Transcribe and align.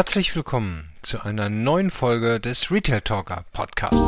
Herzlich 0.00 0.34
willkommen 0.34 0.88
zu 1.02 1.20
einer 1.20 1.50
neuen 1.50 1.90
Folge 1.90 2.40
des 2.40 2.70
Retail 2.70 3.02
Talker 3.02 3.44
Podcast. 3.52 4.02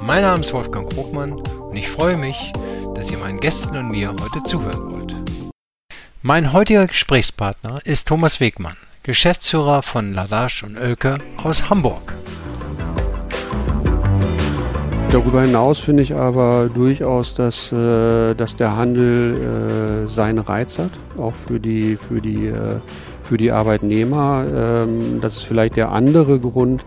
Mein 0.00 0.22
Name 0.22 0.40
ist 0.40 0.54
Wolfgang 0.54 0.90
Krogmann 0.90 1.32
und 1.32 1.76
ich 1.76 1.86
freue 1.86 2.16
mich, 2.16 2.50
dass 2.94 3.10
ihr 3.10 3.18
meinen 3.18 3.38
Gästen 3.38 3.76
und 3.76 3.90
mir 3.90 4.08
heute 4.18 4.42
zuhören 4.44 4.90
wollt. 4.90 5.14
Mein 6.22 6.54
heutiger 6.54 6.86
Gesprächspartner 6.86 7.80
ist 7.84 8.08
Thomas 8.08 8.40
Wegmann, 8.40 8.78
Geschäftsführer 9.02 9.82
von 9.82 10.14
Ladasch 10.14 10.62
und 10.62 10.78
Oelke 10.78 11.18
aus 11.44 11.68
Hamburg. 11.68 12.14
Darüber 15.10 15.42
hinaus 15.42 15.78
finde 15.78 16.02
ich 16.04 16.14
aber 16.14 16.68
durchaus, 16.68 17.34
dass, 17.34 17.70
äh, 17.70 18.34
dass 18.34 18.56
der 18.56 18.76
Handel 18.76 20.04
äh, 20.04 20.08
seinen 20.08 20.38
Reiz 20.38 20.78
hat, 20.78 20.92
auch 21.18 21.34
für 21.34 21.60
die, 21.60 21.96
für 21.96 22.20
die, 22.20 22.46
äh, 22.46 22.80
für 23.26 23.36
die 23.36 23.52
Arbeitnehmer. 23.52 24.46
Ähm, 24.54 25.20
das 25.20 25.36
ist 25.36 25.42
vielleicht 25.42 25.76
der 25.76 25.92
andere 25.92 26.38
Grund, 26.40 26.84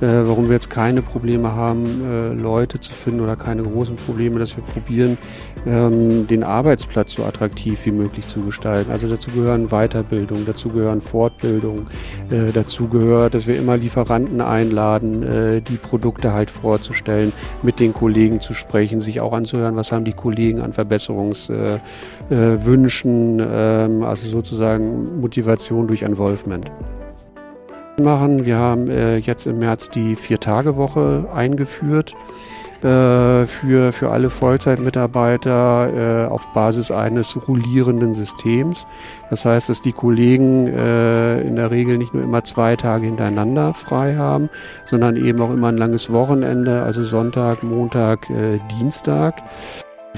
äh, 0.00 0.26
warum 0.26 0.48
wir 0.48 0.54
jetzt 0.54 0.70
keine 0.70 1.02
Probleme 1.02 1.52
haben, 1.52 2.02
äh, 2.04 2.32
Leute 2.32 2.80
zu 2.80 2.92
finden 2.92 3.20
oder 3.20 3.36
keine 3.36 3.62
großen 3.62 3.96
Probleme, 3.96 4.38
dass 4.38 4.56
wir 4.56 4.64
probieren, 4.64 5.18
ähm, 5.66 6.26
den 6.26 6.42
Arbeitsplatz 6.44 7.14
so 7.14 7.24
attraktiv 7.24 7.84
wie 7.86 7.92
möglich 7.92 8.26
zu 8.26 8.40
gestalten. 8.40 8.92
Also 8.92 9.08
dazu 9.08 9.30
gehören 9.30 9.68
Weiterbildung, 9.68 10.44
dazu 10.46 10.68
gehören 10.68 11.00
Fortbildung, 11.00 11.86
äh, 12.30 12.52
dazu 12.52 12.88
gehört, 12.88 13.34
dass 13.34 13.46
wir 13.46 13.56
immer 13.58 13.76
Lieferanten 13.76 14.40
einladen, 14.40 15.22
äh, 15.22 15.60
die 15.60 15.76
Produkte 15.76 16.32
halt 16.32 16.50
vorzustellen, 16.50 17.32
mit 17.62 17.78
den 17.80 17.92
Kollegen 17.92 18.40
zu 18.40 18.54
sprechen, 18.54 19.00
sich 19.00 19.20
auch 19.20 19.32
anzuhören, 19.32 19.76
was 19.76 19.92
haben 19.92 20.04
die 20.04 20.12
Kollegen 20.12 20.60
an 20.60 20.72
Verbesserungswünschen, 20.72 23.40
äh, 23.40 23.84
ähm, 23.84 24.04
also 24.04 24.28
sozusagen 24.28 25.20
Motivation 25.20 25.88
durch 25.88 26.02
Involvement 26.02 26.70
machen. 28.00 28.46
Wir 28.46 28.56
haben 28.56 28.88
äh, 28.88 29.16
jetzt 29.16 29.46
im 29.46 29.58
März 29.58 29.90
die 29.90 30.16
Vier-Tage-Woche 30.16 31.28
eingeführt 31.34 32.14
äh, 32.82 33.46
für, 33.46 33.92
für 33.92 34.10
alle 34.10 34.30
Vollzeitmitarbeiter 34.30 36.26
äh, 36.26 36.30
auf 36.30 36.46
Basis 36.52 36.90
eines 36.90 37.36
rollierenden 37.48 38.14
Systems. 38.14 38.86
Das 39.30 39.44
heißt, 39.44 39.68
dass 39.68 39.82
die 39.82 39.92
Kollegen 39.92 40.66
äh, 40.68 41.40
in 41.40 41.56
der 41.56 41.70
Regel 41.70 41.98
nicht 41.98 42.14
nur 42.14 42.22
immer 42.22 42.44
zwei 42.44 42.76
Tage 42.76 43.06
hintereinander 43.06 43.74
frei 43.74 44.16
haben, 44.16 44.50
sondern 44.84 45.16
eben 45.16 45.40
auch 45.40 45.50
immer 45.50 45.68
ein 45.68 45.78
langes 45.78 46.12
Wochenende, 46.12 46.82
also 46.82 47.02
Sonntag, 47.02 47.62
Montag, 47.62 48.28
äh, 48.30 48.58
Dienstag. 48.78 49.42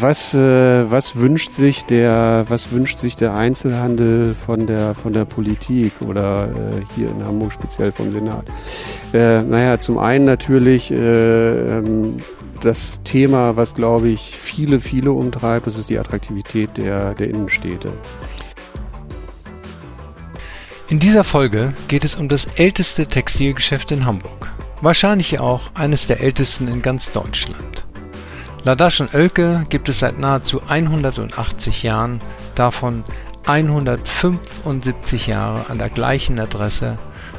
Was, 0.01 0.33
äh, 0.33 0.89
was 0.91 1.17
wünscht 1.17 1.51
sich 1.51 1.85
der, 1.85 2.45
was 2.49 2.71
wünscht 2.71 2.99
sich 2.99 3.17
der 3.17 3.35
Einzelhandel 3.35 4.35
von 4.35 4.67
der, 4.67 4.95
von 4.95 5.13
der 5.13 5.25
Politik 5.25 5.93
oder 6.03 6.49
äh, 6.49 6.85
hier 6.95 7.09
in 7.09 7.25
Hamburg 7.25 7.53
speziell 7.53 7.91
vom 7.91 8.13
Senat? 8.13 8.45
Äh, 9.13 9.43
naja, 9.43 9.81
zum 9.81 9.99
einen 9.99 10.25
natürlich 10.25 10.93
äh, 10.93 11.79
ähm, 11.79 12.19
das 12.61 13.03
Thema, 13.03 13.57
was 13.57 13.75
glaube 13.75 14.09
ich 14.09 14.37
viele, 14.39 14.79
viele 14.79 15.11
umtreibt, 15.11 15.67
das 15.67 15.77
ist 15.77 15.91
die 15.91 15.99
Attraktivität 15.99 16.77
der, 16.77 17.15
der 17.15 17.31
Innenstädte. 17.31 17.93
In 20.89 21.01
dieser 21.01 21.25
Folge 21.25 21.75
geht 21.89 22.05
es 22.05 22.15
um 22.15 22.29
das 22.29 22.45
älteste 22.57 23.09
Textilgeschäft 23.09 23.91
in 23.91 24.05
Hamburg. 24.05 24.53
Wahrscheinlich 24.81 25.41
auch 25.41 25.63
eines 25.75 26.07
der 26.07 26.21
ältesten 26.21 26.69
in 26.69 26.83
ganz 26.83 27.11
Deutschland. 27.11 27.88
Ladasch 28.69 29.00
und 29.00 29.14
Oelke 29.14 29.64
gibt 29.70 29.88
es 29.88 30.00
seit 30.00 30.19
nahezu 30.19 30.61
180 30.69 31.84
Jahren, 31.84 32.19
davon 32.55 33.02
175 33.47 35.27
Jahre 35.27 35.70
an 35.70 35.78
der 35.78 35.88
gleichen 35.88 36.38
Adresse 36.38 36.98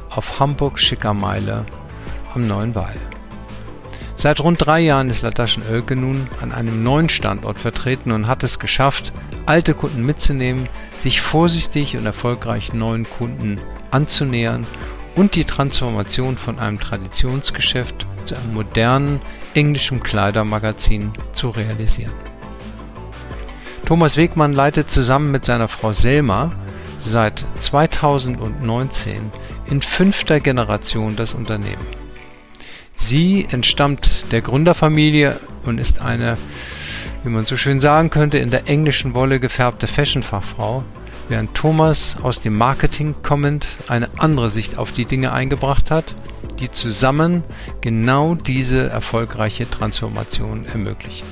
auf 0.09 0.39
Hamburg-Schickermeile 0.39 1.67
am 2.33 2.47
Neuen 2.47 2.73
Wall. 2.73 2.95
Seit 4.15 4.39
rund 4.39 4.65
drei 4.65 4.79
Jahren 4.79 5.07
ist 5.11 5.21
Ladasch 5.21 5.57
und 5.57 5.69
Oelke 5.69 5.95
nun 5.95 6.27
an 6.41 6.51
einem 6.51 6.81
neuen 6.81 7.09
Standort 7.09 7.59
vertreten 7.59 8.11
und 8.11 8.25
hat 8.25 8.43
es 8.43 8.57
geschafft, 8.57 9.13
alte 9.45 9.75
Kunden 9.75 10.03
mitzunehmen, 10.03 10.67
sich 10.95 11.21
vorsichtig 11.21 11.95
und 11.95 12.07
erfolgreich 12.07 12.73
neuen 12.73 13.07
Kunden 13.07 13.61
anzunähern 13.91 14.65
und 15.19 15.35
die 15.35 15.43
Transformation 15.43 16.37
von 16.37 16.59
einem 16.59 16.79
Traditionsgeschäft 16.79 18.07
zu 18.23 18.37
einem 18.37 18.53
modernen 18.53 19.19
englischen 19.53 20.01
Kleidermagazin 20.01 21.11
zu 21.33 21.49
realisieren. 21.49 22.13
Thomas 23.85 24.15
Wegmann 24.15 24.53
leitet 24.53 24.89
zusammen 24.89 25.29
mit 25.29 25.43
seiner 25.43 25.67
Frau 25.67 25.91
Selma 25.91 26.53
seit 26.99 27.43
2019 27.57 29.29
in 29.69 29.81
fünfter 29.81 30.39
Generation 30.39 31.17
das 31.17 31.33
Unternehmen. 31.33 31.85
Sie 32.95 33.45
entstammt 33.51 34.31
der 34.31 34.39
Gründerfamilie 34.39 35.37
und 35.65 35.79
ist 35.79 35.99
eine, 35.99 36.37
wie 37.25 37.29
man 37.29 37.45
so 37.45 37.57
schön 37.57 37.81
sagen 37.81 38.09
könnte, 38.09 38.37
in 38.37 38.51
der 38.51 38.69
englischen 38.69 39.13
Wolle 39.15 39.41
gefärbte 39.41 39.87
Fashionfachfrau, 39.87 40.85
während 41.29 41.55
Thomas 41.55 42.17
aus 42.21 42.41
dem 42.41 42.57
Marketing 42.57 43.15
kommend 43.23 43.67
eine 43.87 44.09
andere 44.17 44.49
Sicht 44.49 44.77
auf 44.77 44.91
die 44.91 45.05
Dinge 45.05 45.31
eingebracht 45.31 45.89
hat 45.89 46.15
die 46.59 46.71
zusammen 46.71 47.43
genau 47.81 48.35
diese 48.35 48.89
erfolgreiche 48.89 49.69
Transformation 49.69 50.65
ermöglicht. 50.65 51.25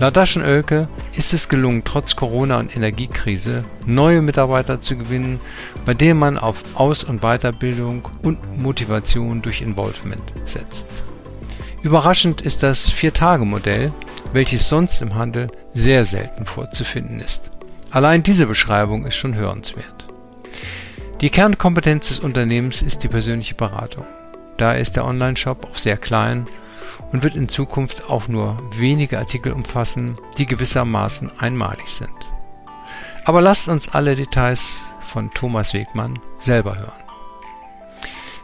Ladaschen 0.00 0.42
Oelke 0.42 0.88
ist 1.16 1.32
es 1.32 1.48
gelungen, 1.48 1.82
trotz 1.84 2.16
Corona 2.16 2.58
und 2.58 2.74
Energiekrise 2.74 3.62
neue 3.86 4.20
Mitarbeiter 4.20 4.80
zu 4.80 4.96
gewinnen, 4.96 5.38
bei 5.84 5.94
denen 5.94 6.18
man 6.18 6.38
auf 6.38 6.64
Aus- 6.74 7.04
und 7.04 7.20
Weiterbildung 7.20 8.08
und 8.22 8.58
Motivation 8.60 9.42
durch 9.42 9.60
Involvement 9.60 10.24
setzt. 10.44 10.86
Überraschend 11.82 12.40
ist 12.40 12.62
das 12.62 12.90
Vier-Tage-Modell, 12.90 13.92
welches 14.32 14.68
sonst 14.68 15.02
im 15.02 15.14
Handel 15.14 15.48
sehr 15.72 16.04
selten 16.04 16.46
vorzufinden 16.46 17.20
ist. 17.20 17.51
Allein 17.92 18.22
diese 18.22 18.46
Beschreibung 18.46 19.04
ist 19.04 19.16
schon 19.16 19.34
hörenswert. 19.34 20.06
Die 21.20 21.28
Kernkompetenz 21.28 22.08
des 22.08 22.20
Unternehmens 22.20 22.80
ist 22.80 23.04
die 23.04 23.08
persönliche 23.08 23.54
Beratung. 23.54 24.06
Daher 24.56 24.80
ist 24.80 24.96
der 24.96 25.04
Online-Shop 25.04 25.68
auch 25.70 25.76
sehr 25.76 25.98
klein 25.98 26.46
und 27.12 27.22
wird 27.22 27.36
in 27.36 27.50
Zukunft 27.50 28.08
auch 28.08 28.28
nur 28.28 28.56
wenige 28.78 29.18
Artikel 29.18 29.52
umfassen, 29.52 30.16
die 30.38 30.46
gewissermaßen 30.46 31.38
einmalig 31.38 31.86
sind. 31.88 32.08
Aber 33.26 33.42
lasst 33.42 33.68
uns 33.68 33.90
alle 33.90 34.16
Details 34.16 34.82
von 35.12 35.30
Thomas 35.30 35.74
Wegmann 35.74 36.18
selber 36.38 36.78
hören. 36.78 36.92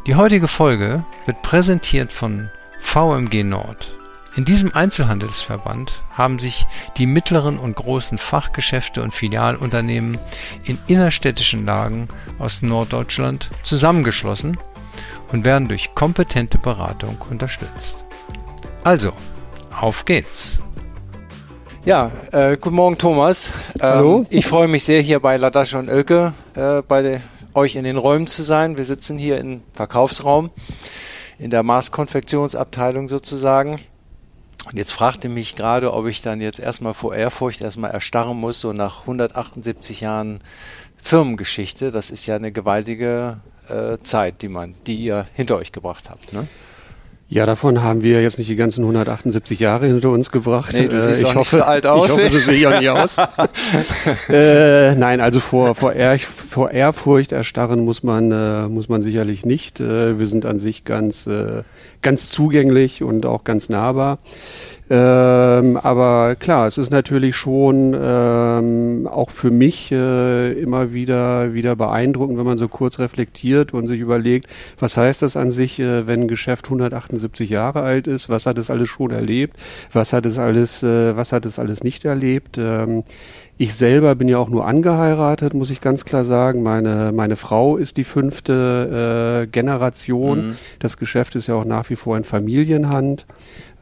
Die 0.07 0.15
heutige 0.15 0.47
Folge 0.47 1.05
wird 1.25 1.41
präsentiert 1.41 2.13
von 2.13 2.51
VMG 2.83 3.45
Nord, 3.45 3.98
in 4.39 4.45
diesem 4.45 4.73
Einzelhandelsverband 4.73 6.01
haben 6.13 6.39
sich 6.39 6.65
die 6.97 7.07
mittleren 7.07 7.59
und 7.59 7.75
großen 7.75 8.19
Fachgeschäfte 8.19 9.03
und 9.03 9.13
Filialunternehmen 9.13 10.17
in 10.63 10.79
innerstädtischen 10.87 11.67
Lagen 11.67 12.07
aus 12.39 12.63
Norddeutschland 12.63 13.51
zusammengeschlossen 13.65 14.57
und 15.33 15.45
werden 15.45 15.67
durch 15.67 15.93
kompetente 15.97 16.57
Beratung 16.57 17.19
unterstützt. 17.29 17.97
Also, 18.85 19.11
auf 19.77 20.05
geht's! 20.05 20.61
Ja, 21.85 22.13
äh, 22.31 22.57
guten 22.59 22.77
Morgen 22.77 22.97
Thomas. 22.97 23.53
Ähm, 23.75 23.83
Hallo. 23.83 24.27
Ich 24.31 24.47
freue 24.47 24.69
mich 24.69 24.85
sehr, 24.85 25.01
hier 25.01 25.19
bei 25.19 25.37
Ladasche 25.37 25.81
und 25.81 25.89
Oelke 25.89 26.33
äh, 26.55 26.83
bei 26.83 27.21
euch 27.55 27.75
in 27.75 27.83
den 27.83 27.97
Räumen 27.97 28.29
zu 28.29 28.45
sein. 28.45 28.77
Wir 28.77 28.85
sitzen 28.85 29.19
hier 29.19 29.39
im 29.39 29.63
Verkaufsraum 29.73 30.53
in 31.41 31.51
der 31.51 31.65
Maßkonfektionsabteilung 31.65 33.09
sozusagen. 33.09 33.81
Und 34.71 34.77
jetzt 34.77 34.93
fragte 34.93 35.31
mich 35.31 35.57
gerade, 35.57 35.95
ob 35.95 36.07
ich 36.07 36.21
dann 36.21 36.43
jetzt 36.43 36.61
erstmal 36.61 36.93
vor 36.93 37.15
Ehrfurcht 37.15 37.63
erstmal 37.63 37.91
erstarren 37.91 38.39
muss, 38.39 38.61
so 38.61 38.75
nach 38.75 39.01
178 39.01 40.03
Jahren 40.03 40.41
Firmengeschichte. 40.99 41.91
Das 41.91 42.11
ist 42.11 42.27
ja 42.27 42.37
eine 42.37 42.53
gewaltige 42.53 43.41
äh, 43.69 43.97
Zeit, 43.99 44.43
die 44.43 44.49
man, 44.49 44.75
die 44.87 44.97
ihr 44.97 45.27
hinter 45.33 45.57
euch 45.57 45.73
gebracht 45.73 46.11
habt. 46.11 46.35
Ne? 46.35 46.47
Ja, 47.31 47.45
davon 47.45 47.83
haben 47.83 48.03
wir 48.03 48.23
jetzt 48.23 48.39
nicht 48.39 48.49
die 48.49 48.57
ganzen 48.57 48.81
178 48.81 49.61
Jahre 49.61 49.87
hinter 49.87 50.09
uns 50.11 50.31
gebracht. 50.31 50.73
Nee, 50.73 50.89
du 50.89 50.99
siehst 50.99 51.19
äh, 51.19 51.25
ich 51.25 51.27
auch 51.27 51.35
hoffe, 51.35 51.57
nicht 51.57 51.63
so 51.63 51.63
alt 51.63 51.87
aus. 51.87 52.07
Ich 52.07 52.13
hoffe, 52.13 52.29
so 52.31 52.39
sehe 52.39 52.55
ich 52.55 52.67
auch 52.67 52.81
nicht 52.81 52.89
aus. 52.89 53.17
äh, 54.31 54.95
nein, 54.95 55.21
also 55.21 55.39
vor, 55.41 55.75
vor, 55.75 55.93
Ehr, 55.93 56.19
vor 56.19 56.71
Ehrfurcht 56.71 57.33
erstarren 57.33 57.85
muss 57.85 58.03
man, 58.03 58.33
äh, 58.33 58.69
muss 58.69 58.89
man 58.89 59.03
sicherlich 59.03 59.45
nicht. 59.45 59.79
Äh, 59.79 60.19
wir 60.19 60.27
sind 60.27 60.47
an 60.47 60.57
sich 60.57 60.85
ganz, 60.85 61.27
äh, 61.27 61.65
ganz 62.01 62.31
zugänglich 62.31 63.03
und 63.03 63.27
auch 63.27 63.45
ganz 63.45 63.69
nahbar. 63.69 64.21
Ähm, 64.91 65.77
aber 65.77 66.35
klar, 66.37 66.67
es 66.67 66.79
ist 66.79 66.91
natürlich 66.91 67.37
schon 67.37 67.95
ähm, 68.01 69.07
auch 69.07 69.29
für 69.29 69.51
mich 69.51 69.93
äh, 69.93 70.53
immer 70.53 70.93
wieder, 70.95 71.53
wieder 71.53 71.77
beeindruckend, 71.77 72.39
wenn 72.39 72.47
man 72.47 72.57
so 72.57 72.69
kurz 72.69 72.99
reflektiert 72.99 73.75
und 73.75 73.87
sich 73.87 74.01
überlegt, 74.01 74.49
was 74.79 74.97
heißt 74.97 75.21
das 75.21 75.37
an 75.37 75.51
sich, 75.51 75.79
äh, 75.79 76.07
wenn 76.07 76.23
ein 76.23 76.29
Geschäft 76.29 76.67
178 76.67 77.51
Jahre 77.51 77.83
alt 77.83 78.07
ist, 78.07 78.31
was 78.31 78.47
hat 78.47 78.57
es 78.57 78.71
alles 78.71 78.89
schon 78.89 79.11
erlebt, 79.11 79.57
was 79.93 80.15
hat 80.15 80.25
es 80.25 80.39
alles, 80.39 80.83
äh, 80.83 81.15
was 81.15 81.33
hat 81.33 81.45
es 81.45 81.59
alles 81.59 81.85
nicht 81.85 82.07
erlebt. 82.07 82.57
Ähm, 82.57 83.05
ich 83.61 83.75
selber 83.75 84.15
bin 84.15 84.29
ja 84.29 84.39
auch 84.39 84.49
nur 84.49 84.67
angeheiratet, 84.67 85.53
muss 85.53 85.71
ich 85.71 85.81
ganz 85.81 86.05
klar 86.05 86.25
sagen. 86.25 86.63
Meine, 86.63 87.11
meine 87.13 87.35
Frau 87.35 87.77
ist 87.77 87.97
die 87.97 88.05
fünfte 88.05 89.43
äh, 89.43 89.47
Generation. 89.49 90.49
Mhm. 90.49 90.57
Das 90.79 90.97
Geschäft 90.97 91.35
ist 91.35 91.49
ja 91.49 91.57
auch 91.57 91.65
nach 91.65 91.91
wie 91.91 91.97
vor 91.97 92.17
in 92.17 92.23
Familienhand. 92.23 93.27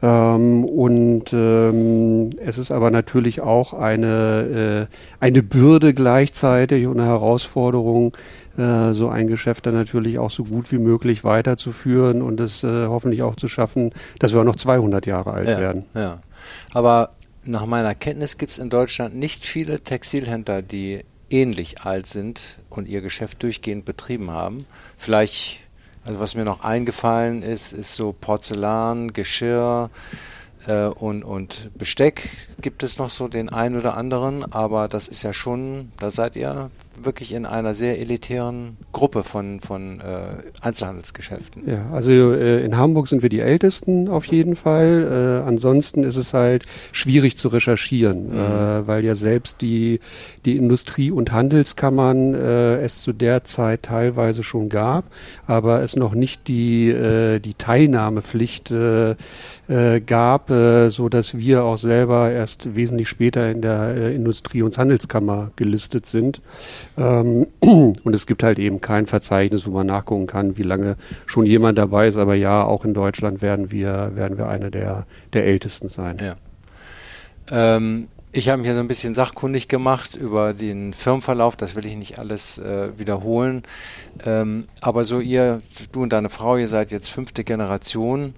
Ähm, 0.01 0.65
und 0.65 1.31
ähm, 1.31 2.31
es 2.43 2.57
ist 2.57 2.71
aber 2.71 2.89
natürlich 2.89 3.41
auch 3.41 3.73
eine, 3.73 4.87
äh, 4.89 4.95
eine 5.23 5.43
Bürde 5.43 5.93
gleichzeitig 5.93 6.87
und 6.87 6.99
eine 6.99 7.07
Herausforderung, 7.07 8.17
äh, 8.57 8.93
so 8.93 9.09
ein 9.09 9.27
Geschäft 9.27 9.67
dann 9.67 9.75
natürlich 9.75 10.17
auch 10.17 10.31
so 10.31 10.43
gut 10.43 10.71
wie 10.71 10.79
möglich 10.79 11.23
weiterzuführen 11.23 12.23
und 12.23 12.39
es 12.39 12.63
äh, 12.63 12.87
hoffentlich 12.87 13.21
auch 13.21 13.35
zu 13.35 13.47
schaffen, 13.47 13.91
dass 14.17 14.33
wir 14.33 14.41
auch 14.41 14.45
noch 14.45 14.55
200 14.55 15.05
Jahre 15.05 15.33
alt 15.33 15.47
ja, 15.47 15.59
werden. 15.59 15.85
Ja. 15.93 16.19
Aber 16.73 17.11
nach 17.47 17.65
meiner 17.65 17.95
Kenntnis 17.95 18.37
gibt 18.37 18.51
es 18.51 18.57
in 18.57 18.69
Deutschland 18.69 19.15
nicht 19.15 19.45
viele 19.45 19.81
Textilhändler, 19.81 20.61
die 20.61 21.01
ähnlich 21.29 21.81
alt 21.81 22.07
sind 22.07 22.59
und 22.69 22.87
ihr 22.87 23.01
Geschäft 23.01 23.43
durchgehend 23.43 23.85
betrieben 23.85 24.31
haben. 24.31 24.65
Vielleicht 24.97 25.59
also 26.07 26.21
was 26.21 26.35
mir 26.35 26.45
noch 26.45 26.61
eingefallen 26.61 27.43
ist, 27.43 27.73
ist 27.73 27.95
so 27.95 28.13
Porzellan, 28.13 29.11
Geschirr 29.11 29.89
äh, 30.65 30.85
und, 30.85 31.23
und 31.23 31.69
Besteck 31.77 32.29
gibt 32.61 32.81
es 32.81 32.97
noch 32.97 33.09
so 33.09 33.27
den 33.27 33.49
einen 33.49 33.77
oder 33.77 33.97
anderen, 33.97 34.49
aber 34.53 34.87
das 34.87 35.09
ist 35.09 35.21
ja 35.23 35.33
schon, 35.33 35.91
da 35.99 36.09
seid 36.09 36.37
ihr 36.37 36.71
wirklich 37.03 37.33
in 37.33 37.45
einer 37.45 37.73
sehr 37.73 37.99
elitären 37.99 38.77
Gruppe 38.91 39.23
von, 39.23 39.61
von 39.61 39.99
äh, 40.01 40.37
Einzelhandelsgeschäften. 40.61 41.63
Ja, 41.67 41.89
also 41.91 42.11
äh, 42.11 42.63
in 42.63 42.77
Hamburg 42.77 43.07
sind 43.07 43.21
wir 43.21 43.29
die 43.29 43.39
Ältesten 43.39 44.07
auf 44.07 44.25
jeden 44.25 44.55
Fall. 44.55 45.41
Äh, 45.43 45.47
ansonsten 45.47 46.03
ist 46.03 46.15
es 46.15 46.33
halt 46.33 46.65
schwierig 46.91 47.37
zu 47.37 47.47
recherchieren, 47.49 48.29
mhm. 48.29 48.37
Äh, 48.37 48.87
weil 48.87 49.05
ja 49.05 49.15
selbst 49.15 49.61
die, 49.61 49.99
die 50.45 50.57
Industrie- 50.57 51.11
und 51.11 51.31
Handelskammern 51.31 52.33
äh, 52.33 52.81
es 52.81 53.01
zu 53.01 53.13
der 53.13 53.43
Zeit 53.43 53.83
teilweise 53.83 54.43
schon 54.43 54.69
gab, 54.69 55.05
aber 55.45 55.81
es 55.81 55.95
noch 55.95 56.13
nicht 56.13 56.47
die, 56.47 56.89
äh, 56.89 57.39
die 57.39 57.53
Teilnahmepflicht 57.53 58.73
gab, 60.05 60.49
äh, 60.49 60.89
so 60.89 61.09
dass 61.09 61.37
wir 61.37 61.63
auch 61.63 61.77
selber 61.77 62.31
erst 62.31 62.75
wesentlich 62.75 63.09
später 63.09 63.49
in 63.51 63.61
der 63.61 64.11
Industrie- 64.11 64.61
und 64.61 64.77
Handelskammer 64.77 65.51
gelistet 65.55 66.05
sind. 66.05 66.41
Ähm, 66.97 67.47
und 67.61 68.13
es 68.13 68.25
gibt 68.25 68.43
halt 68.43 68.59
eben 68.59 68.81
kein 68.81 69.07
Verzeichnis, 69.07 69.65
wo 69.65 69.71
man 69.71 69.87
nachgucken 69.87 70.27
kann, 70.27 70.57
wie 70.57 70.63
lange 70.63 70.95
schon 71.25 71.45
jemand 71.45 71.77
dabei 71.77 72.07
ist. 72.07 72.17
Aber 72.17 72.35
ja, 72.35 72.63
auch 72.63 72.85
in 72.85 72.93
Deutschland 72.93 73.41
werden 73.41 73.71
wir, 73.71 74.11
werden 74.15 74.37
wir 74.37 74.47
eine 74.47 74.71
der, 74.71 75.05
der 75.33 75.45
ältesten 75.45 75.87
sein. 75.89 76.17
Ja. 76.21 76.35
Ähm, 77.51 78.07
ich 78.33 78.49
habe 78.49 78.59
mich 78.59 78.67
ja 78.67 78.75
so 78.75 78.81
ein 78.81 78.87
bisschen 78.87 79.13
sachkundig 79.13 79.67
gemacht 79.67 80.15
über 80.15 80.53
den 80.53 80.93
Firmenverlauf, 80.93 81.55
das 81.55 81.75
will 81.75 81.85
ich 81.85 81.95
nicht 81.95 82.19
alles 82.19 82.57
äh, 82.59 82.91
wiederholen. 82.97 83.63
Ähm, 84.25 84.65
aber 84.81 85.05
so 85.05 85.19
ihr, 85.19 85.61
du 85.91 86.03
und 86.03 86.13
deine 86.13 86.29
Frau, 86.29 86.57
ihr 86.57 86.67
seid 86.67 86.91
jetzt 86.91 87.09
fünfte 87.09 87.43
Generation. 87.43 88.35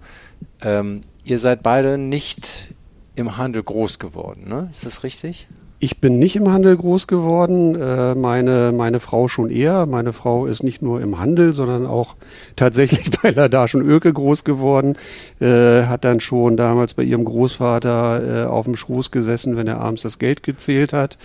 Ähm, 0.62 1.02
ihr 1.26 1.40
seid 1.40 1.64
beide 1.64 1.98
nicht 1.98 2.74
im 3.16 3.36
Handel 3.36 3.62
groß 3.62 4.00
geworden, 4.00 4.48
ne? 4.48 4.70
Ist 4.72 4.86
das 4.86 5.04
richtig? 5.04 5.48
Ich 5.81 6.02
bin 6.02 6.20
nicht 6.20 6.36
im 6.36 6.52
Handel 6.52 6.76
groß 6.76 7.08
geworden, 7.08 7.74
äh, 7.76 8.14
meine, 8.14 8.74
meine 8.76 9.00
Frau 9.00 9.30
schon 9.30 9.50
eher. 9.50 9.86
Meine 9.86 10.12
Frau 10.12 10.46
ist 10.46 10.62
nicht 10.62 10.81
nur 10.81 11.00
im 11.00 11.20
Handel, 11.20 11.54
sondern 11.54 11.86
auch 11.86 12.16
tatsächlich 12.58 13.10
bei 13.22 13.30
Ladasch 13.30 13.76
und 13.76 13.88
Öke 13.88 14.12
groß 14.12 14.44
geworden. 14.44 14.98
Äh, 15.40 15.84
hat 15.84 16.04
dann 16.04 16.20
schon 16.20 16.58
damals 16.58 16.96
bei 16.96 17.04
ihrem 17.04 17.24
Großvater 17.24 18.44
äh, 18.44 18.48
auf 18.48 18.66
dem 18.66 18.76
Schoß 18.76 19.10
gesessen, 19.12 19.56
wenn 19.56 19.68
er 19.68 19.80
abends 19.80 20.02
das 20.02 20.20
Geld 20.20 20.44
gezählt 20.44 20.92
hat. 20.92 21.18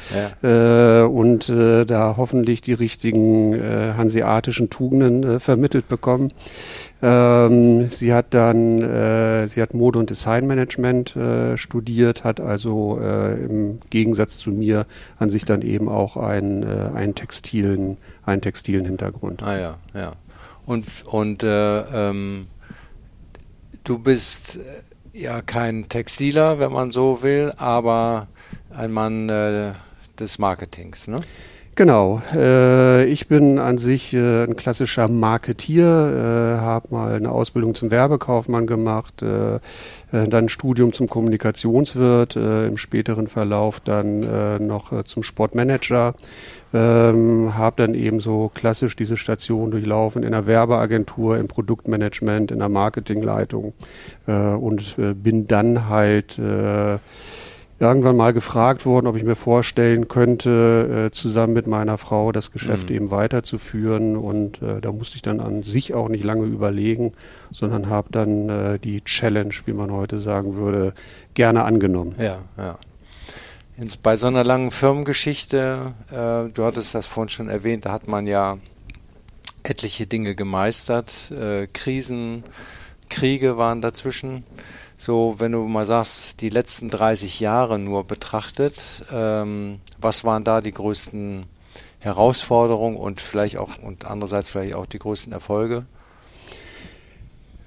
Ja. 0.42 1.02
Äh, 1.02 1.06
und 1.06 1.48
äh, 1.48 1.84
da 1.84 2.14
hoffentlich 2.16 2.60
die 2.60 2.74
richtigen 2.74 3.54
äh, 3.54 3.94
hanseatischen 3.96 4.70
Tugenden 4.70 5.40
vermittelt 5.40 5.88
bekommen. 5.88 6.30
Ähm, 7.02 7.88
sie 7.90 8.14
hat 8.14 8.32
dann, 8.32 8.80
äh, 8.80 9.46
sie 9.48 9.60
hat 9.60 9.74
Mode- 9.74 9.98
und 9.98 10.10
Designmanagement 10.10 11.14
äh, 11.16 11.56
studiert, 11.58 12.24
hat 12.24 12.40
also 12.40 12.98
äh, 13.00 13.44
im 13.44 13.80
Gegensatz 13.90 14.38
zu 14.38 14.50
mir 14.50 14.86
an 15.18 15.28
sich 15.28 15.44
dann 15.44 15.62
eben 15.62 15.88
auch 15.88 16.16
einen, 16.16 16.62
äh, 16.62 16.90
einen 16.94 17.14
textilen, 17.14 17.98
einen 18.24 18.40
textilen 18.40 18.86
Hintergrund. 18.86 19.42
Ah 19.42 19.58
ja, 19.58 19.78
ja. 19.92 20.12
Und, 20.64 20.86
und 21.04 21.42
äh, 21.42 21.80
ähm, 22.10 22.46
du 23.82 23.98
bist 23.98 24.60
äh, 25.12 25.20
ja 25.20 25.42
kein 25.42 25.88
Textiler, 25.88 26.58
wenn 26.58 26.72
man 26.72 26.90
so 26.90 27.22
will, 27.22 27.52
aber 27.56 28.28
ein 28.70 28.92
Mann 28.92 29.28
des 29.28 30.38
Marketings, 30.38 31.06
ne? 31.06 31.18
Genau, 31.76 32.22
äh, 32.32 33.04
ich 33.06 33.26
bin 33.26 33.58
an 33.58 33.78
sich 33.78 34.14
äh, 34.14 34.44
ein 34.44 34.54
klassischer 34.54 35.08
Marketier, 35.08 35.84
äh, 35.84 36.60
habe 36.60 36.94
mal 36.94 37.14
eine 37.14 37.32
Ausbildung 37.32 37.74
zum 37.74 37.90
Werbekaufmann 37.90 38.68
gemacht, 38.68 39.22
äh, 39.22 39.56
äh, 39.56 39.60
dann 40.10 40.44
ein 40.44 40.48
Studium 40.48 40.92
zum 40.92 41.08
Kommunikationswirt, 41.08 42.36
äh, 42.36 42.68
im 42.68 42.76
späteren 42.76 43.26
Verlauf 43.26 43.80
dann 43.80 44.22
äh, 44.22 44.60
noch 44.60 45.02
zum 45.02 45.24
Sportmanager, 45.24 46.14
ähm, 46.72 47.56
habe 47.58 47.82
dann 47.82 47.94
eben 47.94 48.20
so 48.20 48.52
klassisch 48.54 48.94
diese 48.94 49.16
Station 49.16 49.72
durchlaufen 49.72 50.22
in 50.22 50.30
der 50.30 50.46
Werbeagentur, 50.46 51.38
im 51.38 51.48
Produktmanagement, 51.48 52.52
in 52.52 52.60
der 52.60 52.68
Marketingleitung 52.68 53.74
und 54.26 54.96
bin 54.96 55.46
dann 55.46 55.88
halt 55.88 56.38
irgendwann 57.80 58.16
mal 58.16 58.32
gefragt 58.32 58.86
worden, 58.86 59.06
ob 59.06 59.16
ich 59.16 59.24
mir 59.24 59.34
vorstellen 59.34 60.08
könnte, 60.08 61.06
äh, 61.06 61.10
zusammen 61.10 61.54
mit 61.54 61.66
meiner 61.66 61.98
Frau 61.98 62.32
das 62.32 62.52
Geschäft 62.52 62.88
mhm. 62.88 62.96
eben 62.96 63.10
weiterzuführen. 63.10 64.16
Und 64.16 64.62
äh, 64.62 64.80
da 64.80 64.92
musste 64.92 65.16
ich 65.16 65.22
dann 65.22 65.40
an 65.40 65.62
sich 65.62 65.94
auch 65.94 66.08
nicht 66.08 66.24
lange 66.24 66.46
überlegen, 66.46 67.12
sondern 67.50 67.88
habe 67.88 68.08
dann 68.12 68.48
äh, 68.48 68.78
die 68.78 69.02
Challenge, 69.02 69.54
wie 69.66 69.72
man 69.72 69.92
heute 69.92 70.18
sagen 70.18 70.56
würde, 70.56 70.94
gerne 71.34 71.64
angenommen. 71.64 72.14
Ja, 72.18 72.44
ja. 72.56 72.78
Ins, 73.76 73.96
bei 73.96 74.16
so 74.16 74.28
einer 74.28 74.44
langen 74.44 74.70
Firmengeschichte, 74.70 75.94
äh, 76.10 76.52
du 76.52 76.64
hattest 76.64 76.94
das 76.94 77.08
vorhin 77.08 77.28
schon 77.28 77.48
erwähnt, 77.48 77.86
da 77.86 77.92
hat 77.92 78.06
man 78.06 78.28
ja 78.28 78.58
etliche 79.64 80.06
Dinge 80.06 80.36
gemeistert, 80.36 81.32
äh, 81.32 81.66
Krisen, 81.72 82.44
Kriege 83.08 83.56
waren 83.56 83.80
dazwischen 83.82 84.44
so, 84.96 85.34
wenn 85.38 85.52
du 85.52 85.66
mal 85.66 85.86
sagst, 85.86 86.40
die 86.40 86.50
letzten 86.50 86.90
30 86.90 87.40
Jahre 87.40 87.78
nur 87.78 88.04
betrachtet, 88.04 89.04
ähm, 89.12 89.80
was 89.98 90.24
waren 90.24 90.44
da 90.44 90.60
die 90.60 90.72
größten 90.72 91.46
Herausforderungen 91.98 92.96
und 92.96 93.20
vielleicht 93.20 93.56
auch 93.56 93.78
und 93.82 94.04
andererseits 94.04 94.48
vielleicht 94.48 94.74
auch 94.74 94.86
die 94.86 94.98
größten 94.98 95.32
Erfolge? 95.32 95.86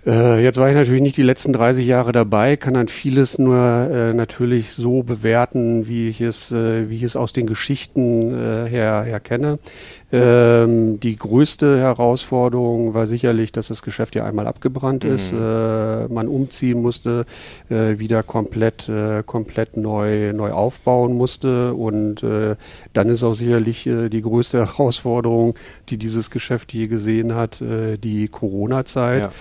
Äh, 0.08 0.42
jetzt 0.42 0.58
war 0.58 0.70
ich 0.70 0.76
natürlich 0.76 1.02
nicht 1.02 1.18
die 1.18 1.24
letzten 1.24 1.52
30 1.52 1.86
Jahre 1.86 2.14
dabei, 2.14 2.56
kann 2.56 2.76
dann 2.76 2.88
vieles 2.88 3.40
nur 3.40 3.58
äh, 3.58 4.14
natürlich 4.14 4.72
so 4.72 5.04
bewerten, 5.04 5.90
wie 5.90 6.08
ich 6.08 6.22
es, 6.22 6.50
äh, 6.54 6.90
wie 6.90 6.96
ich 6.96 7.04
es 7.04 7.18
aus 7.18 7.34
den 7.34 7.46
Geschichten 7.46 8.34
äh, 8.34 8.70
her, 8.70 9.04
her 9.04 9.20
kenne. 9.20 9.60
Ähm, 10.10 11.02
die 11.02 11.18
größte 11.18 11.80
Herausforderung 11.80 12.94
war 12.94 13.08
sicherlich, 13.08 13.52
dass 13.52 13.68
das 13.68 13.82
Geschäft 13.82 14.16
ja 14.16 14.24
einmal 14.24 14.48
abgebrannt 14.48 15.04
mhm. 15.04 15.12
ist, 15.12 15.34
äh, 15.34 16.08
man 16.08 16.30
umziehen 16.30 16.82
musste, 16.82 17.26
äh, 17.70 18.00
wieder 18.00 18.24
komplett, 18.24 18.88
äh, 18.88 19.24
komplett 19.26 19.76
neu, 19.76 20.32
neu 20.32 20.52
aufbauen 20.52 21.14
musste 21.14 21.74
und 21.74 22.24
äh, 22.24 22.56
dann 22.94 23.10
ist 23.10 23.24
auch 23.24 23.34
sicherlich 23.34 23.86
äh, 23.86 24.08
die 24.08 24.22
größte 24.22 24.60
Herausforderung, 24.78 25.56
die 25.90 25.98
dieses 25.98 26.32
Geschäft 26.32 26.74
je 26.74 26.88
gesehen 26.88 27.36
hat, 27.36 27.60
äh, 27.62 27.98
die 27.98 28.30
Corona-Zeit. 28.30 29.24
Ja. 29.24 29.32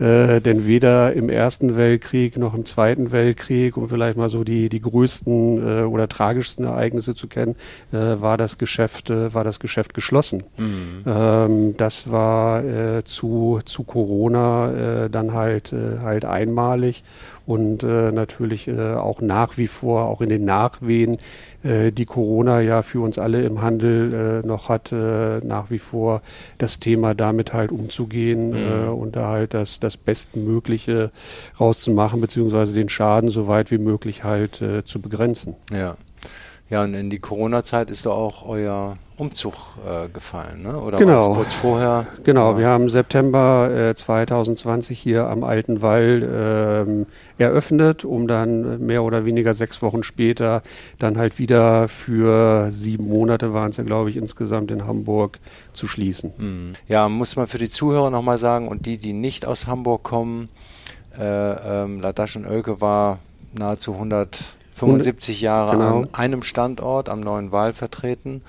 Äh, 0.00 0.40
denn 0.40 0.66
weder 0.66 1.12
im 1.12 1.28
Ersten 1.28 1.76
Weltkrieg 1.76 2.36
noch 2.36 2.54
im 2.54 2.64
Zweiten 2.64 3.12
Weltkrieg, 3.12 3.76
um 3.76 3.88
vielleicht 3.88 4.16
mal 4.16 4.28
so 4.28 4.42
die, 4.42 4.68
die 4.68 4.80
größten 4.80 5.82
äh, 5.82 5.82
oder 5.82 6.08
tragischsten 6.08 6.64
Ereignisse 6.64 7.14
zu 7.14 7.28
kennen, 7.28 7.54
äh, 7.92 7.96
war 8.20 8.36
das 8.36 8.58
Geschäft, 8.58 9.10
war 9.10 9.44
das 9.44 9.60
Geschäft 9.60 9.94
geschlossen. 9.94 10.13
Mhm. 10.56 11.04
Ähm, 11.06 11.76
das 11.76 12.10
war 12.10 12.64
äh, 12.64 13.04
zu, 13.04 13.60
zu 13.64 13.84
Corona 13.84 15.04
äh, 15.04 15.10
dann 15.10 15.32
halt, 15.32 15.72
äh, 15.72 15.98
halt 16.00 16.24
einmalig 16.24 17.02
und 17.46 17.82
äh, 17.82 18.10
natürlich 18.10 18.68
äh, 18.68 18.94
auch 18.94 19.20
nach 19.20 19.58
wie 19.58 19.66
vor, 19.66 20.04
auch 20.04 20.20
in 20.22 20.30
den 20.30 20.44
Nachwehen, 20.44 21.18
äh, 21.62 21.92
die 21.92 22.06
Corona 22.06 22.60
ja 22.60 22.82
für 22.82 23.00
uns 23.00 23.18
alle 23.18 23.42
im 23.42 23.60
Handel 23.60 24.42
noch 24.44 24.68
hat, 24.68 24.92
nach 24.92 25.70
wie 25.70 25.78
vor 25.78 26.22
das 26.58 26.78
Thema 26.78 27.14
damit 27.14 27.52
halt 27.52 27.72
umzugehen 27.72 28.50
mhm. 28.50 28.94
und 28.94 29.16
da 29.16 29.28
halt 29.28 29.54
das, 29.54 29.80
das 29.80 29.96
Bestmögliche 29.96 31.10
rauszumachen, 31.58 32.20
beziehungsweise 32.20 32.74
den 32.74 32.88
Schaden 32.88 33.30
so 33.30 33.46
weit 33.46 33.70
wie 33.70 33.78
möglich 33.78 34.24
halt 34.24 34.62
zu 34.84 35.00
begrenzen. 35.00 35.54
Ja. 35.72 35.96
Ja, 36.70 36.82
und 36.82 36.94
in 36.94 37.10
die 37.10 37.18
Corona-Zeit 37.18 37.90
ist 37.90 38.06
da 38.06 38.10
auch 38.10 38.46
euer 38.48 38.96
Umzug 39.16 39.54
äh, 39.86 40.08
gefallen, 40.08 40.62
ne? 40.62 40.76
oder 40.76 40.98
genau. 40.98 41.34
kurz 41.34 41.54
vorher? 41.54 42.06
Genau, 42.24 42.58
wir 42.58 42.66
haben 42.66 42.88
September 42.88 43.70
äh, 43.70 43.94
2020 43.94 44.98
hier 44.98 45.28
am 45.28 45.44
Alten 45.44 45.82
Wall 45.82 46.84
ähm, 46.88 47.06
eröffnet, 47.38 48.04
um 48.04 48.26
dann 48.26 48.84
mehr 48.84 49.04
oder 49.04 49.24
weniger 49.24 49.54
sechs 49.54 49.82
Wochen 49.82 50.02
später 50.02 50.62
dann 50.98 51.16
halt 51.16 51.38
wieder 51.38 51.86
für 51.86 52.70
sieben 52.72 53.08
Monate 53.08 53.52
waren 53.52 53.70
es 53.70 53.76
ja, 53.76 53.84
glaube 53.84 54.10
ich, 54.10 54.16
insgesamt 54.16 54.72
in 54.72 54.86
Hamburg 54.86 55.38
zu 55.74 55.86
schließen. 55.86 56.32
Mhm. 56.36 56.72
Ja, 56.88 57.08
muss 57.08 57.36
man 57.36 57.46
für 57.46 57.58
die 57.58 57.70
Zuhörer 57.70 58.10
nochmal 58.10 58.38
sagen 58.38 58.66
und 58.66 58.86
die, 58.86 58.98
die 58.98 59.12
nicht 59.12 59.46
aus 59.46 59.68
Hamburg 59.68 60.02
kommen, 60.02 60.48
äh, 61.16 61.22
ähm, 61.84 62.00
Ladasch 62.00 62.34
und 62.34 62.46
Oelke 62.46 62.80
war 62.80 63.20
nahezu 63.52 63.92
100 63.92 64.56
75 64.74 65.40
Jahre 65.40 65.72
genau. 65.72 65.98
an 66.00 66.08
einem 66.14 66.42
Standort 66.42 67.08
am 67.08 67.20
Neuen 67.20 67.52
Wall 67.52 67.72
vertreten 67.72 68.42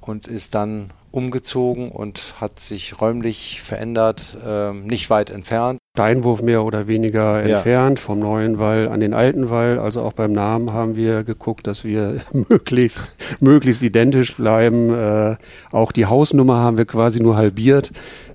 und 0.00 0.26
ist 0.26 0.54
dann 0.54 0.90
umgezogen 1.12 1.90
und 1.90 2.34
hat 2.40 2.58
sich 2.58 3.00
räumlich 3.00 3.62
verändert, 3.62 4.36
äh, 4.44 4.72
nicht 4.72 5.10
weit 5.10 5.30
entfernt. 5.30 5.78
Steinwurf 5.94 6.40
mehr 6.40 6.64
oder 6.64 6.86
weniger 6.86 7.46
ja. 7.46 7.56
entfernt 7.56 8.00
vom 8.00 8.18
neuen 8.18 8.58
Wall 8.58 8.88
an 8.88 9.00
den 9.00 9.12
alten 9.12 9.50
Wall. 9.50 9.78
Also 9.78 10.00
auch 10.00 10.14
beim 10.14 10.32
Namen 10.32 10.72
haben 10.72 10.96
wir 10.96 11.22
geguckt, 11.22 11.66
dass 11.66 11.84
wir 11.84 12.20
möglichst, 12.32 13.12
möglichst 13.40 13.82
identisch 13.82 14.34
bleiben. 14.36 14.90
Äh, 14.90 15.36
auch 15.70 15.92
die 15.92 16.06
Hausnummer 16.06 16.56
haben 16.56 16.78
wir 16.78 16.86
quasi 16.86 17.20
nur 17.20 17.36
halbiert. 17.36 17.92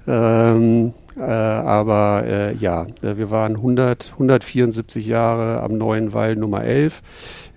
Ähm, 0.07 0.93
äh, 1.17 1.21
aber 1.21 2.24
äh, 2.25 2.55
ja, 2.55 2.86
äh, 3.01 3.17
wir 3.17 3.31
waren 3.31 3.55
100, 3.55 4.12
174 4.13 5.05
Jahre 5.05 5.63
am 5.63 5.77
Neuen 5.77 6.13
Wall 6.13 6.36
Nummer 6.36 6.63
11, 6.63 7.01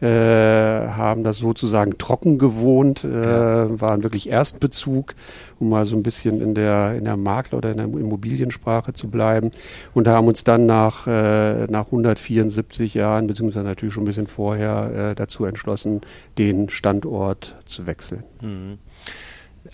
äh, 0.01 0.07
haben 0.07 1.25
das 1.25 1.39
sozusagen 1.39 1.99
trocken 1.99 2.39
gewohnt, 2.39 3.05
äh, 3.05 3.81
waren 3.81 4.03
wirklich 4.03 4.31
Erstbezug, 4.31 5.15
um 5.59 5.69
mal 5.69 5.85
so 5.85 5.95
ein 5.95 6.03
bisschen 6.03 6.41
in 6.41 6.55
der, 6.55 6.95
in 6.97 7.05
der 7.05 7.17
Makler- 7.17 7.59
oder 7.59 7.71
in 7.71 7.77
der 7.77 7.87
Immobiliensprache 7.87 8.95
zu 8.95 9.11
bleiben. 9.11 9.51
Und 9.93 10.09
haben 10.09 10.27
uns 10.27 10.43
dann 10.43 10.65
nach, 10.65 11.07
äh, 11.07 11.67
nach 11.67 11.87
174 11.87 12.95
Jahren, 12.95 13.27
beziehungsweise 13.27 13.67
natürlich 13.67 13.93
schon 13.93 14.05
ein 14.05 14.07
bisschen 14.07 14.27
vorher, 14.27 15.11
äh, 15.11 15.15
dazu 15.15 15.45
entschlossen, 15.45 16.01
den 16.39 16.71
Standort 16.71 17.57
zu 17.67 17.87
wechseln. 17.87 18.25
Mhm. 18.41 18.79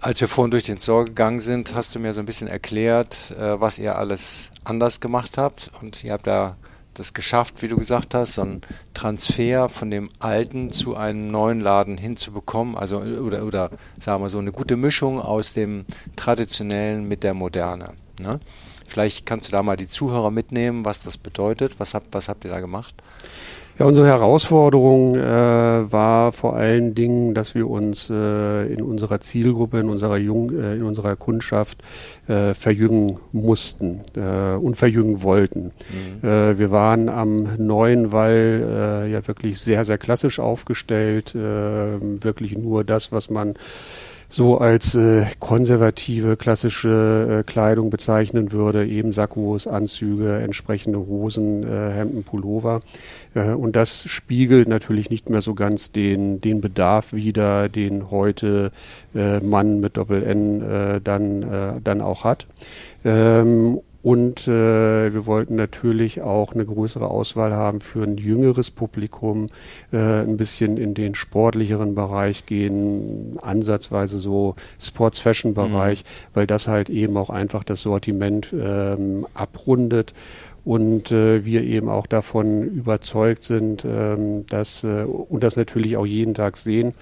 Als 0.00 0.20
wir 0.20 0.28
vorhin 0.28 0.50
durch 0.50 0.64
den 0.64 0.78
Store 0.78 1.06
gegangen 1.06 1.40
sind, 1.40 1.74
hast 1.74 1.94
du 1.94 1.98
mir 1.98 2.12
so 2.12 2.20
ein 2.20 2.26
bisschen 2.26 2.48
erklärt, 2.48 3.34
äh, 3.38 3.60
was 3.60 3.78
ihr 3.78 3.96
alles 3.96 4.50
anders 4.64 5.00
gemacht 5.00 5.38
habt. 5.38 5.70
Und 5.80 6.04
ihr 6.04 6.12
habt 6.12 6.26
da 6.26 6.56
das 6.94 7.14
geschafft, 7.14 7.62
wie 7.62 7.68
du 7.68 7.76
gesagt 7.76 8.14
hast, 8.14 8.34
so 8.34 8.42
einen 8.42 8.62
Transfer 8.94 9.68
von 9.68 9.90
dem 9.90 10.08
alten 10.18 10.72
zu 10.72 10.96
einem 10.96 11.28
neuen 11.28 11.60
Laden 11.60 11.98
hinzubekommen. 11.98 12.76
Also 12.76 12.98
oder, 12.98 13.44
oder 13.44 13.70
sagen 13.98 14.22
wir 14.22 14.30
so 14.30 14.38
eine 14.38 14.52
gute 14.52 14.76
Mischung 14.76 15.20
aus 15.20 15.52
dem 15.52 15.84
traditionellen 16.16 17.06
mit 17.06 17.22
der 17.22 17.34
Moderne. 17.34 17.94
Ne? 18.20 18.40
Vielleicht 18.86 19.26
kannst 19.26 19.48
du 19.48 19.52
da 19.52 19.62
mal 19.62 19.76
die 19.76 19.88
Zuhörer 19.88 20.30
mitnehmen, 20.30 20.84
was 20.84 21.02
das 21.02 21.18
bedeutet. 21.18 21.78
Was 21.78 21.94
habt, 21.94 22.08
was 22.12 22.28
habt 22.28 22.44
ihr 22.44 22.50
da 22.50 22.60
gemacht? 22.60 22.94
Ja, 23.78 23.84
unsere 23.84 24.06
Herausforderung 24.06 25.16
äh, 25.16 25.20
war 25.20 26.32
vor 26.32 26.56
allen 26.56 26.94
Dingen, 26.94 27.34
dass 27.34 27.54
wir 27.54 27.68
uns 27.68 28.08
äh, 28.08 28.72
in 28.72 28.80
unserer 28.80 29.20
Zielgruppe, 29.20 29.80
in 29.80 29.90
unserer 29.90 30.16
Jung, 30.16 30.50
äh, 30.58 30.76
in 30.76 30.82
unserer 30.82 31.14
Kundschaft 31.14 31.82
äh, 32.26 32.54
verjüngen 32.54 33.18
mussten 33.32 34.00
äh, 34.16 34.56
und 34.56 34.76
verjüngen 34.76 35.22
wollten. 35.22 35.72
Mhm. 36.22 36.26
Äh, 36.26 36.58
wir 36.58 36.70
waren 36.70 37.10
am 37.10 37.48
neuen 37.58 38.12
Wall 38.12 39.04
äh, 39.06 39.12
ja 39.12 39.26
wirklich 39.28 39.60
sehr, 39.60 39.84
sehr 39.84 39.98
klassisch 39.98 40.40
aufgestellt, 40.40 41.34
äh, 41.34 41.38
wirklich 41.38 42.56
nur 42.56 42.82
das, 42.82 43.12
was 43.12 43.28
man 43.28 43.56
so 44.28 44.58
als 44.58 44.94
äh, 44.94 45.26
konservative 45.38 46.36
klassische 46.36 47.40
äh, 47.40 47.42
Kleidung 47.44 47.90
bezeichnen 47.90 48.52
würde, 48.52 48.86
eben 48.86 49.12
Sakkos, 49.12 49.66
Anzüge, 49.66 50.38
entsprechende 50.38 50.98
Hosen, 50.98 51.62
äh, 51.62 51.90
Hemden, 51.90 52.24
Pullover. 52.24 52.80
Äh, 53.34 53.50
und 53.52 53.76
das 53.76 54.04
spiegelt 54.08 54.68
natürlich 54.68 55.10
nicht 55.10 55.30
mehr 55.30 55.42
so 55.42 55.54
ganz 55.54 55.92
den, 55.92 56.40
den 56.40 56.60
Bedarf 56.60 57.12
wider, 57.12 57.68
den 57.68 58.10
heute 58.10 58.72
äh, 59.14 59.40
Mann 59.40 59.80
mit 59.80 59.96
Doppel-N 59.96 60.62
äh, 60.62 61.00
dann, 61.02 61.42
äh, 61.42 61.80
dann 61.82 62.00
auch 62.00 62.24
hat. 62.24 62.46
Ähm, 63.04 63.80
und 64.06 64.46
äh, 64.46 65.12
wir 65.12 65.26
wollten 65.26 65.56
natürlich 65.56 66.22
auch 66.22 66.52
eine 66.52 66.64
größere 66.64 67.10
Auswahl 67.10 67.52
haben 67.54 67.80
für 67.80 68.04
ein 68.04 68.18
jüngeres 68.18 68.70
Publikum, 68.70 69.48
äh, 69.92 69.96
ein 69.96 70.36
bisschen 70.36 70.76
in 70.76 70.94
den 70.94 71.16
sportlicheren 71.16 71.96
Bereich 71.96 72.46
gehen, 72.46 73.36
ansatzweise 73.42 74.20
so 74.20 74.54
Sports-Fashion-Bereich, 74.80 76.04
mhm. 76.04 76.34
weil 76.34 76.46
das 76.46 76.68
halt 76.68 76.88
eben 76.88 77.16
auch 77.16 77.30
einfach 77.30 77.64
das 77.64 77.80
Sortiment 77.80 78.54
ähm, 78.56 79.26
abrundet 79.34 80.14
und 80.64 81.10
äh, 81.10 81.44
wir 81.44 81.62
eben 81.62 81.88
auch 81.88 82.06
davon 82.06 82.62
überzeugt 82.62 83.42
sind, 83.42 83.84
ähm, 83.84 84.46
dass 84.46 84.84
äh, 84.84 85.02
und 85.04 85.42
das 85.42 85.56
natürlich 85.56 85.96
auch 85.96 86.06
jeden 86.06 86.34
Tag 86.34 86.56
sehen, 86.58 86.94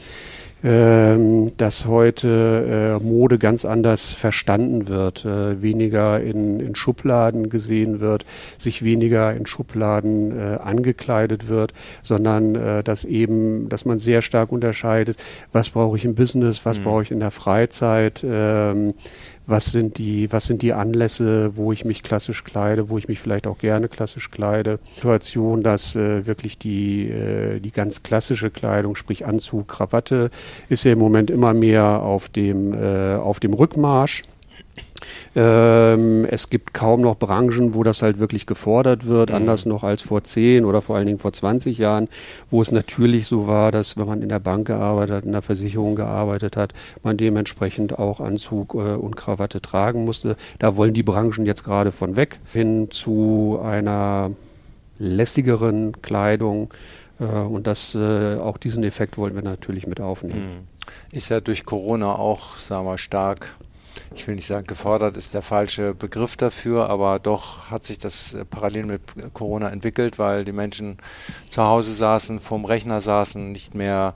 ähm, 0.64 1.52
dass 1.59 1.87
heute 1.87 2.99
äh, 2.99 3.04
Mode 3.04 3.38
ganz 3.38 3.66
anders 3.66 4.14
verstanden 4.14 4.88
wird, 4.88 5.25
äh, 5.26 5.61
weniger 5.61 6.21
in, 6.21 6.59
in 6.59 6.75
Schubladen 6.75 7.50
gesehen 7.50 8.00
wird, 8.00 8.25
sich 8.56 8.83
weniger 8.83 9.35
in 9.35 9.44
Schubladen 9.44 10.33
äh, 10.33 10.56
angekleidet 10.56 11.49
wird, 11.49 11.75
sondern 12.02 12.54
äh, 12.54 12.83
dass 12.83 13.04
eben, 13.04 13.68
dass 13.68 13.85
man 13.85 13.99
sehr 13.99 14.23
stark 14.23 14.52
unterscheidet, 14.52 15.18
was 15.52 15.68
brauche 15.68 15.99
ich 15.99 16.06
im 16.06 16.14
Business, 16.14 16.64
was 16.64 16.78
mhm. 16.78 16.85
brauche 16.85 17.02
ich 17.02 17.11
in 17.11 17.21
der 17.21 17.30
Freizeit. 17.30 18.25
Ähm, 18.26 18.94
was 19.46 19.66
sind 19.66 19.98
die, 19.98 20.32
was 20.32 20.46
sind 20.46 20.62
die 20.62 20.72
Anlässe, 20.72 21.56
wo 21.56 21.72
ich 21.72 21.84
mich 21.84 22.02
klassisch 22.02 22.44
kleide, 22.44 22.88
wo 22.88 22.98
ich 22.98 23.08
mich 23.08 23.20
vielleicht 23.20 23.46
auch 23.46 23.58
gerne 23.58 23.88
klassisch 23.88 24.30
kleide. 24.30 24.78
Situation, 24.94 25.62
dass 25.62 25.96
äh, 25.96 26.26
wirklich 26.26 26.58
die, 26.58 27.08
äh, 27.08 27.60
die 27.60 27.70
ganz 27.70 28.02
klassische 28.02 28.50
Kleidung, 28.50 28.96
sprich 28.96 29.26
Anzug, 29.26 29.68
Krawatte, 29.68 30.30
ist 30.68 30.84
ja 30.84 30.92
im 30.92 30.98
Moment 30.98 31.30
immer 31.30 31.54
mehr 31.54 32.02
auf 32.02 32.28
dem, 32.28 32.72
äh, 32.74 33.16
auf 33.16 33.40
dem 33.40 33.52
Rückmarsch. 33.52 34.24
Ähm, 35.36 36.24
es 36.26 36.48
gibt 36.48 36.74
kaum 36.74 37.00
noch 37.00 37.16
Branchen, 37.16 37.74
wo 37.74 37.82
das 37.82 38.02
halt 38.02 38.20
wirklich 38.20 38.46
gefordert 38.46 39.06
wird, 39.06 39.30
mhm. 39.30 39.36
anders 39.36 39.66
noch 39.66 39.82
als 39.82 40.02
vor 40.02 40.22
10 40.22 40.64
oder 40.64 40.80
vor 40.80 40.96
allen 40.96 41.06
Dingen 41.06 41.18
vor 41.18 41.32
20 41.32 41.76
Jahren, 41.78 42.08
wo 42.50 42.62
es 42.62 42.70
natürlich 42.70 43.26
so 43.26 43.46
war, 43.46 43.72
dass 43.72 43.96
wenn 43.96 44.06
man 44.06 44.22
in 44.22 44.28
der 44.28 44.38
Bank 44.38 44.68
gearbeitet 44.68 45.16
hat, 45.16 45.24
in 45.24 45.32
der 45.32 45.42
Versicherung 45.42 45.96
gearbeitet 45.96 46.56
hat, 46.56 46.72
man 47.02 47.16
dementsprechend 47.16 47.98
auch 47.98 48.20
Anzug 48.20 48.74
äh, 48.74 48.94
und 48.94 49.16
Krawatte 49.16 49.60
tragen 49.60 50.04
musste. 50.04 50.36
Da 50.58 50.76
wollen 50.76 50.94
die 50.94 51.02
Branchen 51.02 51.46
jetzt 51.46 51.64
gerade 51.64 51.90
von 51.90 52.14
weg 52.14 52.38
hin 52.52 52.90
zu 52.90 53.58
einer 53.62 54.30
lässigeren 54.98 56.00
Kleidung. 56.00 56.72
Äh, 57.18 57.24
und 57.24 57.66
das, 57.66 57.94
äh, 57.94 58.36
auch 58.36 58.56
diesen 58.56 58.84
Effekt 58.84 59.18
wollen 59.18 59.34
wir 59.34 59.42
natürlich 59.42 59.86
mit 59.88 60.00
aufnehmen. 60.00 60.66
Mhm. 61.10 61.16
Ist 61.16 61.28
ja 61.30 61.40
durch 61.40 61.64
Corona 61.64 62.14
auch, 62.14 62.56
sagen 62.56 62.86
wir, 62.86 62.98
stark 62.98 63.54
ich 64.14 64.26
will 64.26 64.34
nicht 64.34 64.46
sagen, 64.46 64.66
gefordert 64.66 65.16
ist 65.16 65.34
der 65.34 65.42
falsche 65.42 65.94
Begriff 65.94 66.36
dafür, 66.36 66.88
aber 66.88 67.18
doch 67.18 67.70
hat 67.70 67.84
sich 67.84 67.98
das 67.98 68.34
äh, 68.34 68.44
parallel 68.44 68.86
mit 68.86 69.00
Corona 69.32 69.70
entwickelt, 69.70 70.18
weil 70.18 70.44
die 70.44 70.52
Menschen 70.52 70.98
zu 71.50 71.62
Hause 71.62 71.92
saßen, 71.92 72.40
vorm 72.40 72.64
Rechner 72.64 73.00
saßen, 73.00 73.52
nicht 73.52 73.74
mehr 73.74 74.14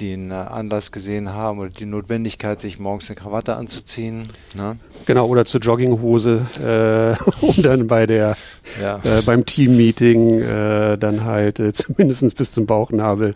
den 0.00 0.30
äh, 0.30 0.34
Anlass 0.34 0.92
gesehen 0.92 1.32
haben 1.32 1.58
oder 1.58 1.70
die 1.70 1.86
Notwendigkeit, 1.86 2.60
sich 2.60 2.78
morgens 2.78 3.10
eine 3.10 3.16
Krawatte 3.16 3.56
anzuziehen. 3.56 4.28
Ne? 4.54 4.76
Genau, 5.06 5.26
oder 5.26 5.44
zur 5.44 5.60
Jogginghose, 5.60 6.46
äh, 6.60 7.44
um 7.46 7.62
dann 7.62 7.86
bei 7.86 8.06
der 8.06 8.36
ja. 8.80 8.96
äh, 9.04 9.22
beim 9.22 9.44
Teammeeting 9.44 10.40
äh, 10.40 10.98
dann 10.98 11.24
halt 11.24 11.60
äh, 11.60 11.72
zumindest 11.72 12.36
bis 12.36 12.52
zum 12.52 12.66
Bauchnabel 12.66 13.34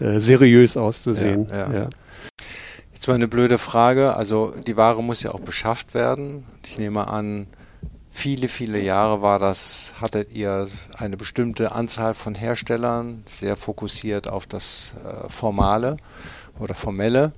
äh, 0.00 0.20
seriös 0.20 0.76
auszusehen. 0.76 1.48
Ja, 1.50 1.72
ja. 1.72 1.90
Jetzt 3.00 3.08
mal 3.08 3.14
eine 3.14 3.28
blöde 3.28 3.56
Frage. 3.56 4.14
Also 4.14 4.52
die 4.66 4.76
Ware 4.76 5.02
muss 5.02 5.22
ja 5.22 5.30
auch 5.30 5.40
beschafft 5.40 5.94
werden. 5.94 6.44
Ich 6.62 6.76
nehme 6.76 7.08
an, 7.08 7.46
viele, 8.10 8.46
viele 8.46 8.78
Jahre 8.78 9.22
war 9.22 9.38
das, 9.38 9.94
hattet 10.02 10.30
ihr 10.32 10.68
eine 10.98 11.16
bestimmte 11.16 11.72
Anzahl 11.72 12.12
von 12.12 12.34
Herstellern, 12.34 13.22
sehr 13.24 13.56
fokussiert 13.56 14.28
auf 14.28 14.46
das 14.46 14.96
äh, 15.02 15.30
Formale 15.30 15.96
oder 16.58 16.74
Formelle. 16.74 17.32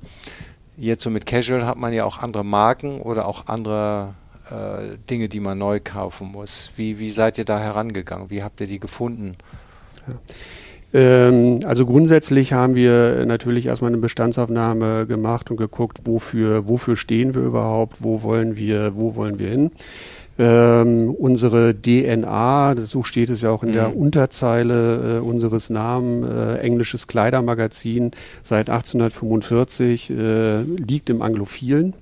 Jetzt 0.77 1.05
so 1.05 1.11
mit 1.11 1.27
Casual 1.27 1.65
hat 1.65 1.79
man 1.79 1.93
ja 1.93 2.07
auch 2.07 2.19
andere 2.19 2.45
Marken 2.45 3.01
oder 3.01 3.27
auch 3.27 3.47
andere 3.47 4.15
äh, 4.51 4.99
Dinge, 5.09 5.29
die 5.29 5.39
man 5.39 5.59
neu 5.59 5.79
kaufen 5.79 6.33
muss. 6.33 6.73
Wie, 6.75 6.99
wie 6.99 7.13
seid 7.13 7.39
ihr 7.39 7.45
da 7.45 7.61
herangegangen? 7.61 8.31
Wie 8.31 8.43
habt 8.43 8.61
ihr 8.61 8.67
die 8.67 8.81
gefunden? 8.81 9.37
Ja. 10.09 10.15
Ähm, 10.95 11.61
also 11.65 11.87
grundsätzlich 11.87 12.53
haben 12.53 12.75
wir 12.75 13.25
natürlich 13.27 13.67
erstmal 13.67 13.91
eine 13.91 14.01
Bestandsaufnahme 14.01 15.07
gemacht 15.07 15.51
und 15.51 15.57
geguckt, 15.57 16.01
wofür, 16.05 16.69
wofür 16.69 16.97
stehen 16.97 17.35
wir 17.35 17.43
überhaupt, 17.43 17.99
wo 18.01 18.23
wollen 18.23 18.57
wir, 18.57 18.93
wo 18.95 19.15
wollen 19.15 19.39
wir 19.39 19.49
hin. 19.49 19.71
Ähm, 20.39 21.11
unsere 21.11 21.75
DNA, 21.75 22.75
so 22.79 23.03
steht 23.03 23.29
es 23.29 23.43
ja 23.43 23.51
auch 23.51 23.63
in 23.63 23.71
mhm. 23.71 23.75
der 23.75 23.97
Unterzeile 23.97 25.19
äh, 25.19 25.21
unseres 25.21 25.69
Namen, 25.69 26.25
äh, 26.25 26.57
englisches 26.59 27.07
Kleidermagazin 27.07 28.13
seit 28.43 28.71
1845, 28.71 30.11
äh, 30.11 30.63
liegt 30.63 31.11
im 31.11 31.21
Anglophilen. 31.21 31.95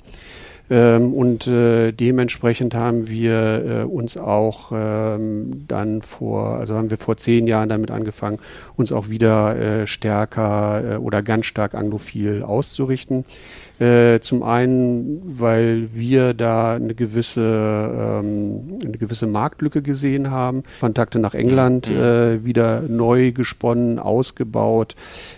Ähm, 0.70 1.12
und 1.12 1.48
äh, 1.48 1.90
dementsprechend 1.90 2.76
haben 2.76 3.08
wir 3.08 3.64
äh, 3.64 3.82
uns 3.84 4.16
auch 4.16 4.70
ähm, 4.72 5.64
dann 5.66 6.00
vor, 6.00 6.54
also 6.56 6.76
haben 6.76 6.90
wir 6.90 6.98
vor 6.98 7.16
zehn 7.16 7.48
Jahren 7.48 7.68
damit 7.68 7.90
angefangen, 7.90 8.38
uns 8.76 8.92
auch 8.92 9.08
wieder 9.08 9.56
äh, 9.58 9.86
stärker 9.88 10.94
äh, 10.94 10.96
oder 10.96 11.22
ganz 11.22 11.46
stark 11.46 11.74
anglophil 11.74 12.44
auszurichten. 12.44 13.24
Äh, 13.80 14.20
zum 14.20 14.42
einen, 14.42 15.22
weil 15.24 15.94
wir 15.94 16.34
da 16.34 16.74
eine 16.74 16.94
gewisse, 16.94 17.40
ähm, 17.40 18.78
eine 18.84 18.98
gewisse 18.98 19.26
Marktlücke 19.26 19.80
gesehen 19.80 20.30
haben, 20.30 20.64
Kontakte 20.80 21.18
nach 21.18 21.32
England 21.32 21.88
äh, 21.88 22.44
wieder 22.44 22.82
neu 22.82 23.32
gesponnen, 23.32 23.98
ausgebaut, 23.98 24.96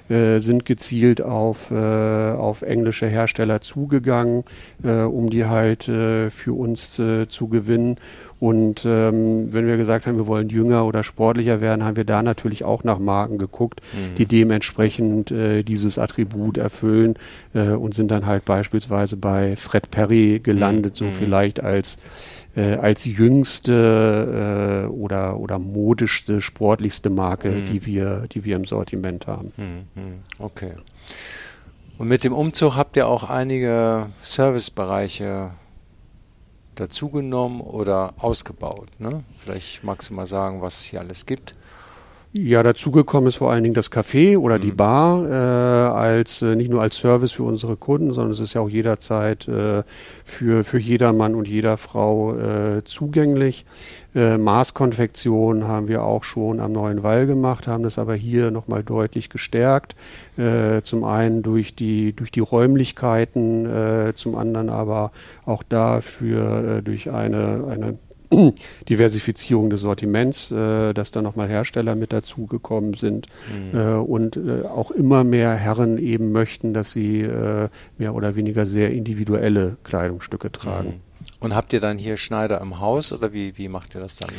äh, 0.09 0.41
sind 0.41 0.65
gezielt 0.65 1.23
auf, 1.23 1.71
äh, 1.71 1.75
auf 1.77 2.63
englische 2.63 3.07
Hersteller 3.07 3.61
zugegangen, 3.61 4.43
äh, 4.83 5.03
um 5.03 5.31
die 5.31 5.45
halt 5.45 5.87
äh, 5.87 6.31
für 6.31 6.53
uns 6.53 6.93
zu 6.93 7.49
gewinnen 7.49 7.97
und 8.43 8.85
ähm, 8.85 9.55
wenn 9.55 9.69
wir 9.69 9.77
gesagt 9.77 10.05
haben, 10.05 10.17
wir 10.17 10.27
wollen 10.27 10.49
jünger 10.49 10.85
oder 10.85 11.05
sportlicher 11.05 11.61
werden, 11.61 11.85
haben 11.85 11.95
wir 11.95 12.03
da 12.03 12.25
natürlich 12.25 12.65
auch 12.65 12.83
nach 12.83 12.99
Marken 12.99 13.39
geguckt, 13.39 13.81
mhm. 13.93 14.17
die 14.17 14.27
dementsprechend 14.27 15.31
äh, 15.31 15.63
dieses 15.63 15.97
Attribut 15.97 16.57
erfüllen 16.59 17.15
äh, 17.55 17.69
und 17.69 17.95
sind 17.95 18.11
dann 18.11 18.27
halt 18.27 18.45
beispielsweise 18.45 19.17
bei 19.17 19.55
Fred 19.55 19.93
Perry 19.93 20.41
gelandet, 20.43 20.95
mhm. 20.95 21.05
so 21.05 21.11
vielleicht 21.13 21.63
als 21.63 22.01
äh, 22.57 22.75
als 22.75 23.05
jüngste 23.05 24.89
äh, 24.89 24.91
oder 24.91 25.39
oder 25.39 25.61
modischste, 25.61 26.41
sportlichste 26.41 27.11
Marke, 27.11 27.51
mhm. 27.51 27.67
die 27.73 27.87
wir 27.87 28.27
die 28.33 28.45
wir 28.45 28.57
im 28.57 28.65
Sortiment 28.65 29.29
haben. 29.29 29.53
Mhm. 29.57 30.03
Mhm. 30.03 30.15
Okay. 30.41 30.73
Und 31.97 32.09
mit 32.09 32.25
dem 32.25 32.33
Umzug 32.33 32.75
habt 32.75 32.97
ihr 32.97 33.07
auch 33.07 33.31
einige 33.31 34.07
Servicebereiche 34.21 35.53
dazugenommen 36.83 37.61
oder 37.61 38.15
ausgebaut? 38.19 38.89
Ne? 38.99 39.25
Vielleicht 39.39 39.85
magst 39.85 40.11
du 40.11 40.15
mal 40.15 40.27
sagen, 40.27 40.61
was 40.61 40.81
es 40.81 40.85
hier 40.85 41.01
alles 41.01 41.27
gibt. 41.27 41.55
Ja, 42.35 42.63
dazugekommen 42.63 43.29
ist 43.29 43.37
vor 43.37 43.51
allen 43.51 43.63
Dingen 43.63 43.75
das 43.75 43.93
Café 43.93 44.39
oder 44.39 44.57
mhm. 44.57 44.63
die 44.63 44.71
Bar 44.71 45.29
äh, 45.29 45.35
als 45.93 46.41
äh, 46.41 46.57
nicht 46.57 46.71
nur 46.71 46.81
als 46.81 46.97
Service 46.97 47.33
für 47.33 47.43
unsere 47.43 47.77
Kunden, 47.77 48.15
sondern 48.15 48.33
es 48.33 48.41
ist 48.41 48.55
ja 48.55 48.63
auch 48.63 48.71
jederzeit 48.71 49.47
äh, 49.49 49.83
für 50.25 50.65
für 50.65 50.79
jedermann 50.79 51.35
und 51.35 51.47
jeder 51.47 51.77
Frau 51.77 52.35
äh, 52.35 52.85
zugänglich. 52.85 53.67
Äh, 54.15 54.39
Maßkonfektion 54.39 55.69
haben 55.69 55.89
wir 55.89 56.05
auch 56.05 56.25
schon 56.25 56.61
am 56.61 56.73
Neuen 56.73 57.03
Wall 57.03 57.27
gemacht, 57.27 57.67
haben 57.67 57.83
das 57.83 57.99
aber 57.99 58.15
hier 58.15 58.51
nochmal 58.51 58.83
deutlich 58.83 59.29
gestärkt. 59.29 59.95
Äh, 60.39 60.81
zum 60.85 61.05
einen 61.05 61.43
durch 61.43 61.75
die 61.75 62.15
durch 62.15 62.31
die 62.31 62.41
Räumlichkeiten, 62.41 63.67
äh, 63.67 64.15
zum 64.17 64.37
anderen 64.37 64.71
aber 64.71 65.13
auch 65.45 65.63
dafür 65.63 66.79
äh, 66.79 66.83
durch 66.83 67.11
eine 67.11 67.67
eine 67.69 67.99
Diversifizierung 68.89 69.71
des 69.71 69.81
Sortiments, 69.81 70.51
äh, 70.51 70.93
dass 70.93 71.13
da 71.13 71.23
nochmal 71.23 71.49
Hersteller 71.49 71.95
mit 71.95 72.13
dazugekommen 72.13 72.95
sind 72.95 73.27
mhm. 73.73 73.79
äh, 73.79 73.95
und 73.95 74.37
äh, 74.37 74.67
auch 74.67 74.91
immer 74.91 75.25
mehr 75.25 75.55
Herren 75.55 75.99
eben 75.99 76.33
möchten, 76.33 76.75
dass 76.75 76.93
sie 76.93 77.21
äh, 77.21 77.69
mehr 77.99 78.15
oder 78.15 78.37
weniger 78.37 78.67
sehr 78.67 78.93
individuelle 78.93 79.77
Kleidungsstücke 79.85 80.51
tragen. 80.51 80.89
Mhm. 80.89 81.13
Und 81.41 81.57
habt 81.57 81.73
ihr 81.73 81.81
dann 81.81 81.99
hier 81.99 82.17
Schneider 82.17 82.61
im 82.61 82.79
Haus 82.79 83.13
oder 83.13 83.33
wie, 83.33 83.59
wie 83.59 83.69
macht 83.69 83.95
ihr 83.95 84.01
das 84.01 84.17
dann? 84.17 84.31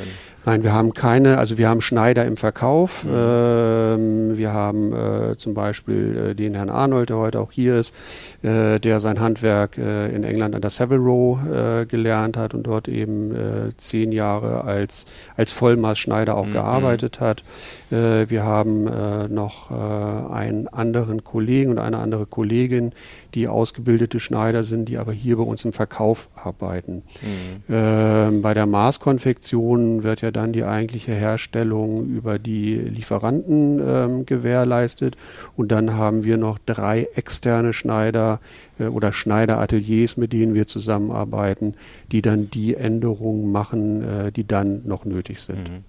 Nein, 0.45 0.63
wir 0.63 0.73
haben 0.73 0.93
keine, 0.93 1.37
also 1.37 1.57
wir 1.57 1.69
haben 1.69 1.79
Schneider 1.79 2.25
im 2.25 2.35
Verkauf. 2.35 3.05
Mhm. 3.05 3.11
Ähm, 3.15 4.37
wir 4.37 4.53
haben 4.53 4.93
äh, 4.93 5.37
zum 5.37 5.53
Beispiel 5.53 6.31
äh, 6.31 6.35
den 6.35 6.55
Herrn 6.55 6.69
Arnold, 6.69 7.09
der 7.09 7.17
heute 7.17 7.39
auch 7.39 7.51
hier 7.51 7.77
ist, 7.77 7.95
äh, 8.41 8.79
der 8.79 8.99
sein 8.99 9.21
Handwerk 9.21 9.77
äh, 9.77 10.13
in 10.13 10.23
England 10.23 10.53
an 10.55 10.61
der 10.61 10.69
Savile 10.69 10.99
Row 10.99 11.39
äh, 11.45 11.85
gelernt 11.85 12.35
hat 12.35 12.53
und 12.53 12.63
dort 12.63 12.89
eben 12.89 13.33
äh, 13.33 13.69
zehn 13.77 14.11
Jahre 14.11 14.65
als, 14.65 15.05
als 15.37 15.53
Vollmaßschneider 15.53 16.35
auch 16.35 16.47
mhm. 16.47 16.53
gearbeitet 16.53 17.19
hat. 17.19 17.43
wir 17.89 18.43
haben 18.43 18.85
noch 19.33 19.69
einen 19.69 20.67
anderen 20.67 21.23
Kollegen 21.23 21.71
und 21.71 21.77
eine 21.77 21.97
andere 21.99 22.25
Kollegin, 22.25 22.91
die 23.35 23.47
ausgebildete 23.47 24.19
Schneider 24.19 24.63
sind, 24.63 24.89
die 24.89 24.97
aber 24.97 25.11
hier 25.11 25.37
bei 25.37 25.43
uns 25.43 25.63
im 25.63 25.73
Verkauf 25.73 26.29
arbeiten. 26.35 27.03
Mhm. 27.21 27.63
Ähm, 27.69 28.41
bei 28.41 28.53
der 28.53 28.65
Maßkonfektion 28.65 30.03
wird 30.03 30.21
ja 30.21 30.31
dann 30.33 30.53
die 30.53 30.63
eigentliche 30.63 31.13
Herstellung 31.13 32.07
über 32.07 32.39
die 32.39 32.75
Lieferanten 32.75 33.79
ähm, 33.79 34.25
gewährleistet 34.25 35.15
und 35.55 35.71
dann 35.71 35.95
haben 35.95 36.23
wir 36.23 36.37
noch 36.37 36.59
drei 36.65 37.07
externe 37.15 37.73
Schneider 37.73 38.39
äh, 38.79 38.85
oder 38.85 39.13
Schneiderateliers, 39.13 40.17
mit 40.17 40.33
denen 40.33 40.53
wir 40.53 40.67
zusammenarbeiten, 40.67 41.75
die 42.11 42.21
dann 42.21 42.49
die 42.49 42.75
Änderungen 42.75 43.51
machen, 43.51 44.03
äh, 44.03 44.31
die 44.31 44.45
dann 44.45 44.81
noch 44.85 45.05
nötig 45.05 45.39
sind. 45.39 45.69
Mhm. 45.69 45.83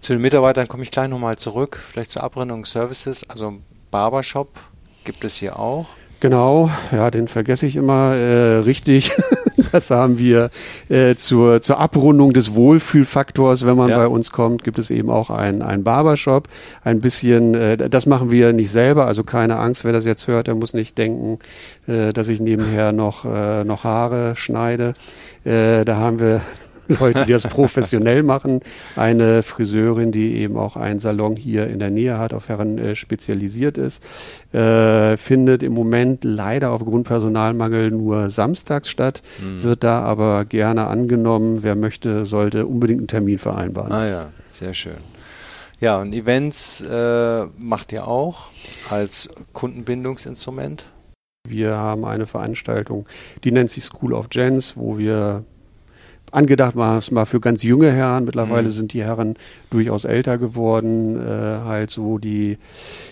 Zu 0.00 0.12
den 0.12 0.22
Mitarbeitern 0.22 0.68
komme 0.68 0.82
ich 0.82 0.90
gleich 0.90 1.08
nochmal 1.08 1.38
zurück, 1.38 1.80
vielleicht 1.90 2.10
zur 2.10 2.22
Abrundung 2.22 2.66
Services, 2.66 3.28
also 3.28 3.54
Barbershop 3.90 4.50
gibt 5.04 5.24
es 5.24 5.36
hier 5.36 5.58
auch. 5.58 5.86
Genau, 6.20 6.70
ja, 6.90 7.10
den 7.10 7.28
vergesse 7.28 7.66
ich 7.66 7.76
immer 7.76 8.14
äh, 8.14 8.56
richtig. 8.58 9.12
das 9.74 9.90
haben 9.90 10.18
wir 10.18 10.50
äh, 10.88 11.16
zur, 11.16 11.60
zur 11.60 11.80
Abrundung 11.80 12.32
des 12.32 12.54
Wohlfühlfaktors, 12.54 13.66
wenn 13.66 13.76
man 13.76 13.90
ja. 13.90 13.96
bei 13.96 14.06
uns 14.06 14.30
kommt, 14.30 14.62
gibt 14.62 14.78
es 14.78 14.90
eben 14.90 15.10
auch 15.10 15.30
einen, 15.30 15.62
einen 15.62 15.82
Barbershop. 15.82 16.48
Ein 16.84 17.00
bisschen, 17.00 17.54
äh, 17.54 17.90
das 17.90 18.06
machen 18.06 18.30
wir 18.30 18.52
nicht 18.52 18.70
selber, 18.70 19.06
also 19.06 19.24
keine 19.24 19.58
Angst, 19.58 19.84
wer 19.84 19.92
das 19.92 20.04
jetzt 20.04 20.28
hört, 20.28 20.46
der 20.46 20.54
muss 20.54 20.74
nicht 20.74 20.96
denken, 20.96 21.40
äh, 21.88 22.12
dass 22.12 22.28
ich 22.28 22.40
nebenher 22.40 22.92
noch, 22.92 23.24
äh, 23.24 23.64
noch 23.64 23.82
Haare 23.82 24.36
schneide. 24.36 24.94
Äh, 25.44 25.84
da 25.84 25.96
haben 25.96 26.20
wir 26.20 26.40
Leute, 26.88 27.24
die 27.26 27.32
das 27.32 27.46
professionell 27.46 28.22
machen. 28.22 28.60
Eine 28.96 29.42
Friseurin, 29.42 30.12
die 30.12 30.36
eben 30.36 30.56
auch 30.56 30.76
einen 30.76 30.98
Salon 30.98 31.36
hier 31.36 31.66
in 31.68 31.78
der 31.78 31.90
Nähe 31.90 32.18
hat, 32.18 32.32
auf 32.32 32.48
Herren 32.48 32.78
äh, 32.78 32.96
spezialisiert 32.96 33.78
ist, 33.78 34.02
äh, 34.52 35.16
findet 35.16 35.62
im 35.62 35.72
Moment 35.72 36.24
leider 36.24 36.70
aufgrund 36.70 37.06
Personalmangel 37.06 37.90
nur 37.90 38.30
samstags 38.30 38.88
statt, 38.88 39.22
mhm. 39.42 39.62
wird 39.62 39.84
da 39.84 40.02
aber 40.02 40.44
gerne 40.44 40.86
angenommen. 40.86 41.62
Wer 41.62 41.74
möchte, 41.74 42.26
sollte 42.26 42.66
unbedingt 42.66 43.00
einen 43.00 43.08
Termin 43.08 43.38
vereinbaren. 43.38 43.92
Ah 43.92 44.06
ja, 44.06 44.32
sehr 44.52 44.74
schön. 44.74 45.14
Ja, 45.80 46.00
und 46.00 46.14
Events 46.14 46.82
äh, 46.82 47.44
macht 47.58 47.92
ihr 47.92 48.06
auch 48.06 48.50
als 48.88 49.28
Kundenbindungsinstrument? 49.52 50.86
Wir 51.46 51.76
haben 51.76 52.06
eine 52.06 52.26
Veranstaltung, 52.26 53.06
die 53.42 53.52
nennt 53.52 53.70
sich 53.70 53.84
School 53.84 54.14
of 54.14 54.30
Gens, 54.30 54.78
wo 54.78 54.96
wir 54.96 55.44
angedacht 56.34 56.76
war 56.76 56.98
es 56.98 57.10
mal 57.10 57.24
für 57.24 57.40
ganz 57.40 57.62
junge 57.62 57.90
Herren. 57.92 58.24
Mittlerweile 58.24 58.68
mhm. 58.68 58.72
sind 58.72 58.92
die 58.92 59.02
Herren 59.02 59.36
durchaus 59.70 60.04
älter 60.04 60.38
geworden, 60.38 61.16
äh, 61.16 61.64
halt 61.64 61.90
so 61.90 62.18
die, 62.18 62.58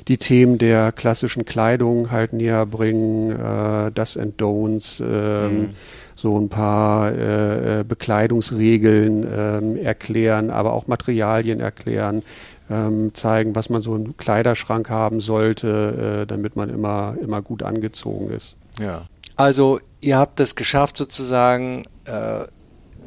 die 0.09 0.19
Themen 0.19 0.59
der 0.59 0.93
klassischen 0.93 1.45
Kleidung 1.45 2.11
halt 2.11 2.33
näher 2.33 2.67
bringen, 2.67 3.33
äh, 3.33 3.93
das 3.93 4.17
and 4.17 4.41
Don'ts, 4.41 5.01
äh, 5.01 5.49
mhm. 5.49 5.71
so 6.15 6.39
ein 6.39 6.49
paar 6.49 7.13
äh, 7.13 7.81
äh, 7.81 7.85
Bekleidungsregeln 7.85 9.27
ähm, 9.33 9.77
erklären, 9.77 10.51
aber 10.51 10.73
auch 10.73 10.87
Materialien 10.87 11.61
erklären, 11.61 12.23
ähm, 12.71 13.15
zeigen, 13.15 13.55
was 13.55 13.71
man 13.71 13.83
so 13.83 13.95
im 13.95 14.17
Kleiderschrank 14.17 14.89
haben 14.91 15.21
sollte, 15.21 16.23
äh, 16.23 16.27
damit 16.27 16.57
man 16.57 16.71
immer, 16.71 17.17
immer 17.23 17.43
gut 17.43 17.63
angezogen 17.63 18.31
ist. 18.31 18.57
Ja. 18.81 19.07
Also 19.37 19.81
ihr 20.01 20.19
habt 20.19 20.41
es 20.41 20.57
geschafft, 20.57 20.97
sozusagen 20.99 21.85
äh, 22.05 22.45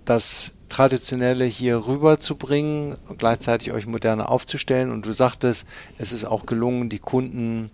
das 0.06 0.54
Traditionelle 0.70 1.46
hier 1.46 1.88
rüberzubringen 1.88 2.96
gleichzeitig 3.18 3.72
euch 3.72 3.88
moderne 3.88 4.30
aufzustellen. 4.30 4.92
Und 4.92 5.06
du 5.06 5.14
sagtest, 5.14 5.68
es 5.98 6.12
ist 6.12 6.26
auch 6.26 6.46
gelungen, 6.46 6.90
die 6.90 7.00
Kunden 7.00 7.72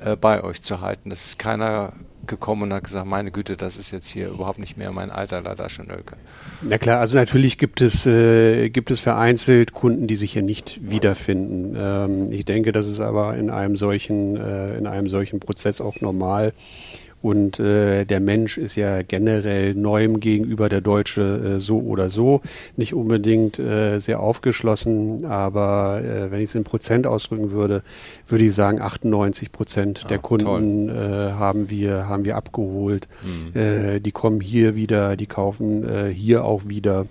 äh, 0.00 0.16
bei 0.16 0.42
euch 0.42 0.62
zu 0.62 0.80
halten. 0.80 1.10
Das 1.10 1.26
ist 1.26 1.38
keiner 1.38 1.92
gekommen 2.26 2.64
und 2.64 2.72
hat 2.72 2.84
gesagt, 2.84 3.06
meine 3.06 3.30
Güte, 3.30 3.56
das 3.56 3.76
ist 3.76 3.90
jetzt 3.90 4.08
hier 4.08 4.28
überhaupt 4.28 4.58
nicht 4.58 4.76
mehr 4.76 4.92
mein 4.92 5.10
alter 5.10 5.40
Ladaschenölke. 5.40 6.16
Na 6.62 6.78
klar, 6.78 7.00
also 7.00 7.16
natürlich 7.16 7.58
gibt 7.58 7.80
es, 7.80 8.06
äh, 8.06 8.68
gibt 8.70 8.90
es 8.90 9.00
vereinzelt 9.00 9.72
Kunden, 9.72 10.06
die 10.06 10.16
sich 10.16 10.32
hier 10.32 10.42
nicht 10.42 10.78
wiederfinden. 10.82 11.74
Ähm, 11.76 12.32
ich 12.32 12.44
denke, 12.44 12.72
das 12.72 12.86
ist 12.86 13.00
aber 13.00 13.36
in 13.36 13.50
einem 13.50 13.76
solchen, 13.76 14.36
äh, 14.36 14.76
in 14.76 14.86
einem 14.86 15.08
solchen 15.08 15.40
Prozess 15.40 15.80
auch 15.80 16.00
normal. 16.00 16.52
Und 17.20 17.58
äh, 17.58 18.04
der 18.04 18.20
Mensch 18.20 18.58
ist 18.58 18.76
ja 18.76 19.02
generell 19.02 19.74
neuem 19.74 20.20
gegenüber 20.20 20.68
der 20.68 20.80
Deutsche 20.80 21.56
äh, 21.56 21.60
so 21.60 21.80
oder 21.80 22.10
so 22.10 22.42
nicht 22.76 22.94
unbedingt 22.94 23.58
äh, 23.58 23.98
sehr 23.98 24.20
aufgeschlossen. 24.20 25.24
Aber 25.24 26.00
äh, 26.02 26.30
wenn 26.30 26.38
ich 26.38 26.50
es 26.50 26.54
in 26.54 26.64
Prozent 26.64 27.06
ausdrücken 27.06 27.50
würde, 27.50 27.82
würde 28.28 28.44
ich 28.44 28.54
sagen, 28.54 28.80
98 28.80 29.50
Prozent 29.50 30.02
ah, 30.04 30.08
der 30.08 30.18
Kunden 30.18 30.88
äh, 30.88 30.92
haben 30.92 31.70
wir 31.70 32.08
haben 32.08 32.24
wir 32.24 32.36
abgeholt. 32.36 33.08
Mhm. 33.22 33.60
Äh, 33.60 34.00
die 34.00 34.12
kommen 34.12 34.40
hier 34.40 34.74
wieder, 34.74 35.16
die 35.16 35.26
kaufen 35.26 35.88
äh, 35.88 36.12
hier 36.12 36.44
auch 36.44 36.62
wieder. 36.66 37.06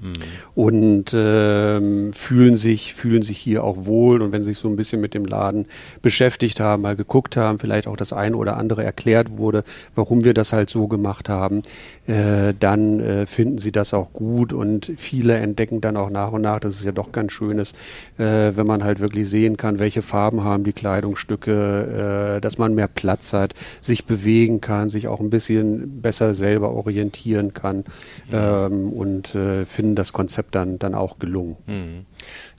Mhm. 0.00 0.14
Und 0.54 1.04
ähm, 1.14 2.12
fühlen 2.12 2.56
sich, 2.56 2.94
fühlen 2.94 3.22
sich 3.22 3.38
hier 3.38 3.64
auch 3.64 3.86
wohl. 3.86 4.22
Und 4.22 4.32
wenn 4.32 4.42
sie 4.42 4.48
sich 4.48 4.58
so 4.58 4.68
ein 4.68 4.76
bisschen 4.76 5.00
mit 5.00 5.14
dem 5.14 5.24
Laden 5.24 5.66
beschäftigt 6.02 6.60
haben, 6.60 6.82
mal 6.82 6.96
geguckt 6.96 7.36
haben, 7.36 7.58
vielleicht 7.58 7.86
auch 7.86 7.96
das 7.96 8.12
eine 8.12 8.36
oder 8.36 8.56
andere 8.56 8.82
erklärt 8.82 9.38
wurde, 9.38 9.62
warum 9.94 10.24
wir 10.24 10.34
das 10.34 10.52
halt 10.52 10.70
so 10.70 10.88
gemacht 10.88 11.28
haben, 11.28 11.62
äh, 12.06 12.54
dann 12.58 13.00
äh, 13.00 13.26
finden 13.26 13.58
sie 13.58 13.72
das 13.72 13.94
auch 13.94 14.12
gut. 14.12 14.52
Und 14.52 14.90
viele 14.96 15.34
entdecken 15.36 15.80
dann 15.80 15.96
auch 15.96 16.10
nach 16.10 16.32
und 16.32 16.42
nach, 16.42 16.58
dass 16.60 16.74
es 16.74 16.84
ja 16.84 16.92
doch 16.92 17.12
ganz 17.12 17.32
schön 17.32 17.58
ist, 17.58 17.76
äh, 18.18 18.52
wenn 18.54 18.66
man 18.66 18.82
halt 18.84 19.00
wirklich 19.00 19.28
sehen 19.28 19.56
kann, 19.56 19.78
welche 19.78 20.02
Farben 20.02 20.44
haben 20.44 20.64
die 20.64 20.72
Kleidungsstücke, 20.72 22.36
äh, 22.36 22.40
dass 22.40 22.58
man 22.58 22.74
mehr 22.74 22.88
Platz 22.88 23.32
hat, 23.32 23.54
sich 23.80 24.04
bewegen 24.04 24.60
kann, 24.60 24.90
sich 24.90 25.08
auch 25.08 25.20
ein 25.20 25.30
bisschen 25.30 26.00
besser 26.00 26.34
selber 26.34 26.70
orientieren 26.70 27.54
kann. 27.54 27.84
Ähm, 28.32 28.92
und 28.92 29.34
äh, 29.34 29.66
finden 29.66 29.87
finden 29.88 29.96
das 29.96 30.12
Konzept 30.12 30.54
dann, 30.54 30.78
dann 30.78 30.94
auch 30.94 31.18
gelungen. 31.18 31.56
Mhm. 31.66 32.06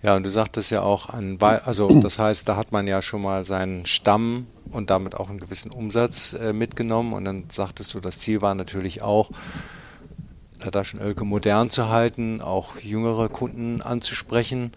Ja, 0.03 0.15
und 0.15 0.23
du 0.23 0.29
sagtest 0.29 0.71
ja 0.71 0.81
auch 0.81 1.09
an, 1.09 1.37
also 1.41 1.87
das 2.01 2.17
heißt, 2.17 2.47
da 2.47 2.55
hat 2.55 2.71
man 2.71 2.87
ja 2.87 3.01
schon 3.01 3.21
mal 3.21 3.45
seinen 3.45 3.85
Stamm 3.85 4.47
und 4.71 4.89
damit 4.89 5.15
auch 5.15 5.29
einen 5.29 5.39
gewissen 5.39 5.71
Umsatz 5.71 6.33
äh, 6.33 6.53
mitgenommen 6.53 7.13
und 7.13 7.25
dann 7.25 7.45
sagtest 7.49 7.93
du, 7.93 7.99
das 7.99 8.19
Ziel 8.19 8.41
war 8.41 8.55
natürlich 8.55 9.01
auch, 9.01 9.29
Ladaschen 10.61 10.99
Oelke 10.99 11.23
modern 11.23 11.69
zu 11.69 11.87
halten, 11.87 12.41
auch 12.41 12.79
jüngere 12.81 13.29
Kunden 13.29 13.81
anzusprechen 13.81 14.71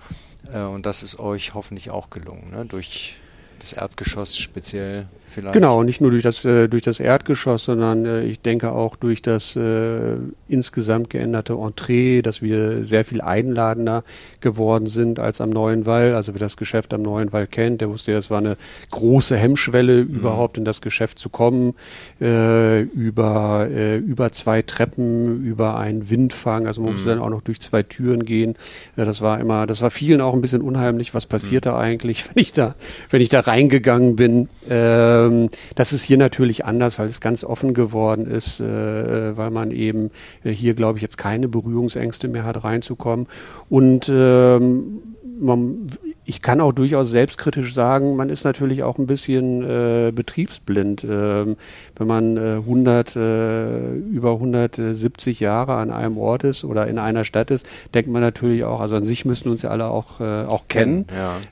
äh, 0.53 0.63
und 0.63 0.87
das 0.87 1.03
ist 1.03 1.19
euch 1.19 1.55
hoffentlich 1.55 1.91
auch 1.91 2.11
gelungen, 2.11 2.51
ne? 2.51 2.67
durch 2.67 3.17
das 3.63 3.73
Erdgeschoss 3.73 4.37
speziell 4.37 5.07
vielleicht. 5.33 5.55
Genau, 5.55 5.83
nicht 5.83 6.01
nur 6.01 6.11
durch 6.11 6.23
das, 6.23 6.45
äh, 6.45 6.69
durch 6.69 6.83
das 6.83 7.01
Erdgeschoss, 7.01 7.65
sondern 7.65 8.07
äh, 8.07 8.23
ich 8.25 8.41
denke 8.41 8.73
auch 8.73 8.97
durch 8.97 9.23
das 9.23 9.57
äh, 9.57 10.17
insgesamt 10.49 11.11
geänderte 11.11 11.55
Entree, 11.55 12.23
dass 12.23 12.43
wir 12.43 12.85
sehr 12.85 13.05
viel 13.05 13.21
einladender 13.21 14.05
geworden 14.41 14.87
sind 14.87 15.19
als 15.19 15.41
am 15.41 15.51
Neuen 15.51 15.87
Wall. 15.87 16.15
Also 16.15 16.35
wer 16.35 16.41
das 16.41 16.57
Geschäft 16.57 16.95
am 16.95 17.03
Neuen 17.03 17.33
Wall 17.33 17.47
kennt, 17.47 17.81
der 17.81 17.89
wusste 17.89 18.13
ja, 18.13 18.19
es 18.19 18.31
war 18.31 18.39
eine 18.39 18.57
große 18.91 19.37
Hemmschwelle, 19.37 20.05
mhm. 20.05 20.15
überhaupt 20.15 20.59
in 20.59 20.65
das 20.65 20.81
Geschäft 20.83 21.19
zu 21.19 21.31
kommen, 21.31 21.75
äh, 22.21 22.83
über, 22.83 23.69
äh, 23.71 23.97
über 23.97 24.31
zwei 24.33 24.63
Treppen, 24.63 25.45
über 25.45 25.77
einen 25.77 26.11
Windfang, 26.11 26.67
also 26.67 26.81
man 26.81 26.91
mhm. 26.91 26.97
musste 26.97 27.11
dann 27.11 27.19
auch 27.19 27.31
noch 27.31 27.43
durch 27.43 27.61
zwei 27.61 27.83
Türen 27.83 28.25
gehen. 28.25 28.55
Ja, 28.97 29.05
das 29.05 29.21
war 29.21 29.41
immer, 29.41 29.67
das 29.67 29.81
war 29.83 29.91
vielen 29.91 30.21
auch 30.21 30.35
ein 30.35 30.41
bisschen 30.41 30.63
unheimlich, 30.63 31.15
was 31.15 31.27
passiert 31.27 31.65
mhm. 31.65 31.71
da 31.71 31.79
eigentlich, 31.79 32.25
wenn 32.35 32.43
ich 32.43 32.53
da, 32.53 32.75
wenn 33.11 33.21
ich 33.21 33.29
da 33.29 33.41
reingegangen 33.53 34.17
bin. 34.17 34.49
Äh, 34.69 35.03
ähm, 35.03 35.49
das 35.75 35.93
ist 35.93 36.03
hier 36.03 36.19
natürlich 36.19 36.65
anders, 36.65 36.99
weil 36.99 37.09
es 37.09 37.21
ganz 37.21 37.45
offen 37.45 37.75
geworden 37.75 38.27
ist, 38.27 38.61
äh, 38.61 39.37
weil 39.37 39.51
man 39.51 39.71
eben 39.71 40.11
äh, 40.45 40.51
hier, 40.51 40.75
glaube 40.75 40.99
ich, 40.99 41.03
jetzt 41.03 41.19
keine 41.19 41.49
Berührungsängste 41.49 42.29
mehr 42.29 42.45
hat, 42.45 42.65
reinzukommen. 42.65 43.27
Und 43.69 44.11
ähm, 44.13 45.03
man, 45.41 45.87
ich 46.25 46.41
kann 46.41 46.61
auch 46.61 46.73
durchaus 46.73 47.11
selbstkritisch 47.11 47.75
sagen, 47.75 48.17
man 48.17 48.29
ist 48.29 48.45
natürlich 48.45 48.83
auch 48.83 48.99
ein 48.99 49.07
bisschen 49.07 49.63
äh, 49.63 50.13
betriebsblind. 50.15 51.05
Ähm, 51.05 51.57
wenn 51.97 52.07
man 52.07 52.37
äh, 52.37 52.57
100, 52.59 53.17
äh, 53.17 53.95
über 53.97 54.33
170 54.33 55.41
Jahre 55.41 55.75
an 55.75 55.91
einem 55.91 56.19
Ort 56.19 56.45
ist 56.45 56.65
oder 56.65 56.87
in 56.87 56.99
einer 56.99 57.25
Stadt 57.25 57.51
ist, 57.51 57.67
denkt 57.93 58.11
man 58.11 58.23
natürlich 58.23 58.63
auch, 58.65 58.81
also 58.81 58.97
an 58.97 59.05
sich 59.05 59.25
müssen 59.25 59.49
uns 59.49 59.63
ja 59.63 59.71
alle 59.71 59.87
auch, 59.87 60.21
äh, 60.21 60.45
auch 60.45 60.67
kennen. 60.69 61.07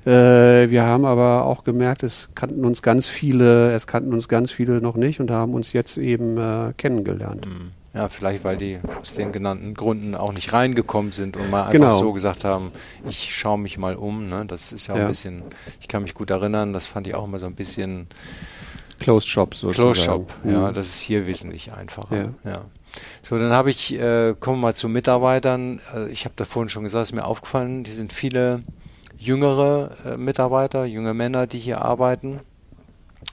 Ja. 0.06 0.62
Äh, 0.62 0.70
wir 0.70 0.84
haben 0.84 1.04
aber 1.04 1.46
auch 1.46 1.64
gemerkt, 1.64 2.02
es 2.04 2.30
kannten 2.34 2.64
uns 2.64 2.82
ganz 2.82 3.08
viele, 3.08 3.72
es 3.72 3.88
kannten 3.88 4.12
uns 4.12 4.28
ganz 4.28 4.52
viele 4.52 4.80
noch 4.80 4.96
nicht 4.96 5.20
und 5.20 5.30
haben 5.30 5.54
uns 5.54 5.72
jetzt 5.72 5.98
eben 5.98 6.38
äh, 6.38 6.72
kennengelernt. 6.76 7.46
Mhm. 7.46 7.79
Ja, 7.92 8.08
vielleicht 8.08 8.44
weil 8.44 8.56
die 8.56 8.78
aus 9.00 9.14
den 9.14 9.32
genannten 9.32 9.74
Gründen 9.74 10.14
auch 10.14 10.32
nicht 10.32 10.52
reingekommen 10.52 11.10
sind 11.10 11.36
und 11.36 11.50
mal 11.50 11.62
einfach 11.64 11.72
genau. 11.72 11.98
so 11.98 12.12
gesagt 12.12 12.44
haben, 12.44 12.70
ich 13.08 13.34
schaue 13.36 13.58
mich 13.58 13.78
mal 13.78 13.96
um. 13.96 14.28
Ne? 14.28 14.44
Das 14.46 14.72
ist 14.72 14.86
ja, 14.86 14.96
ja, 14.96 15.02
ein 15.02 15.08
bisschen, 15.08 15.42
ich 15.80 15.88
kann 15.88 16.02
mich 16.02 16.14
gut 16.14 16.30
erinnern, 16.30 16.72
das 16.72 16.86
fand 16.86 17.08
ich 17.08 17.14
auch 17.16 17.24
immer 17.24 17.40
so 17.40 17.46
ein 17.46 17.56
bisschen 17.56 18.06
Closed 19.00 19.28
Shop 19.28 19.54
sozusagen. 19.54 19.92
Closed 19.92 20.04
Shop, 20.04 20.32
mhm. 20.44 20.52
ja, 20.52 20.72
das 20.72 20.88
ist 20.88 21.00
hier 21.00 21.26
wesentlich 21.26 21.72
einfacher. 21.72 22.34
Ja. 22.44 22.50
ja. 22.50 22.64
So, 23.22 23.38
dann 23.38 23.52
habe 23.52 23.70
ich, 23.70 23.98
äh, 23.98 24.34
kommen 24.38 24.58
wir 24.58 24.68
mal 24.68 24.74
zu 24.74 24.88
Mitarbeitern. 24.88 25.80
Äh, 25.94 26.10
ich 26.10 26.24
habe 26.26 26.34
da 26.36 26.44
vorhin 26.44 26.68
schon 26.68 26.84
gesagt, 26.84 27.02
ist 27.02 27.12
mir 27.12 27.24
aufgefallen, 27.24 27.82
die 27.82 27.90
sind 27.90 28.12
viele 28.12 28.62
jüngere 29.16 29.96
äh, 30.04 30.16
Mitarbeiter, 30.16 30.84
junge 30.84 31.14
Männer, 31.14 31.46
die 31.46 31.58
hier 31.58 31.82
arbeiten. 31.82 32.40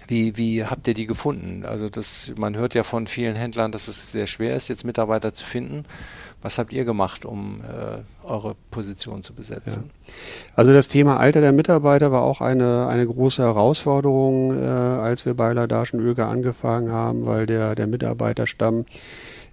Wie, 0.08 0.38
wie 0.38 0.64
habt 0.64 0.88
ihr 0.88 0.94
die 0.94 1.06
gefunden? 1.06 1.66
Also 1.66 1.90
das, 1.90 2.34
man 2.38 2.56
hört 2.56 2.74
ja 2.76 2.84
von 2.84 3.08
vielen 3.08 3.36
Händlern, 3.36 3.72
dass 3.72 3.88
es 3.88 4.12
sehr 4.12 4.28
schwer 4.28 4.56
ist, 4.56 4.70
jetzt 4.70 4.86
Mitarbeiter 4.86 5.34
zu 5.34 5.46
finden. 5.46 5.86
Was 6.42 6.60
habt 6.60 6.72
ihr 6.72 6.86
gemacht, 6.86 7.26
um 7.26 7.62
äh, 7.62 8.26
eure 8.26 8.56
Position 8.70 9.24
zu 9.24 9.34
besetzen? 9.34 9.90
Ja. 10.08 10.14
Also 10.56 10.72
das 10.72 10.88
Thema 10.88 11.18
Alter 11.18 11.42
der 11.42 11.52
Mitarbeiter 11.52 12.12
war 12.12 12.22
auch 12.22 12.42
eine, 12.42 12.88
eine 12.88 13.06
große 13.06 13.42
Herausforderung, 13.42 14.62
äh, 14.62 14.66
als 14.66 15.26
wir 15.26 15.34
bei 15.34 15.52
Ladaschen 15.52 16.00
Öger 16.00 16.28
angefangen 16.28 16.92
haben, 16.92 17.26
weil 17.26 17.46
der, 17.46 17.76
der 17.76 17.88
Mitarbeiterstamm 17.88 18.86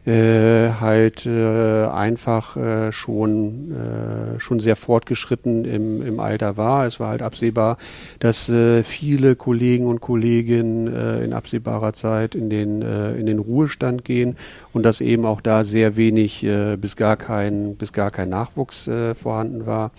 äh, 0.06 0.70
halt 0.80 1.24
äh, 1.24 1.86
einfach 1.86 2.56
äh, 2.56 2.92
schon, 2.92 3.72
äh, 3.72 4.38
schon 4.38 4.60
sehr 4.60 4.76
fortgeschritten 4.76 5.64
im, 5.64 6.06
im 6.06 6.20
Alter 6.20 6.56
war. 6.56 6.86
Es 6.86 7.00
war 7.00 7.08
halt 7.08 7.22
absehbar, 7.22 7.78
dass 8.18 8.48
äh, 8.48 8.82
viele 8.82 9.34
Kollegen 9.34 9.86
und 9.86 10.00
Kolleginnen 10.00 10.92
äh, 10.92 11.24
in 11.24 11.32
absehbarer 11.32 11.94
Zeit 11.94 12.34
in 12.34 12.50
den, 12.50 12.82
äh, 12.82 13.14
in 13.14 13.26
den 13.26 13.38
Ruhestand 13.38 14.04
gehen 14.04 14.36
und 14.72 14.84
dass 14.84 15.00
eben 15.00 15.24
auch 15.24 15.40
da 15.40 15.64
sehr 15.64 15.96
wenig 15.96 16.44
äh, 16.44 16.76
bis, 16.76 16.96
gar 16.96 17.16
kein, 17.16 17.76
bis 17.76 17.92
gar 17.92 18.10
kein 18.10 18.28
Nachwuchs 18.28 18.86
äh, 18.86 19.14
vorhanden 19.14 19.64
war. 19.64 19.90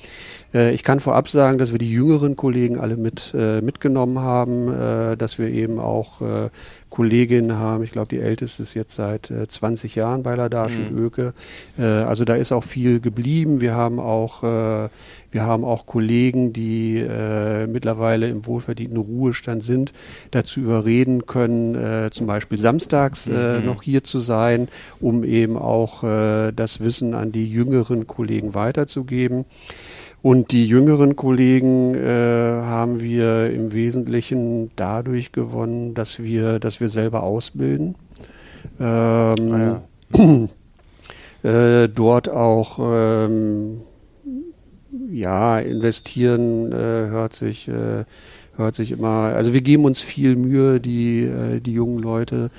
Äh, 0.55 0.73
ich 0.73 0.83
kann 0.83 0.99
vorab 0.99 1.29
sagen, 1.29 1.57
dass 1.57 1.71
wir 1.71 1.79
die 1.79 1.91
jüngeren 1.91 2.35
Kollegen 2.35 2.79
alle 2.79 2.95
mit, 2.95 3.33
äh, 3.37 3.61
mitgenommen 3.61 4.19
haben, 4.19 4.71
äh, 4.71 5.17
dass 5.17 5.37
wir 5.37 5.49
eben 5.49 5.79
auch 5.79 6.21
Kolleginnen 6.95 7.57
haben. 7.57 7.83
Ich 7.83 7.91
glaube, 7.91 8.07
die 8.07 8.21
älteste 8.21 8.63
ist 8.63 8.73
jetzt 8.73 8.95
seit 8.95 9.29
äh, 9.29 9.49
20 9.49 9.95
Jahren 9.95 10.23
bei 10.23 10.33
Ladaschen 10.33 10.93
mhm. 10.93 11.05
Öke. 11.05 11.33
Äh, 11.77 11.83
also 11.83 12.23
da 12.23 12.35
ist 12.35 12.53
auch 12.53 12.63
viel 12.63 13.01
geblieben. 13.01 13.59
Wir 13.59 13.73
haben 13.73 13.99
auch, 13.99 14.43
äh, 14.43 14.87
wir 15.29 15.43
haben 15.43 15.65
auch 15.65 15.85
Kollegen, 15.87 16.53
die 16.53 16.99
äh, 16.99 17.67
mittlerweile 17.67 18.29
im 18.29 18.45
wohlverdienten 18.45 18.95
Ruhestand 18.95 19.61
sind, 19.61 19.91
dazu 20.31 20.61
überreden 20.61 21.25
können, 21.25 21.75
äh, 21.75 22.11
zum 22.11 22.27
Beispiel 22.27 22.57
samstags 22.57 23.27
äh, 23.27 23.59
mhm. 23.59 23.65
noch 23.65 23.81
hier 23.81 24.05
zu 24.05 24.21
sein, 24.21 24.69
um 25.01 25.25
eben 25.25 25.57
auch 25.57 26.01
äh, 26.05 26.53
das 26.53 26.79
Wissen 26.79 27.13
an 27.13 27.33
die 27.33 27.45
jüngeren 27.45 28.07
Kollegen 28.07 28.53
weiterzugeben. 28.53 29.43
Und 30.25 30.53
die 30.53 30.65
jüngeren 30.65 31.15
Kollegen 31.15 31.93
äh, 31.93 32.07
haben 32.09 32.99
wir 32.99 33.51
im 33.51 33.73
Wesentlichen 33.73 34.71
dadurch 34.75 35.31
gewonnen, 35.31 35.93
dass 35.93 36.17
wir, 36.17 36.57
dass 36.57 36.79
wir 36.79 36.89
selber 36.89 37.21
ausbilden. 37.21 37.93
Ähm, 38.79 39.35
ah, 39.53 39.81
ja. 40.17 40.47
äh, 41.83 41.89
dort 41.89 42.27
auch 42.27 42.79
ähm, 42.81 43.81
ja 45.11 45.59
investieren 45.59 46.71
äh, 46.71 46.75
hört 46.75 47.33
sich 47.33 47.67
äh, 47.67 48.05
hört 48.57 48.75
sich 48.75 48.91
immer, 48.91 49.33
also 49.35 49.53
wir 49.53 49.61
geben 49.61 49.85
uns 49.85 50.01
viel 50.01 50.35
Mühe, 50.35 50.79
die, 50.79 51.23
äh, 51.23 51.59
die 51.59 51.73
jungen 51.73 51.99
Leute 51.99 52.49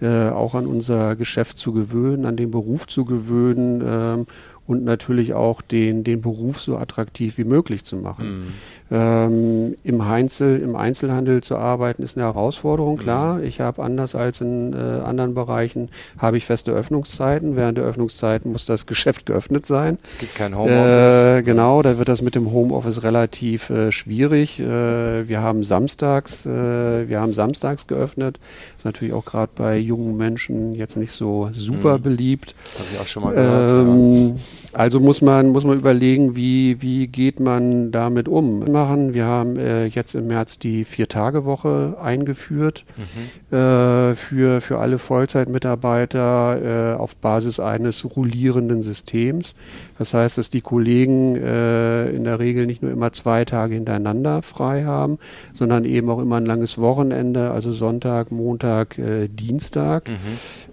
äh, 0.00 0.28
auch 0.28 0.54
an 0.54 0.66
unser 0.66 1.16
Geschäft 1.16 1.58
zu 1.58 1.72
gewöhnen, 1.72 2.26
an 2.26 2.36
den 2.36 2.50
Beruf 2.50 2.86
zu 2.86 3.04
gewöhnen 3.04 3.82
ähm, 3.86 4.26
und 4.66 4.84
natürlich 4.84 5.34
auch 5.34 5.62
den, 5.62 6.04
den 6.04 6.20
Beruf 6.20 6.60
so 6.60 6.76
attraktiv 6.76 7.38
wie 7.38 7.44
möglich 7.44 7.84
zu 7.84 7.96
machen. 7.96 8.46
Mhm. 8.46 8.52
Ähm, 8.88 9.74
im, 9.82 10.00
Einzel, 10.00 10.60
Im 10.60 10.76
Einzelhandel 10.76 11.42
zu 11.42 11.56
arbeiten 11.56 12.04
ist 12.04 12.16
eine 12.16 12.26
Herausforderung, 12.26 12.98
klar. 12.98 13.38
Mhm. 13.38 13.44
Ich 13.44 13.60
habe 13.60 13.82
anders 13.82 14.14
als 14.14 14.40
in 14.40 14.74
äh, 14.74 14.76
anderen 14.76 15.34
Bereichen, 15.34 15.88
habe 16.18 16.36
ich 16.36 16.44
feste 16.44 16.70
Öffnungszeiten. 16.70 17.56
Während 17.56 17.78
der 17.78 17.84
Öffnungszeiten 17.84 18.52
muss 18.52 18.64
das 18.64 18.86
Geschäft 18.86 19.26
geöffnet 19.26 19.66
sein. 19.66 19.98
Es 20.04 20.16
gibt 20.18 20.36
kein 20.36 20.56
Homeoffice. 20.56 21.38
Äh, 21.38 21.42
genau, 21.42 21.82
da 21.82 21.98
wird 21.98 22.08
das 22.08 22.22
mit 22.22 22.36
dem 22.36 22.52
Homeoffice 22.52 23.02
relativ 23.02 23.70
äh, 23.70 23.90
schwierig. 23.90 24.60
Äh, 24.60 25.28
wir 25.28 25.42
haben 25.42 25.64
samstags, 25.64 26.46
äh, 26.46 27.08
wir 27.08 27.20
haben 27.20 27.34
samstags 27.34 27.88
geöffnet. 27.88 28.38
Ist 28.78 28.84
natürlich 28.84 29.14
auch 29.14 29.24
gerade 29.24 29.50
bei 29.56 29.78
jungen 29.78 30.16
Menschen 30.16 30.76
jetzt 30.76 30.96
nicht 30.96 31.12
so 31.12 31.48
super 31.52 31.98
mhm. 31.98 32.02
beliebt. 32.02 32.54
Habe 32.74 32.88
ich 32.92 33.00
auch 33.00 33.06
schon 33.06 33.24
mal 33.24 33.34
gehört. 33.34 33.72
Ähm, 33.72 34.28
ja. 34.28 34.34
Also 34.76 35.00
muss 35.00 35.22
man, 35.22 35.48
muss 35.48 35.64
man 35.64 35.78
überlegen, 35.78 36.36
wie, 36.36 36.82
wie 36.82 37.06
geht 37.06 37.40
man 37.40 37.92
damit 37.92 38.28
um. 38.28 38.62
Machen. 38.76 39.14
Wir 39.14 39.24
haben 39.24 39.56
äh, 39.56 39.86
jetzt 39.86 40.14
im 40.14 40.26
März 40.26 40.58
die 40.58 40.84
Vier-Tage-Woche 40.84 41.96
eingeführt 41.98 42.84
mhm. 42.98 43.56
äh, 43.56 44.14
für, 44.14 44.60
für 44.60 44.78
alle 44.80 44.98
Vollzeitmitarbeiter 44.98 46.92
äh, 46.92 46.96
auf 46.98 47.16
Basis 47.16 47.58
eines 47.58 48.04
rollierenden 48.04 48.82
Systems. 48.82 49.54
Das 49.96 50.12
heißt, 50.12 50.36
dass 50.36 50.50
die 50.50 50.60
Kollegen 50.60 51.36
äh, 51.36 52.10
in 52.10 52.24
der 52.24 52.38
Regel 52.38 52.66
nicht 52.66 52.82
nur 52.82 52.92
immer 52.92 53.12
zwei 53.12 53.46
Tage 53.46 53.76
hintereinander 53.76 54.42
frei 54.42 54.84
haben, 54.84 55.18
sondern 55.54 55.86
eben 55.86 56.10
auch 56.10 56.20
immer 56.20 56.36
ein 56.36 56.44
langes 56.44 56.76
Wochenende, 56.76 57.52
also 57.52 57.72
Sonntag, 57.72 58.30
Montag, 58.30 58.98
äh, 58.98 59.28
Dienstag. 59.28 60.06
Mhm. 60.06 60.14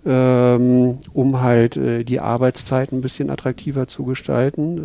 Ähm, 0.06 0.98
um 1.13 1.39
halt 1.39 1.78
äh, 1.78 2.04
die 2.04 2.20
Arbeitszeit 2.20 2.92
ein 2.92 3.00
bisschen 3.00 3.30
attraktiver 3.30 3.88
zu 3.88 4.04
gestalten. 4.04 4.82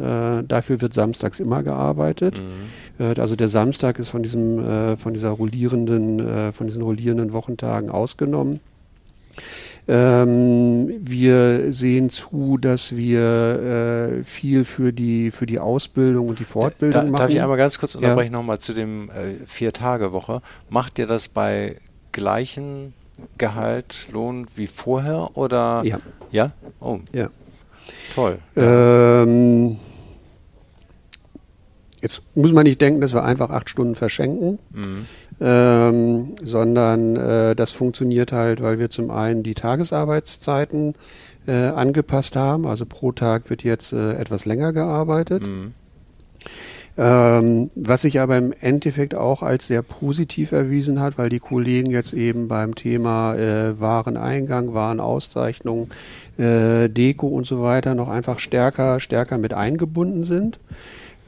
Dafür 0.47 0.81
wird 0.81 0.95
samstags 0.95 1.41
immer 1.41 1.65
gearbeitet. 1.65 2.37
Mhm. 2.37 2.69
Äh, 2.99 3.21
also 3.21 3.37
der 3.37 3.49
Samstag 3.49 3.99
ist 3.99 4.09
von 4.11 4.23
diesem, 4.23 4.59
äh, 4.59 4.97
von 4.97 5.13
dieser 5.13 5.31
rollierenden, 5.31 6.27
äh, 6.27 6.53
von 6.53 6.67
diesen 6.67 6.83
rollierenden 6.83 7.33
Wochentagen 7.33 7.91
ausgenommen. 7.91 8.61
Ähm, 9.91 11.01
wir 11.01 11.73
sehen 11.73 12.11
zu, 12.11 12.59
dass 12.59 12.95
wir 12.95 14.21
äh, 14.21 14.25
viel 14.25 14.67
für 14.67 14.93
die, 14.93 15.31
für 15.31 15.47
die 15.47 15.59
Ausbildung 15.59 16.29
und 16.29 16.39
die 16.39 16.45
Fortbildung 16.45 17.07
da, 17.07 17.11
machen. 17.11 17.23
Darf 17.23 17.31
ich 17.31 17.41
einmal 17.41 17.57
ganz 17.57 17.79
kurz 17.79 17.95
unterbrechen 17.95 18.33
ja. 18.33 18.39
nochmal 18.39 18.59
zu 18.59 18.75
dem 18.75 19.09
äh, 19.09 19.47
Vier-Tage-Woche? 19.47 20.43
Macht 20.69 20.99
ihr 20.99 21.07
das 21.07 21.29
bei 21.29 21.77
gleichen 22.13 22.93
Gehalt, 23.39 24.09
Lohn 24.13 24.47
wie 24.57 24.67
vorher 24.67 25.37
oder? 25.39 25.83
Ja. 25.85 25.99
Ja? 26.31 26.53
Oh. 26.81 26.99
Ja. 27.15 27.31
Toll. 28.15 28.39
Ähm, 28.57 29.79
jetzt 32.03 32.23
muss 32.37 32.53
man 32.53 32.65
nicht 32.65 32.81
denken, 32.81 33.01
dass 33.01 33.15
wir 33.15 33.25
einfach 33.25 33.51
acht 33.51 33.69
Stunden 33.69 33.95
verschenken. 33.95 34.59
Mhm 34.73 35.07
ähm, 35.41 36.35
sondern 36.43 37.17
äh, 37.17 37.55
das 37.55 37.71
funktioniert 37.71 38.33
halt, 38.33 38.63
weil 38.63 38.79
wir 38.79 38.91
zum 38.91 39.11
einen 39.11 39.43
die 39.43 39.55
Tagesarbeitszeiten 39.55 40.95
äh, 41.47 41.53
angepasst 41.53 42.37
haben. 42.37 42.67
Also 42.67 42.87
pro 42.87 43.13
Tag 43.13 43.49
wird 43.49 43.63
jetzt 43.63 43.93
äh, 43.93 44.15
etwas 44.15 44.47
länger 44.47 44.73
gearbeitet. 44.73 45.43
Mhm. 45.47 45.73
Ähm, 47.01 47.71
was 47.77 48.01
sich 48.01 48.19
aber 48.19 48.37
im 48.37 48.53
Endeffekt 48.61 49.15
auch 49.15 49.45
als 49.45 49.69
sehr 49.69 49.83
positiv 49.83 50.51
erwiesen 50.51 50.99
hat, 50.99 51.17
weil 51.17 51.29
die 51.29 51.39
Kollegen 51.39 51.93
jetzt 51.93 52.13
eben 52.13 52.49
beim 52.49 52.75
Thema 52.75 53.37
äh, 53.37 53.79
Wareneingang, 53.79 54.75
Warenauszeichnung, 54.75 55.91
äh, 56.39 56.89
Deko 56.89 57.29
und 57.29 57.47
so 57.47 57.63
weiter 57.63 57.95
noch 57.95 58.09
einfach 58.09 58.41
stärker, 58.41 58.99
stärker 58.99 59.39
mit 59.39 59.55
eingebunden 59.55 60.25
sind. 60.25 60.59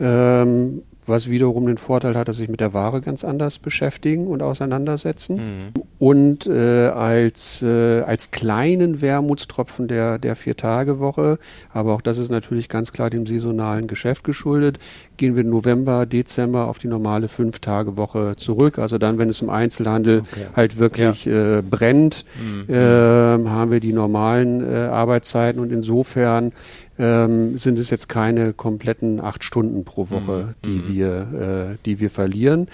Ähm, 0.00 0.82
was 1.06 1.28
wiederum 1.28 1.66
den 1.66 1.78
Vorteil 1.78 2.16
hat, 2.16 2.28
dass 2.28 2.38
sich 2.38 2.48
mit 2.48 2.60
der 2.60 2.72
Ware 2.74 3.00
ganz 3.00 3.24
anders 3.24 3.58
beschäftigen 3.58 4.26
und 4.26 4.42
auseinandersetzen. 4.42 5.36
Mhm. 5.36 5.82
Und 5.98 6.46
äh, 6.46 6.88
als, 6.88 7.62
äh, 7.62 8.00
als 8.02 8.30
kleinen 8.30 9.00
Wermutstropfen 9.02 9.88
der, 9.88 10.18
der 10.18 10.36
Vier-Tage-Woche, 10.36 11.38
aber 11.72 11.94
auch 11.94 12.00
das 12.00 12.18
ist 12.18 12.30
natürlich 12.30 12.68
ganz 12.68 12.92
klar 12.92 13.10
dem 13.10 13.26
saisonalen 13.26 13.86
Geschäft 13.86 14.24
geschuldet, 14.24 14.78
gehen 15.16 15.36
wir 15.36 15.44
November, 15.44 16.06
Dezember 16.06 16.68
auf 16.68 16.78
die 16.78 16.88
normale 16.88 17.28
Fünf-Tage-Woche 17.28 18.36
zurück. 18.36 18.78
Also 18.78 18.96
dann, 18.96 19.18
wenn 19.18 19.28
es 19.28 19.42
im 19.42 19.50
Einzelhandel 19.50 20.20
okay. 20.20 20.46
halt 20.56 20.78
wirklich 20.78 21.26
ja. 21.26 21.58
äh, 21.58 21.62
brennt, 21.62 22.24
mhm. 22.40 22.72
äh, 22.72 22.78
haben 22.78 23.70
wir 23.70 23.80
die 23.80 23.92
normalen 23.92 24.62
äh, 24.62 24.76
Arbeitszeiten 24.86 25.60
und 25.60 25.70
insofern 25.72 26.52
ähm, 27.00 27.58
sind 27.58 27.78
es 27.78 27.90
jetzt 27.90 28.08
keine 28.08 28.52
kompletten 28.52 29.20
acht 29.20 29.42
Stunden 29.42 29.84
pro 29.84 30.10
Woche, 30.10 30.54
mhm. 30.62 30.64
die, 30.64 30.68
mhm. 30.68 30.88
wir, 30.88 31.72
äh, 31.72 31.76
die 31.84 32.00
wir 32.00 32.10
verlieren. 32.10 32.68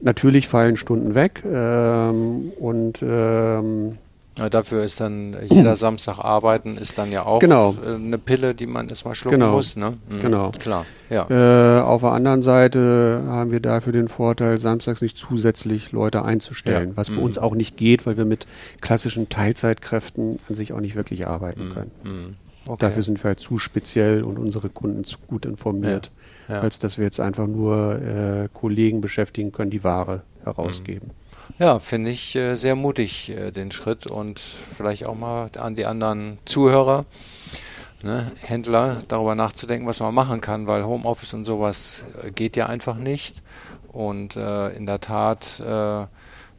Natürlich 0.00 0.48
fallen 0.48 0.76
Stunden 0.76 1.14
weg 1.14 1.42
ähm, 1.46 2.52
und 2.58 3.02
ähm, 3.02 3.98
ja, 4.38 4.48
dafür 4.48 4.82
ist 4.82 5.00
dann 5.00 5.36
jeder 5.50 5.76
Samstag 5.76 6.18
arbeiten, 6.18 6.78
ist 6.78 6.96
dann 6.96 7.12
ja 7.12 7.24
auch 7.24 7.40
genau. 7.40 7.74
eine 7.84 8.16
Pille, 8.18 8.54
die 8.54 8.66
man 8.66 8.88
erstmal 8.88 9.14
schlucken 9.14 9.40
genau. 9.40 9.52
muss. 9.52 9.76
Ne? 9.76 9.98
Mhm. 10.08 10.20
Genau. 10.20 10.50
Klar. 10.58 10.86
Ja. 11.10 11.26
Äh, 11.28 11.82
auf 11.82 12.00
der 12.00 12.12
anderen 12.12 12.42
Seite 12.42 13.22
haben 13.26 13.52
wir 13.52 13.60
dafür 13.60 13.92
den 13.92 14.08
Vorteil, 14.08 14.56
samstags 14.58 15.02
nicht 15.02 15.18
zusätzlich 15.18 15.92
Leute 15.92 16.24
einzustellen, 16.24 16.90
ja. 16.90 16.96
was 16.96 17.10
bei 17.10 17.16
mhm. 17.16 17.24
uns 17.24 17.38
auch 17.38 17.54
nicht 17.54 17.76
geht, 17.76 18.06
weil 18.06 18.16
wir 18.16 18.24
mit 18.24 18.46
klassischen 18.80 19.28
Teilzeitkräften 19.28 20.38
an 20.48 20.54
sich 20.54 20.72
auch 20.72 20.80
nicht 20.80 20.96
wirklich 20.96 21.26
arbeiten 21.26 21.68
mhm. 21.68 21.72
können. 21.74 22.36
Okay. 22.66 22.76
Dafür 22.78 23.02
sind 23.02 23.22
wir 23.22 23.28
halt 23.28 23.40
zu 23.40 23.58
speziell 23.58 24.22
und 24.22 24.38
unsere 24.38 24.68
Kunden 24.68 25.04
zu 25.04 25.18
gut 25.26 25.46
informiert, 25.46 26.10
ja, 26.48 26.56
ja. 26.56 26.60
als 26.60 26.78
dass 26.78 26.96
wir 26.96 27.04
jetzt 27.04 27.18
einfach 27.18 27.46
nur 27.46 28.00
äh, 28.00 28.48
Kollegen 28.52 29.00
beschäftigen 29.00 29.50
können, 29.50 29.70
die 29.70 29.82
Ware 29.82 30.22
herausgeben. 30.44 31.08
Mhm. 31.08 31.22
Ja, 31.58 31.80
finde 31.80 32.10
ich 32.10 32.34
äh, 32.36 32.54
sehr 32.54 32.76
mutig, 32.76 33.30
äh, 33.30 33.50
den 33.50 33.70
Schritt 33.70 34.06
und 34.06 34.38
vielleicht 34.38 35.06
auch 35.06 35.14
mal 35.14 35.50
an 35.58 35.74
die 35.74 35.86
anderen 35.86 36.38
Zuhörer, 36.44 37.04
ne, 38.02 38.32
Händler, 38.40 39.02
darüber 39.08 39.34
nachzudenken, 39.34 39.86
was 39.86 40.00
man 40.00 40.14
machen 40.14 40.40
kann, 40.40 40.66
weil 40.66 40.84
Homeoffice 40.84 41.34
und 41.34 41.44
sowas 41.44 42.06
äh, 42.22 42.30
geht 42.30 42.56
ja 42.56 42.66
einfach 42.66 42.96
nicht. 42.96 43.42
Und 43.88 44.36
äh, 44.36 44.70
in 44.70 44.86
der 44.86 45.00
Tat, 45.00 45.60
äh, 45.60 46.06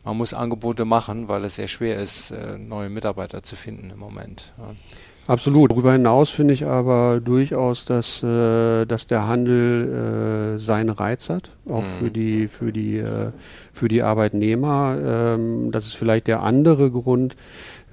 man 0.06 0.18
muss 0.18 0.34
Angebote 0.34 0.86
machen, 0.86 1.28
weil 1.28 1.46
es 1.46 1.56
sehr 1.56 1.70
schwer 1.70 1.98
ist, 1.98 2.34
neue 2.58 2.90
Mitarbeiter 2.90 3.42
zu 3.42 3.56
finden 3.56 3.90
im 3.90 4.00
Moment. 4.00 4.52
Ja. 4.58 4.76
Absolut. 5.26 5.72
Darüber 5.72 5.94
hinaus 5.94 6.30
finde 6.32 6.54
ich 6.54 6.66
aber 6.66 7.22
durchaus, 7.22 7.86
dass, 7.86 8.22
äh, 8.24 8.86
dass 8.86 9.08
der 9.08 9.28
Handel 9.28 10.56
äh, 10.56 10.60
seinen 10.60 10.90
Reiz 10.90 11.30
hat, 11.30 11.52
auch 11.68 11.84
mhm. 11.84 12.00
für 12.00 12.12
die, 12.12 12.48
für 12.50 12.74
die, 12.74 12.98
äh, 12.98 13.32
für 13.72 13.88
die 13.88 14.04
Arbeitnehmer. 14.04 14.98
Ähm, 15.02 15.72
das 15.72 15.86
ist 15.86 15.96
vielleicht 15.96 16.28
der 16.28 16.44
andere 16.44 16.92
Grund, 16.92 17.38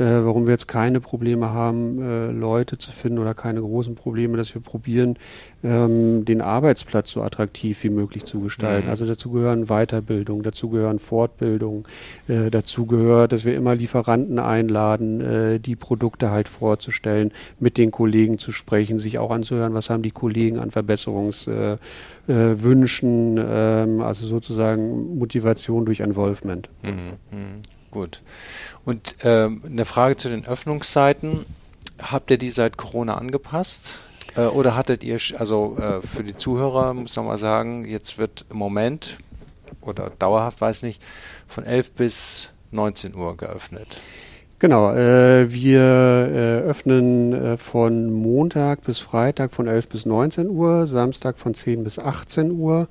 äh, 0.00 0.24
warum 0.24 0.46
wir 0.46 0.52
jetzt 0.52 0.66
keine 0.66 1.00
Probleme 1.00 1.50
haben, 1.50 2.00
äh, 2.00 2.30
Leute 2.30 2.78
zu 2.78 2.90
finden 2.90 3.18
oder 3.18 3.34
keine 3.34 3.60
großen 3.60 3.94
Probleme, 3.94 4.38
dass 4.38 4.54
wir 4.54 4.62
probieren, 4.62 5.18
ähm, 5.62 6.24
den 6.24 6.40
Arbeitsplatz 6.40 7.10
so 7.10 7.20
attraktiv 7.20 7.84
wie 7.84 7.90
möglich 7.90 8.24
zu 8.24 8.40
gestalten. 8.40 8.86
Mhm. 8.86 8.90
Also 8.90 9.04
dazu 9.04 9.30
gehören 9.30 9.66
Weiterbildung, 9.66 10.42
dazu 10.42 10.70
gehören 10.70 10.98
Fortbildung, 10.98 11.86
äh, 12.28 12.50
dazu 12.50 12.86
gehört, 12.86 13.32
dass 13.32 13.44
wir 13.44 13.54
immer 13.54 13.74
Lieferanten 13.74 14.38
einladen, 14.38 15.20
äh, 15.20 15.60
die 15.60 15.76
Produkte 15.76 16.30
halt 16.30 16.48
vorzustellen, 16.48 17.30
mit 17.58 17.76
den 17.76 17.90
Kollegen 17.90 18.38
zu 18.38 18.52
sprechen, 18.52 18.98
sich 18.98 19.18
auch 19.18 19.30
anzuhören, 19.30 19.74
was 19.74 19.90
haben 19.90 20.02
die 20.02 20.12
Kollegen 20.12 20.58
an 20.58 20.70
Verbesserungswünschen, 20.70 23.36
äh, 23.36 23.82
ähm, 23.82 24.00
also 24.00 24.26
sozusagen 24.26 25.18
Motivation 25.18 25.84
durch 25.84 26.00
Involvement. 26.00 26.70
Mhm. 26.82 27.18
Gut. 27.90 28.22
Und 28.84 29.16
ähm, 29.22 29.62
eine 29.66 29.84
Frage 29.84 30.16
zu 30.16 30.28
den 30.28 30.46
Öffnungszeiten. 30.46 31.44
Habt 32.00 32.30
ihr 32.30 32.38
die 32.38 32.48
seit 32.48 32.76
Corona 32.76 33.14
angepasst? 33.14 34.06
Äh, 34.36 34.42
oder 34.42 34.76
hattet 34.76 35.04
ihr, 35.04 35.18
also 35.38 35.76
äh, 35.78 36.00
für 36.06 36.24
die 36.24 36.36
Zuhörer 36.36 36.94
muss 36.94 37.16
man 37.16 37.26
mal 37.26 37.38
sagen, 37.38 37.84
jetzt 37.84 38.18
wird 38.18 38.46
im 38.50 38.58
Moment 38.58 39.18
oder 39.80 40.10
dauerhaft, 40.18 40.60
weiß 40.60 40.82
nicht, 40.82 41.02
von 41.46 41.64
11 41.64 41.92
bis 41.92 42.52
19 42.70 43.14
Uhr 43.16 43.36
geöffnet. 43.36 44.00
Genau, 44.60 44.92
äh, 44.92 45.50
wir 45.50 45.80
äh, 45.80 46.68
öffnen 46.68 47.32
äh, 47.32 47.56
von 47.56 48.12
Montag 48.12 48.82
bis 48.82 48.98
Freitag 48.98 49.52
von 49.52 49.66
11 49.66 49.88
bis 49.88 50.04
19 50.04 50.50
Uhr, 50.50 50.86
Samstag 50.86 51.38
von 51.38 51.54
10 51.54 51.82
bis 51.82 51.98
18 51.98 52.50
Uhr. 52.50 52.86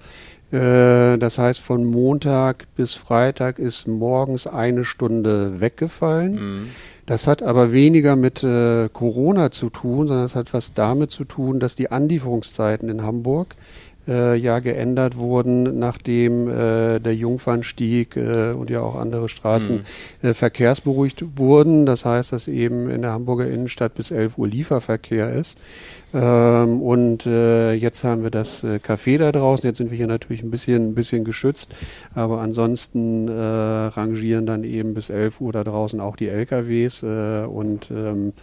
Äh, 0.52 1.18
das 1.18 1.38
heißt, 1.38 1.60
von 1.60 1.86
Montag 1.86 2.68
bis 2.76 2.96
Freitag 2.96 3.60
ist 3.60 3.88
morgens 3.88 4.48
eine 4.48 4.86
Stunde 4.86 5.60
weggefallen. 5.60 6.34
Mhm. 6.34 6.70
Das 7.06 7.26
hat 7.26 7.42
aber 7.42 7.72
weniger 7.72 8.16
mit 8.16 8.44
äh, 8.44 8.88
Corona 8.94 9.50
zu 9.50 9.70
tun, 9.70 10.08
sondern 10.08 10.26
es 10.26 10.36
hat 10.36 10.54
was 10.54 10.76
damit 10.76 11.10
zu 11.10 11.24
tun, 11.24 11.60
dass 11.60 11.76
die 11.76 11.92
Anlieferungszeiten 11.92 12.88
in 12.88 13.02
Hamburg 13.02 13.56
äh, 14.10 14.36
ja 14.36 14.60
geändert 14.60 15.18
wurden, 15.18 15.78
nachdem 15.78 16.48
äh, 16.48 17.00
der 17.00 17.16
Jungfernstieg 17.16 18.16
äh, 18.16 18.52
und 18.52 18.70
ja 18.70 18.82
auch 18.82 18.96
andere 18.96 19.30
Straßen 19.30 19.86
mhm. 20.22 20.34
verkehrsberuhigt 20.34 21.38
wurden. 21.38 21.86
Das 21.86 22.06
heißt, 22.06 22.34
dass 22.34 22.48
eben 22.48 22.90
in 22.90 23.04
der 23.04 23.12
Hamburger 23.12 23.48
Innenstadt 23.48 23.94
bis 23.94 24.12
11 24.12 24.38
Uhr 24.38 24.48
Lieferverkehr 24.48 25.34
ist. 25.34 25.58
Ähm, 26.14 26.82
und 26.82 27.26
äh, 27.26 27.74
jetzt 27.74 28.04
haben 28.04 28.24
wir 28.24 28.32
das 28.32 28.64
äh, 28.64 28.80
Café 28.84 29.18
da 29.18 29.32
draußen. 29.32 29.66
Jetzt 29.66 29.78
sind 29.78 29.92
wir 29.92 29.98
hier 29.98 30.08
natürlich 30.08 30.42
ein 30.42 30.50
bisschen, 30.50 30.90
ein 30.90 30.96
bisschen 30.96 31.24
geschützt. 31.24 31.76
Aber 32.16 32.42
ansonsten 32.42 33.28
äh, 33.28 33.32
rangieren 33.32 34.46
dann 34.46 34.64
eben 34.64 34.94
bis 34.94 35.10
11 35.10 35.40
Uhr 35.42 35.52
da 35.52 35.64
draußen 35.64 36.00
auch 36.00 36.16
die 36.16 36.28
LKWs. 36.28 37.04
Äh, 37.04 37.46
und 37.46 37.92
ähm, 37.92 38.26
mhm. 38.26 38.34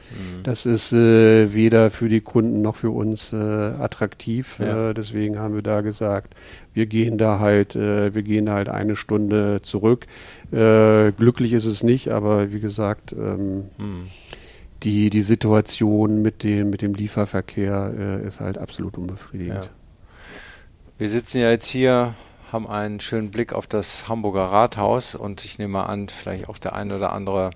das 0.44 0.66
ist 0.66 0.92
äh, 0.92 1.52
weder 1.52 1.90
für 1.90 2.08
die 2.08 2.20
Kunden 2.20 2.62
noch 2.62 2.76
für 2.76 2.90
uns 2.90 3.32
äh, 3.32 3.36
attraktiv. 3.36 4.56
Ja. 4.58 4.92
deswegen 4.92 5.38
haben 5.38 5.54
wir 5.54 5.62
da 5.62 5.80
gesagt, 5.80 6.34
wir 6.72 6.86
gehen 6.86 7.18
da 7.18 7.38
halt, 7.38 7.74
wir 7.74 8.22
gehen 8.22 8.46
da 8.46 8.54
halt 8.54 8.68
eine 8.68 8.96
Stunde 8.96 9.60
zurück. 9.62 10.06
glücklich 10.50 11.52
ist 11.52 11.64
es 11.64 11.82
nicht, 11.82 12.08
aber 12.08 12.52
wie 12.52 12.60
gesagt, 12.60 13.12
ähm, 13.12 13.66
mhm 13.78 14.10
die, 14.86 15.10
die 15.10 15.22
Situation 15.22 16.22
mit 16.22 16.44
dem, 16.44 16.70
mit 16.70 16.80
dem 16.80 16.94
Lieferverkehr 16.94 17.92
äh, 17.98 18.26
ist 18.26 18.38
halt 18.38 18.56
absolut 18.56 18.96
unbefriedigend. 18.96 19.64
Ja. 19.64 19.70
Wir 20.96 21.10
sitzen 21.10 21.40
ja 21.40 21.50
jetzt 21.50 21.66
hier, 21.66 22.14
haben 22.52 22.68
einen 22.68 23.00
schönen 23.00 23.32
Blick 23.32 23.52
auf 23.52 23.66
das 23.66 24.08
Hamburger 24.08 24.44
Rathaus 24.44 25.16
und 25.16 25.44
ich 25.44 25.58
nehme 25.58 25.86
an, 25.86 26.08
vielleicht 26.08 26.48
auch 26.48 26.58
der 26.58 26.76
ein 26.76 26.92
oder 26.92 27.12
andere 27.12 27.50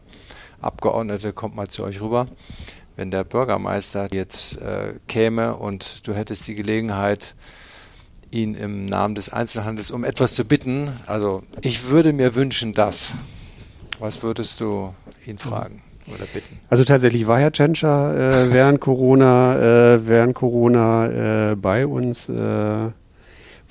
Abgeordnete 0.61 1.33
kommt 1.33 1.55
mal 1.55 1.69
zu 1.69 1.85
euch 1.85 2.01
rüber. 2.01 2.27
Wenn 2.97 3.12
der 3.12 3.23
Bürgermeister 3.23 4.12
jetzt 4.12 4.61
äh, 4.61 4.95
käme 5.07 5.55
und 5.55 6.09
du 6.09 6.14
hättest 6.14 6.49
die 6.49 6.55
Gelegenheit, 6.55 7.37
ihn 8.33 8.57
im 8.57 8.87
Namen 8.87 9.14
des 9.14 9.29
Einzelhandels 9.29 9.93
um 9.93 10.03
etwas 10.03 10.35
zu 10.35 10.45
bitten, 10.45 10.90
also 11.07 11.45
ich 11.62 11.87
würde 11.87 12.12
mir 12.12 12.35
wünschen, 12.35 12.75
dass. 12.75 13.14
Was 14.01 14.25
würdest 14.25 14.61
du 14.61 14.93
ihn 15.27 15.38
fragen? 15.38 15.83
Oder 16.14 16.25
bitten? 16.33 16.59
Also 16.68 16.85
tatsächlich 16.85 17.27
war 17.27 17.38
Herr 17.38 17.53
Tschentscher 17.53 18.46
äh, 18.46 18.53
während 18.53 18.81
Corona, 18.81 19.94
äh, 19.94 20.07
während 20.07 20.35
Corona 20.35 21.51
äh, 21.53 21.57
bei 21.57 21.87
uns. 21.87 22.29
Äh, 22.29 22.90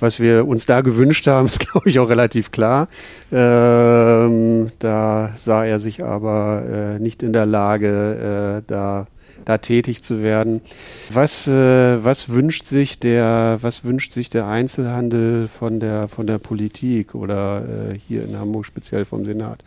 was 0.02 0.19
wir 0.19 0.47
uns 0.47 0.65
da 0.65 0.82
gewünscht 0.82 1.28
haben, 1.28 1.47
ist, 1.49 1.60
glaube 1.60 1.89
ich, 1.89 1.99
auch 1.99 2.10
relativ 2.10 2.52
klar. 2.52 2.88
Ähm, 3.32 4.69
da 4.80 5.34
sah 5.36 5.65
er 5.65 5.80
sich 5.80 6.04
aber 6.04 6.63
äh, 6.69 6.99
nicht 6.99 7.21
in 7.23 7.34
der 7.34 7.45
Lage, 7.45 8.60
äh, 8.60 8.63
da 8.65 9.08
da 9.50 9.58
tätig 9.58 10.04
zu 10.04 10.22
werden. 10.22 10.62
Was, 11.12 11.48
äh, 11.48 12.04
was 12.04 12.30
wünscht 12.30 12.64
sich 12.66 13.00
der, 13.00 13.58
was 13.62 13.84
wünscht 13.84 14.12
sich 14.12 14.30
der 14.30 14.46
Einzelhandel 14.46 15.48
von 15.48 15.80
der, 15.80 16.08
von 16.08 16.28
der 16.28 16.38
Politik 16.38 17.16
oder 17.16 17.64
äh, 17.64 17.98
hier 18.08 18.24
in 18.24 18.38
Hamburg 18.38 18.68
speziell 18.68 19.06
vom 19.06 19.26
Senat? 19.26 19.64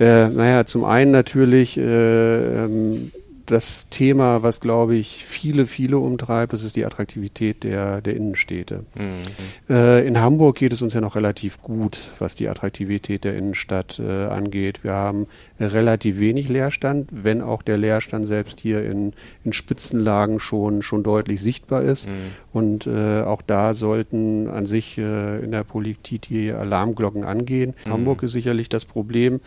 Äh, 0.00 0.28
naja, 0.28 0.66
zum 0.66 0.84
einen 0.84 1.12
natürlich 1.12 1.78
äh, 1.78 2.64
ähm, 2.64 3.12
das 3.52 3.88
Thema, 3.90 4.42
was, 4.42 4.60
glaube 4.60 4.96
ich, 4.96 5.24
viele, 5.24 5.66
viele 5.66 5.98
umtreibt, 5.98 6.52
das 6.52 6.64
ist 6.64 6.74
die 6.74 6.86
Attraktivität 6.86 7.64
der, 7.64 8.00
der 8.00 8.16
Innenstädte. 8.16 8.84
Mhm. 8.94 9.74
Äh, 9.74 10.06
in 10.06 10.18
Hamburg 10.18 10.56
geht 10.56 10.72
es 10.72 10.80
uns 10.80 10.94
ja 10.94 11.00
noch 11.00 11.16
relativ 11.16 11.60
gut, 11.62 11.98
was 12.18 12.34
die 12.34 12.48
Attraktivität 12.48 13.24
der 13.24 13.36
Innenstadt 13.36 13.98
äh, 13.98 14.26
angeht. 14.26 14.82
Wir 14.82 14.94
haben 14.94 15.26
relativ 15.60 16.18
wenig 16.18 16.48
Leerstand, 16.48 17.10
wenn 17.12 17.42
auch 17.42 17.62
der 17.62 17.76
Leerstand 17.76 18.26
selbst 18.26 18.60
hier 18.60 18.84
in, 18.84 19.12
in 19.44 19.52
Spitzenlagen 19.52 20.40
schon, 20.40 20.82
schon 20.82 21.02
deutlich 21.02 21.42
sichtbar 21.42 21.82
ist. 21.82 22.08
Mhm. 22.08 22.12
Und 22.52 22.86
äh, 22.86 23.20
auch 23.20 23.42
da 23.42 23.74
sollten 23.74 24.48
an 24.48 24.64
sich 24.64 24.96
äh, 24.96 25.44
in 25.44 25.52
der 25.52 25.64
Politik 25.64 26.22
die 26.22 26.52
Alarmglocken 26.52 27.24
angehen. 27.24 27.74
Mhm. 27.84 27.92
Hamburg 27.92 28.22
ist 28.22 28.32
sicherlich 28.32 28.70
das 28.70 28.86
Problem. 28.86 29.40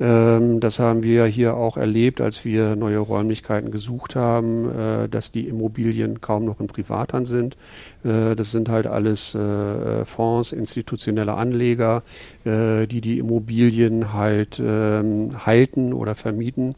Ähm, 0.00 0.60
das 0.60 0.78
haben 0.78 1.02
wir 1.02 1.24
hier 1.26 1.56
auch 1.56 1.76
erlebt, 1.76 2.20
als 2.20 2.44
wir 2.44 2.76
neue 2.76 2.98
Räumlichkeiten 2.98 3.70
gesucht 3.70 4.14
haben, 4.14 4.70
äh, 4.70 5.08
dass 5.08 5.32
die 5.32 5.48
Immobilien 5.48 6.20
kaum 6.20 6.44
noch 6.44 6.60
in 6.60 6.66
Privathand 6.68 7.26
sind. 7.26 7.56
Äh, 8.04 8.36
das 8.36 8.52
sind 8.52 8.68
halt 8.68 8.86
alles 8.86 9.34
äh, 9.34 10.04
Fonds, 10.04 10.52
institutionelle 10.52 11.34
Anleger, 11.34 12.02
äh, 12.44 12.86
die 12.86 13.00
die 13.00 13.18
Immobilien 13.18 14.12
halt 14.12 14.60
ähm, 14.64 15.44
halten 15.44 15.92
oder 15.92 16.14
vermieten. 16.14 16.74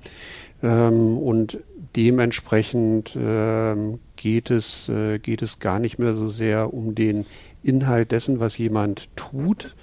Ähm, 0.63 1.19
und 1.19 1.59
dementsprechend 1.97 3.17
ähm, 3.21 3.99
geht, 4.17 4.51
es, 4.51 4.89
äh, 4.89 5.19
geht 5.19 5.43
es 5.43 5.59
gar 5.59 5.79
nicht 5.79 5.99
mehr 5.99 6.15
so 6.15 6.29
sehr 6.29 6.73
um 6.73 6.95
den 6.95 7.27
Inhalt 7.63 8.13
dessen, 8.13 8.41
was 8.41 8.59
jemand 8.59 9.09
tut, 9.17 9.75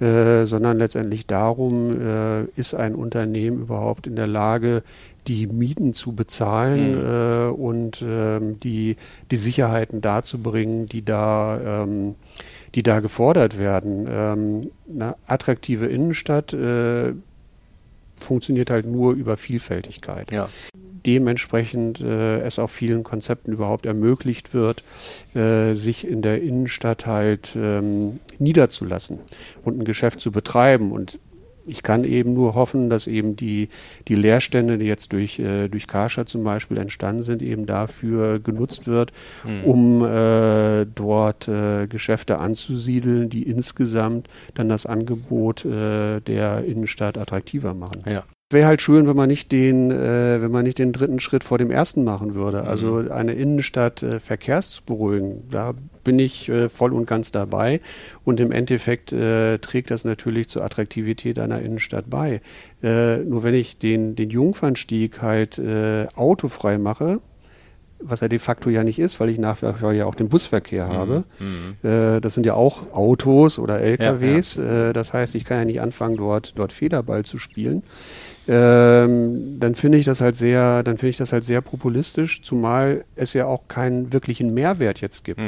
äh, 0.00 0.46
sondern 0.46 0.78
letztendlich 0.78 1.26
darum, 1.26 2.00
äh, 2.00 2.44
ist 2.56 2.74
ein 2.74 2.94
Unternehmen 2.94 3.62
überhaupt 3.62 4.06
in 4.06 4.16
der 4.16 4.26
Lage, 4.26 4.82
die 5.26 5.46
Mieten 5.46 5.92
zu 5.92 6.12
bezahlen 6.12 6.92
mhm. 6.92 7.06
äh, 7.06 7.48
und 7.50 8.02
ähm, 8.06 8.58
die, 8.60 8.96
die 9.30 9.36
Sicherheiten 9.36 10.00
darzubringen, 10.00 10.86
die 10.86 11.04
da, 11.04 11.82
ähm, 11.82 12.14
die 12.74 12.82
da 12.82 13.00
gefordert 13.00 13.58
werden. 13.58 14.06
Ähm, 14.08 14.70
eine 14.88 15.16
attraktive 15.26 15.86
Innenstadt 15.86 16.52
äh, 16.52 17.12
funktioniert 18.16 18.70
halt 18.70 18.86
nur 18.86 19.12
über 19.12 19.36
Vielfältigkeit. 19.36 20.30
Ja 20.32 20.48
dementsprechend 21.06 22.00
äh, 22.00 22.40
es 22.40 22.58
auch 22.58 22.70
vielen 22.70 23.04
Konzepten 23.04 23.52
überhaupt 23.52 23.86
ermöglicht 23.86 24.54
wird, 24.54 24.82
äh, 25.34 25.74
sich 25.74 26.06
in 26.06 26.22
der 26.22 26.42
Innenstadt 26.42 27.06
halt 27.06 27.56
ähm, 27.56 28.20
niederzulassen 28.38 29.20
und 29.64 29.80
ein 29.80 29.84
Geschäft 29.84 30.20
zu 30.20 30.32
betreiben. 30.32 30.92
Und 30.92 31.18
ich 31.68 31.82
kann 31.82 32.04
eben 32.04 32.32
nur 32.32 32.54
hoffen, 32.54 32.88
dass 32.90 33.06
eben 33.06 33.36
die, 33.36 33.68
die 34.08 34.14
Leerstände, 34.14 34.78
die 34.78 34.86
jetzt 34.86 35.12
durch, 35.12 35.38
äh, 35.38 35.68
durch 35.68 35.86
Kascha 35.86 36.26
zum 36.26 36.42
Beispiel 36.42 36.78
entstanden 36.78 37.22
sind, 37.22 37.42
eben 37.42 37.66
dafür 37.66 38.40
genutzt 38.40 38.86
wird, 38.86 39.12
mhm. 39.44 39.64
um 39.64 40.04
äh, 40.04 40.86
dort 40.86 41.46
äh, 41.48 41.86
Geschäfte 41.86 42.38
anzusiedeln, 42.38 43.28
die 43.28 43.42
insgesamt 43.42 44.28
dann 44.54 44.68
das 44.68 44.86
Angebot 44.86 45.64
äh, 45.64 46.20
der 46.20 46.64
Innenstadt 46.64 47.18
attraktiver 47.18 47.74
machen. 47.74 48.02
Ja. 48.06 48.24
Wäre 48.50 48.66
halt 48.66 48.80
schön, 48.80 49.06
wenn 49.06 49.16
man 49.16 49.28
nicht 49.28 49.52
den, 49.52 49.90
äh, 49.90 50.40
wenn 50.40 50.50
man 50.50 50.64
nicht 50.64 50.78
den 50.78 50.94
dritten 50.94 51.20
Schritt 51.20 51.44
vor 51.44 51.58
dem 51.58 51.70
ersten 51.70 52.02
machen 52.02 52.34
würde. 52.34 52.62
Also 52.62 52.94
mhm. 52.94 53.12
eine 53.12 53.34
Innenstadt 53.34 54.02
äh, 54.02 54.20
verkehrsberuhigen. 54.20 55.42
Da 55.50 55.74
bin 56.02 56.18
ich 56.18 56.48
äh, 56.48 56.70
voll 56.70 56.94
und 56.94 57.06
ganz 57.06 57.30
dabei. 57.30 57.82
Und 58.24 58.40
im 58.40 58.50
Endeffekt 58.50 59.12
äh, 59.12 59.58
trägt 59.58 59.90
das 59.90 60.06
natürlich 60.06 60.48
zur 60.48 60.64
Attraktivität 60.64 61.38
einer 61.38 61.60
Innenstadt 61.60 62.08
bei. 62.08 62.40
Äh, 62.82 63.18
nur 63.18 63.42
wenn 63.42 63.52
ich 63.52 63.76
den, 63.76 64.16
den 64.16 64.30
Jungfernstieg 64.30 65.20
halt 65.20 65.58
äh, 65.58 66.06
autofrei 66.14 66.78
mache, 66.78 67.20
was 68.00 68.22
er 68.22 68.30
de 68.30 68.38
facto 68.38 68.70
ja 68.70 68.82
nicht 68.82 68.98
ist, 68.98 69.20
weil 69.20 69.28
ich 69.28 69.38
nach 69.38 69.60
wie 69.60 69.72
vor 69.74 69.92
ja 69.92 70.06
auch 70.06 70.14
den 70.14 70.30
Busverkehr 70.30 70.86
mhm. 70.86 70.92
habe. 70.92 71.24
Mhm. 71.38 71.86
Äh, 71.86 72.20
das 72.22 72.32
sind 72.32 72.46
ja 72.46 72.54
auch 72.54 72.94
Autos 72.94 73.58
oder 73.58 73.80
LKWs. 73.80 74.54
Ja, 74.54 74.64
ja. 74.64 74.88
Äh, 74.88 74.92
das 74.94 75.12
heißt, 75.12 75.34
ich 75.34 75.44
kann 75.44 75.58
ja 75.58 75.64
nicht 75.66 75.82
anfangen, 75.82 76.16
dort, 76.16 76.54
dort 76.56 76.72
Federball 76.72 77.26
zu 77.26 77.36
spielen 77.36 77.82
ähm, 78.48 79.58
dann 79.60 79.74
finde 79.74 79.98
ich 79.98 80.06
das 80.06 80.22
halt 80.22 80.34
sehr, 80.34 80.82
dann 80.82 80.96
finde 80.96 81.10
ich 81.10 81.16
das 81.18 81.32
halt 81.32 81.44
sehr 81.44 81.60
populistisch, 81.60 82.42
zumal 82.42 83.04
es 83.14 83.34
ja 83.34 83.44
auch 83.44 83.68
keinen 83.68 84.12
wirklichen 84.12 84.54
Mehrwert 84.54 85.00
jetzt 85.00 85.24
gibt. 85.24 85.40
Mhm. 85.40 85.44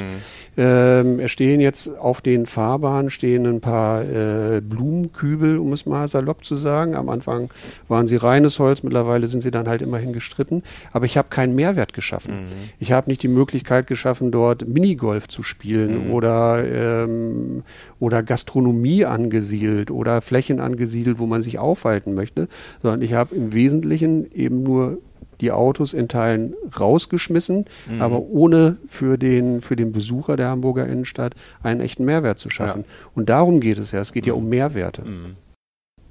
Ähm, 0.58 1.20
es 1.20 1.30
stehen 1.30 1.60
jetzt 1.60 1.98
auf 1.98 2.20
den 2.20 2.44
Fahrbahnen 2.44 3.10
stehen 3.10 3.46
ein 3.46 3.60
paar 3.60 4.02
äh, 4.02 4.60
Blumenkübel, 4.60 5.58
um 5.58 5.72
es 5.72 5.86
mal 5.86 6.08
salopp 6.08 6.44
zu 6.44 6.56
sagen. 6.56 6.94
Am 6.94 7.08
Anfang 7.08 7.50
waren 7.88 8.06
sie 8.06 8.16
reines 8.16 8.58
Holz, 8.58 8.82
mittlerweile 8.82 9.28
sind 9.28 9.42
sie 9.42 9.50
dann 9.50 9.68
halt 9.68 9.80
immerhin 9.80 10.12
gestritten. 10.12 10.62
Aber 10.92 11.06
ich 11.06 11.16
habe 11.16 11.28
keinen 11.30 11.54
Mehrwert 11.54 11.94
geschaffen. 11.94 12.34
Mhm. 12.34 12.70
Ich 12.78 12.92
habe 12.92 13.08
nicht 13.08 13.22
die 13.22 13.28
Möglichkeit 13.28 13.86
geschaffen, 13.86 14.30
dort 14.30 14.68
Minigolf 14.68 15.28
zu 15.28 15.42
spielen 15.42 16.08
mhm. 16.08 16.12
oder, 16.12 16.64
ähm, 16.64 17.62
oder 17.98 18.22
Gastronomie 18.22 19.06
angesiedelt 19.06 19.90
oder 19.90 20.20
Flächen 20.20 20.60
angesiedelt, 20.60 21.18
wo 21.18 21.26
man 21.26 21.40
sich 21.40 21.58
aufhalten 21.58 22.14
möchte, 22.14 22.48
sondern 22.82 22.89
ich 22.98 23.14
habe 23.14 23.35
im 23.35 23.53
Wesentlichen 23.53 24.31
eben 24.33 24.62
nur 24.62 24.98
die 25.40 25.53
Autos 25.53 25.94
in 25.94 26.09
Teilen 26.09 26.55
rausgeschmissen, 26.79 27.64
mhm. 27.88 28.03
aber 28.03 28.20
ohne 28.20 28.76
für 28.87 29.16
den, 29.16 29.61
für 29.61 29.76
den 29.76 29.92
Besucher 29.92 30.37
der 30.37 30.48
Hamburger 30.48 30.87
Innenstadt 30.87 31.35
einen 31.62 31.81
echten 31.81 32.05
Mehrwert 32.05 32.38
zu 32.38 32.50
schaffen. 32.50 32.85
Ja. 32.87 33.11
Und 33.14 33.29
darum 33.29 33.61
geht 33.61 33.79
es 33.79 33.92
ja. 33.92 34.00
Es 34.00 34.12
geht 34.12 34.24
mhm. 34.24 34.29
ja 34.29 34.35
um 34.35 34.48
Mehrwerte. 34.48 35.03
Mhm. 35.03 35.37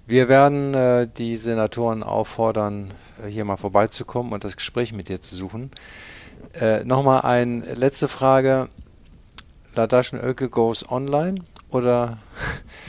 Wir 0.07 0.27
werden 0.27 0.73
äh, 0.73 1.07
die 1.17 1.35
Senatoren 1.35 2.01
auffordern, 2.01 2.91
äh, 3.23 3.29
hier 3.29 3.45
mal 3.45 3.57
vorbeizukommen 3.57 4.33
und 4.33 4.43
das 4.43 4.55
Gespräch 4.55 4.91
mit 4.91 5.07
dir 5.07 5.21
zu 5.21 5.35
suchen. 5.35 5.69
Äh, 6.59 6.83
Nochmal 6.83 7.21
eine 7.21 7.75
letzte 7.75 8.07
Frage. 8.07 8.69
Ladaschen 9.75 10.19
Oelke 10.19 10.49
goes 10.49 10.89
online 10.89 11.41
oder 11.69 12.17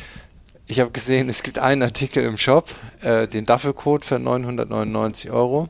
ich 0.70 0.80
habe 0.80 0.90
gesehen, 0.92 1.28
es 1.28 1.42
gibt 1.42 1.58
einen 1.58 1.82
Artikel 1.82 2.24
im 2.24 2.36
Shop, 2.36 2.68
äh, 3.02 3.26
den 3.26 3.44
Duffelcode 3.44 4.04
für 4.04 4.20
999 4.20 5.30
Euro. 5.30 5.66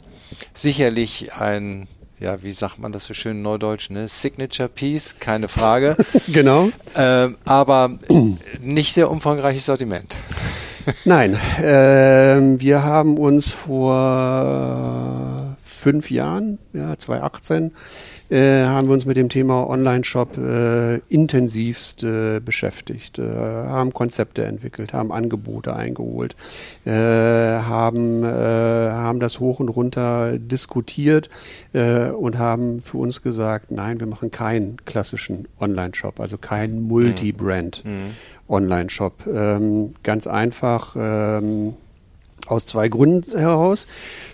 Sicherlich 0.52 1.32
ein, 1.32 1.88
ja, 2.18 2.42
wie 2.42 2.52
sagt 2.52 2.78
man 2.78 2.92
das 2.92 3.06
so 3.06 3.14
schön 3.14 3.38
in 3.38 3.42
Neudeutsch, 3.42 3.88
ne? 3.88 4.08
Signature 4.08 4.68
Piece, 4.68 5.16
keine 5.18 5.48
Frage. 5.48 5.96
genau. 6.28 6.68
Äh, 6.94 7.28
aber 7.46 7.98
nicht 8.60 8.92
sehr 8.92 9.10
umfangreiches 9.10 9.66
Sortiment. 9.66 10.16
Nein, 11.04 11.34
äh, 11.58 12.60
wir 12.60 12.82
haben 12.82 13.16
uns 13.16 13.50
vor 13.52 14.76
fünf 15.62 16.10
Jahren, 16.10 16.58
ja, 16.74 16.98
2018, 16.98 17.72
äh, 18.30 18.64
haben 18.64 18.86
wir 18.88 18.94
uns 18.94 19.06
mit 19.06 19.16
dem 19.16 19.28
Thema 19.28 19.68
Online-Shop 19.68 20.38
äh, 20.38 20.96
intensivst 21.08 22.04
äh, 22.04 22.40
beschäftigt, 22.40 23.18
äh, 23.18 23.22
haben 23.22 23.92
Konzepte 23.92 24.44
entwickelt, 24.44 24.92
haben 24.92 25.12
Angebote 25.12 25.74
eingeholt, 25.74 26.36
äh, 26.84 26.90
haben, 26.90 28.24
haben 28.24 29.20
das 29.20 29.40
hoch 29.40 29.60
und 29.60 29.68
runter 29.68 30.38
diskutiert 30.38 31.28
und 31.72 32.38
haben 32.38 32.80
für 32.80 32.98
uns 32.98 33.22
gesagt, 33.22 33.70
nein, 33.70 34.00
wir 34.00 34.06
machen 34.06 34.30
keinen 34.30 34.76
klassischen 34.84 35.48
Online-Shop, 35.60 36.20
also 36.20 36.38
keinen 36.38 36.82
Multi-Brand. 36.82 37.84
Mhm. 37.84 38.14
Online-Shop. 38.48 39.26
Ähm, 39.32 39.94
ganz 40.02 40.26
einfach, 40.26 40.96
ähm, 40.98 41.74
aus 42.50 42.66
zwei 42.66 42.88
Gründen 42.88 43.38
heraus. 43.38 43.86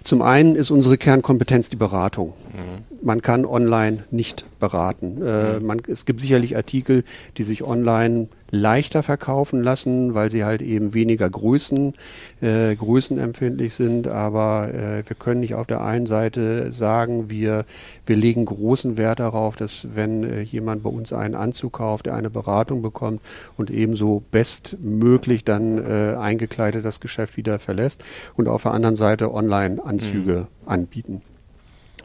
Zum 0.02 0.22
einen 0.22 0.56
ist 0.56 0.70
unsere 0.70 0.98
Kernkompetenz 0.98 1.70
die 1.70 1.76
Beratung. 1.76 2.34
Mhm. 2.52 3.04
Man 3.06 3.22
kann 3.22 3.44
online 3.44 4.04
nicht 4.10 4.44
beraten. 4.58 5.22
Äh, 5.22 5.58
mhm. 5.60 5.66
man, 5.66 5.82
es 5.86 6.06
gibt 6.06 6.20
sicherlich 6.20 6.56
Artikel, 6.56 7.04
die 7.36 7.42
sich 7.42 7.62
online 7.62 8.28
leichter 8.50 9.02
verkaufen 9.02 9.62
lassen, 9.62 10.14
weil 10.14 10.30
sie 10.30 10.44
halt 10.44 10.62
eben 10.62 10.94
weniger 10.94 11.28
Größen, 11.28 11.94
äh, 12.40 12.74
größenempfindlich 12.74 13.74
sind. 13.74 14.08
Aber 14.08 14.72
äh, 14.72 15.02
wir 15.08 15.16
können 15.18 15.40
nicht 15.40 15.54
auf 15.54 15.66
der 15.66 15.82
einen 15.82 16.06
Seite 16.06 16.70
sagen, 16.72 17.28
wir, 17.30 17.64
wir 18.06 18.16
legen 18.16 18.44
großen 18.44 18.96
Wert 18.96 19.20
darauf, 19.20 19.56
dass 19.56 19.88
wenn 19.94 20.24
äh, 20.24 20.42
jemand 20.42 20.82
bei 20.82 20.90
uns 20.90 21.12
einen 21.12 21.34
Anzug 21.34 21.74
kauft, 21.74 22.06
der 22.06 22.14
eine 22.14 22.30
Beratung 22.30 22.82
bekommt 22.82 23.20
und 23.56 23.70
ebenso 23.70 24.22
bestmöglich 24.30 25.44
dann 25.44 25.78
äh, 25.78 26.16
eingekleidet 26.16 26.84
das 26.84 27.00
Geschäft 27.00 27.36
wieder 27.36 27.58
verlässt 27.58 28.02
und 28.36 28.48
auf 28.48 28.62
der 28.62 28.72
anderen 28.72 28.96
Seite 28.96 29.32
Online-Anzüge 29.34 30.46
mhm. 30.64 30.68
anbieten. 30.68 31.22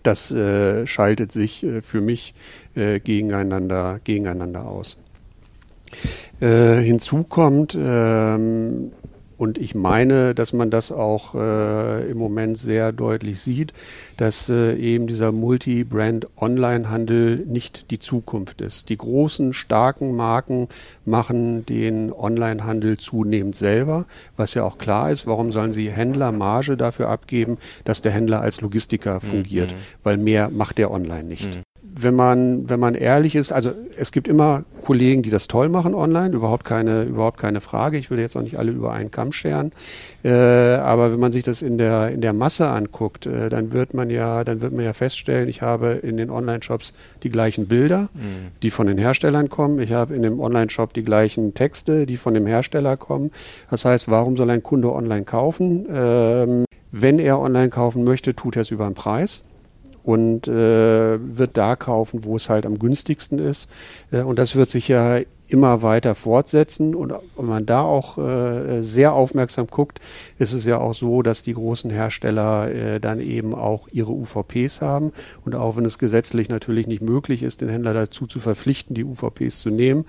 Das 0.04 0.32
äh, 0.32 0.88
schaltet 0.88 1.32
sich 1.32 1.64
äh, 1.64 1.82
für 1.82 2.02
mich 2.02 2.34
äh, 2.76 3.00
gegeneinander, 3.00 4.00
gegeneinander 4.04 4.68
aus. 4.68 4.98
Äh, 6.40 6.82
hinzu 6.82 7.24
kommt, 7.24 7.78
ähm, 7.80 8.92
und 9.42 9.58
ich 9.58 9.74
meine, 9.74 10.36
dass 10.36 10.54
man 10.54 10.70
das 10.70 10.92
auch 10.92 11.34
äh, 11.34 12.12
im 12.12 12.20
Moment 12.20 12.60
sehr 12.60 12.92
deutlich 12.92 13.42
sieht, 13.42 13.74
dass 14.18 14.50
äh, 14.50 14.76
eben 14.76 15.08
dieser 15.08 15.32
Multi-Brand-Online-Handel 15.32 17.38
nicht 17.48 17.90
die 17.90 17.98
Zukunft 17.98 18.62
ist. 18.62 18.90
Die 18.90 18.98
großen, 18.98 19.54
starken 19.54 20.16
Marken 20.16 20.68
machen 21.06 21.66
den 21.66 22.14
Online-Handel 22.14 23.00
zunehmend 23.00 23.56
selber, 23.56 24.06
was 24.38 24.54
ja 24.54 24.64
auch 24.64 24.78
klar 24.78 25.10
ist. 25.10 25.26
Warum 25.26 25.52
sollen 25.52 25.74
sie 25.74 25.90
Händler 25.90 26.32
Marge 26.32 26.78
dafür 26.78 27.10
abgeben, 27.10 27.58
dass 27.84 28.04
der 28.04 28.12
Händler 28.12 28.42
als 28.42 28.62
Logistiker 28.62 29.22
fungiert? 29.22 29.72
Mhm. 29.72 29.78
Weil 30.04 30.18
mehr 30.18 30.52
macht 30.52 30.78
der 30.78 30.92
online 30.92 31.24
nicht. 31.24 31.56
Mhm 31.56 31.64
wenn 31.94 32.16
man, 32.16 32.70
wenn 32.70 32.80
man 32.80 32.96
ehrlich 32.96 33.36
ist, 33.36 33.52
also 33.52 33.72
es 33.98 34.12
gibt 34.12 34.28
immer 34.28 34.64
Kollegen, 34.84 35.24
die 35.24 35.30
das 35.30 35.48
toll 35.48 35.70
machen 35.70 35.94
online, 35.94 36.34
überhaupt 36.34 36.64
keine, 36.64 37.04
überhaupt 37.04 37.38
keine 37.38 37.62
Frage. 37.62 37.98
Ich 37.98 38.10
will 38.10 38.20
jetzt 38.20 38.36
auch 38.36 38.42
nicht 38.42 38.58
alle 38.58 38.72
über 38.72 38.94
einen 38.94 39.12
Kamm 39.12 39.32
scheren. 39.32 39.72
Äh, 40.24 40.30
aber 40.30 41.12
wenn 41.12 41.20
man 41.20 41.32
sich 41.32 41.44
das 41.44 41.62
in 41.62 41.78
der, 41.78 42.10
in 42.10 42.22
der 42.22 42.34
Masse 42.34 42.68
anguckt, 42.70 43.26
äh, 43.26 43.50
dann 43.50 43.74
wird 43.74 43.94
man 43.94 44.10
ja, 44.10 44.44
dann 44.44 44.62
wird 44.62 44.74
man 44.74 44.86
ja 44.86 44.94
feststellen, 44.94 45.50
ich 45.50 45.62
habe 45.62 46.00
in 46.02 46.18
den 46.18 46.30
Online-Shops 46.30 46.94
die 47.24 47.30
gleichen 47.30 47.68
Bilder, 47.68 48.10
mhm. 48.14 48.52
die 48.64 48.72
von 48.72 48.88
den 48.88 48.98
Herstellern 48.98 49.50
kommen. 49.50 49.80
Ich 49.80 49.92
habe 49.92 50.16
in 50.16 50.24
dem 50.24 50.40
Online-Shop 50.40 50.94
die 50.94 51.04
gleichen 51.04 51.54
Texte, 51.54 52.06
die 52.06 52.18
von 52.18 52.34
dem 52.34 52.48
Hersteller 52.48 52.96
kommen. 52.98 53.32
Das 53.70 53.86
heißt, 53.86 54.10
warum 54.10 54.38
soll 54.38 54.50
ein 54.50 54.64
Kunde 54.64 54.94
online 54.94 55.26
kaufen? 55.26 55.86
Ähm, 55.94 56.66
wenn 56.92 57.20
er 57.20 57.40
online 57.40 57.70
kaufen 57.70 58.04
möchte, 58.04 58.36
tut 58.36 58.56
er 58.56 58.64
es 58.64 58.72
über 58.72 58.86
den 58.86 58.96
Preis 58.96 59.44
und 60.04 60.48
äh, 60.48 61.18
wird 61.20 61.58
da 61.58 61.76
kaufen, 61.76 62.24
wo 62.24 62.36
es 62.36 62.50
halt 62.50 62.66
am 62.66 62.80
günstigsten 62.80 63.40
ist. 63.40 63.70
Äh, 64.12 64.22
und 64.22 64.40
das 64.40 64.56
wird 64.56 64.70
sich 64.70 64.88
ja 64.88 65.20
immer 65.52 65.82
weiter 65.82 66.16
fortsetzen. 66.16 66.96
Und 66.96 67.14
wenn 67.36 67.46
man 67.46 67.66
da 67.66 67.82
auch 67.82 68.18
äh, 68.18 68.82
sehr 68.82 69.14
aufmerksam 69.14 69.68
guckt, 69.68 70.00
ist 70.40 70.54
es 70.54 70.66
ja 70.66 70.78
auch 70.78 70.94
so, 70.94 71.22
dass 71.22 71.44
die 71.44 71.54
großen 71.54 71.92
Hersteller 71.92 72.72
äh, 72.72 73.00
dann 73.00 73.20
eben 73.20 73.54
auch 73.54 73.88
ihre 73.92 74.12
UVPs 74.12 74.82
haben. 74.82 75.12
Und 75.44 75.56
auch 75.56 75.76
wenn 75.76 75.86
es 75.86 76.00
gesetzlich 76.00 76.48
natürlich 76.48 76.88
nicht 76.88 77.02
möglich 77.02 77.44
ist, 77.44 77.62
den 77.62 77.70
Händler 77.70 77.94
dazu 77.94 78.28
zu 78.28 78.40
verpflichten, 78.40 78.96
die 78.96 79.04
UVPs 79.04 79.60
zu 79.60 79.70
nehmen, 79.70 80.06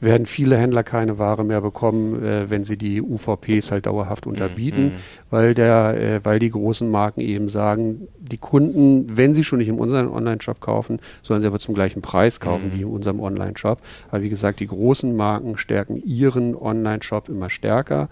werden 0.00 0.26
viele 0.26 0.56
Händler 0.56 0.82
keine 0.82 1.18
Ware 1.18 1.44
mehr 1.44 1.60
bekommen, 1.60 2.22
äh, 2.22 2.50
wenn 2.50 2.64
sie 2.64 2.76
die 2.76 3.00
UVPs 3.00 3.70
halt 3.70 3.86
dauerhaft 3.86 4.26
unterbieten, 4.26 4.84
mhm. 4.84 4.92
weil 5.30 5.54
der, 5.54 6.00
äh, 6.00 6.24
weil 6.24 6.38
die 6.38 6.50
großen 6.50 6.90
Marken 6.90 7.20
eben 7.20 7.48
sagen, 7.48 8.08
die 8.18 8.38
Kunden, 8.38 9.16
wenn 9.16 9.34
sie 9.34 9.44
schon 9.44 9.58
nicht 9.58 9.68
in 9.68 9.78
unserem 9.78 10.12
Online-Shop 10.12 10.60
kaufen, 10.60 11.00
sollen 11.22 11.40
sie 11.40 11.46
aber 11.46 11.58
zum 11.58 11.74
gleichen 11.74 12.02
Preis 12.02 12.40
kaufen 12.40 12.70
mhm. 12.70 12.78
wie 12.78 12.82
in 12.82 12.88
unserem 12.88 13.20
Online-Shop. 13.20 13.80
Aber 14.10 14.22
wie 14.22 14.28
gesagt, 14.28 14.60
die 14.60 14.66
großen 14.66 15.14
Marken 15.14 15.56
stärken 15.56 16.02
ihren 16.04 16.54
Online-Shop 16.54 17.28
immer 17.28 17.50
stärker. 17.50 18.08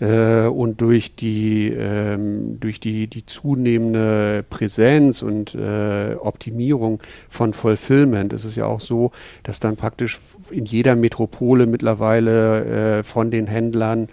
Äh, 0.00 0.46
und 0.46 0.80
durch 0.80 1.16
die, 1.16 1.68
ähm, 1.68 2.60
durch 2.60 2.78
die, 2.80 3.08
die 3.08 3.26
zunehmende 3.26 4.44
Präsenz 4.48 5.22
und 5.22 5.54
äh, 5.54 6.14
Optimierung 6.14 7.00
von 7.28 7.52
Fulfillment 7.52 8.32
ist 8.32 8.44
es 8.44 8.54
ja 8.54 8.66
auch 8.66 8.80
so, 8.80 9.10
dass 9.42 9.58
dann 9.60 9.76
praktisch 9.76 10.20
in 10.50 10.64
jeder 10.64 10.94
Metropole 10.94 11.17
mittlerweile 11.66 12.98
äh, 12.98 13.02
von 13.02 13.30
den 13.30 13.46
Händlern 13.46 14.08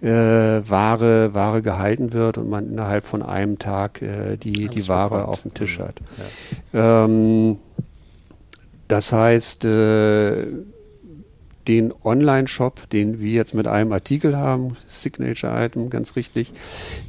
äh, 0.00 0.08
Ware, 0.08 1.34
Ware 1.34 1.62
gehalten 1.62 2.12
wird 2.12 2.38
und 2.38 2.48
man 2.48 2.70
innerhalb 2.70 3.04
von 3.04 3.22
einem 3.22 3.58
Tag 3.58 4.02
äh, 4.02 4.36
die, 4.36 4.68
die 4.68 4.88
Ware 4.88 5.10
bekommt. 5.10 5.28
auf 5.28 5.42
dem 5.42 5.54
Tisch 5.54 5.78
mhm. 5.78 5.82
hat. 5.82 5.94
Ja. 6.72 7.04
Ähm, 7.04 7.58
das 8.86 9.12
heißt, 9.12 9.64
äh, 9.64 10.46
den 11.68 11.92
Online-Shop, 12.02 12.88
den 12.90 13.20
wir 13.20 13.30
jetzt 13.30 13.54
mit 13.54 13.66
einem 13.66 13.92
Artikel 13.92 14.36
haben, 14.36 14.76
Signature-Item, 14.86 15.90
ganz 15.90 16.16
richtig, 16.16 16.52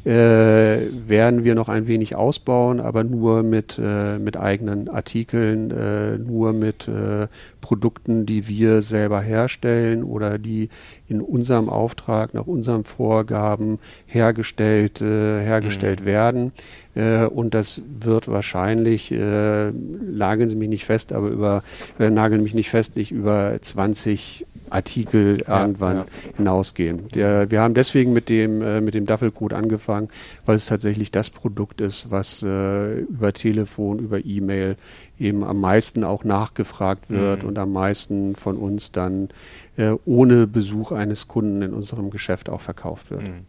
äh, 0.04 0.12
werden 0.12 1.46
wir 1.46 1.56
noch 1.56 1.70
ein 1.70 1.88
wenig 1.88 2.16
ausbauen, 2.16 2.82
aber 2.82 3.06
nur 3.06 3.44
mit, 3.44 3.80
äh, 3.82 4.20
mit 4.20 4.36
eigenen 4.36 4.90
Artikeln, 4.90 5.72
äh, 5.72 6.18
nur 6.18 6.52
mit 6.52 6.90
äh, 6.90 7.28
Produkten, 7.62 8.26
die 8.26 8.48
wir 8.48 8.82
selber 8.82 9.22
herstellen 9.22 10.04
oder 10.04 10.38
die 10.38 10.70
in 11.10 11.22
unserem 11.22 11.70
Auftrag, 11.70 12.34
nach 12.34 12.46
unseren 12.46 12.84
Vorgaben 12.84 13.80
hergestellt, 14.06 15.02
äh, 15.02 15.42
hergestellt 15.42 16.02
mhm. 16.02 16.06
werden. 16.06 16.52
Äh, 16.96 17.26
und 17.26 17.54
das 17.54 17.82
wird 17.88 18.28
wahrscheinlich, 18.28 19.12
äh, 19.12 19.72
nageln 19.72 20.50
Sie 20.50 20.56
mich 20.56 20.70
nicht 20.70 20.86
fest, 20.86 21.12
aber 21.12 21.30
über, 21.30 21.64
äh, 22.00 22.10
nageln 22.10 22.44
mich 22.44 22.54
nicht 22.54 22.70
fest, 22.70 22.96
nicht 22.96 23.12
über 23.12 23.58
20 23.60 24.46
Artikel 24.72 25.38
ja, 25.46 25.62
irgendwann 25.62 25.98
ja. 25.98 26.06
hinausgehen. 26.38 27.10
Der, 27.10 27.52
wir 27.52 27.62
haben 27.62 27.74
deswegen 27.74 28.14
mit 28.14 28.30
dem, 28.30 28.62
äh, 28.62 28.82
mit 28.82 28.94
dem 28.94 29.06
Duffelcode 29.06 29.54
angefangen, 29.54 30.10
weil 30.46 30.56
es 30.56 30.66
tatsächlich 30.66 31.12
das 31.12 31.30
Produkt 31.30 31.82
ist, 31.82 32.12
was 32.12 32.44
äh, 32.44 33.00
über 33.02 33.34
Telefon, 33.34 34.00
über 34.00 34.24
E-Mail 34.26 34.76
eben 35.20 35.44
am 35.44 35.60
meisten 35.60 36.04
auch 36.04 36.24
nachgefragt 36.24 37.10
wird 37.10 37.44
mhm. 37.44 37.50
und 37.50 37.60
am 37.60 37.72
meisten 37.72 38.36
von 38.36 38.58
uns 38.58 38.92
dann 38.92 39.30
äh, 39.78 39.92
ohne 40.06 40.48
Besuch 40.48 40.92
eines 40.92 41.28
Kunden 41.28 41.62
in 41.62 41.74
unserem 41.74 42.10
Geschäft 42.10 42.50
auch 42.50 42.62
verkauft 42.62 43.12
wird. 43.12 43.24
Mhm. 43.24 43.46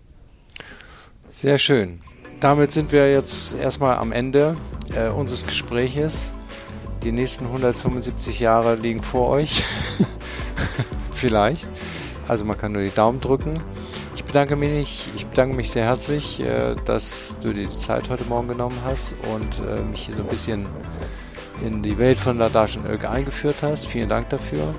Sehr 1.30 1.58
schön. 1.58 2.00
Damit 2.40 2.72
sind 2.72 2.90
wir 2.90 3.10
jetzt 3.12 3.54
erstmal 3.54 3.96
am 3.96 4.12
Ende 4.12 4.56
äh, 4.94 5.08
unseres 5.10 5.46
Gespräches. 5.46 6.32
Die 7.02 7.12
nächsten 7.12 7.46
175 7.46 8.40
Jahre 8.40 8.76
liegen 8.76 9.02
vor 9.02 9.28
euch. 9.28 9.62
Vielleicht. 11.20 11.68
Also 12.26 12.46
man 12.46 12.56
kann 12.56 12.72
nur 12.72 12.82
die 12.82 12.94
Daumen 12.94 13.20
drücken. 13.20 13.62
Ich 14.14 14.24
bedanke 14.24 14.56
mich, 14.56 15.08
ich 15.14 15.26
bedanke 15.26 15.54
mich 15.54 15.70
sehr 15.70 15.84
herzlich, 15.84 16.40
äh, 16.40 16.74
dass 16.86 17.36
du 17.42 17.52
dir 17.52 17.66
die 17.66 17.78
Zeit 17.78 18.08
heute 18.08 18.24
Morgen 18.24 18.48
genommen 18.48 18.78
hast 18.84 19.14
und 19.34 19.60
äh, 19.66 19.82
mich 19.82 20.06
hier 20.06 20.14
so 20.14 20.22
ein 20.22 20.28
bisschen 20.28 20.66
in 21.62 21.82
die 21.82 21.98
Welt 21.98 22.18
von 22.18 22.38
Ladash 22.38 22.78
und 22.78 22.86
Ölke 22.86 23.10
eingeführt 23.10 23.56
hast. 23.60 23.86
Vielen 23.86 24.08
Dank 24.08 24.30
dafür 24.30 24.72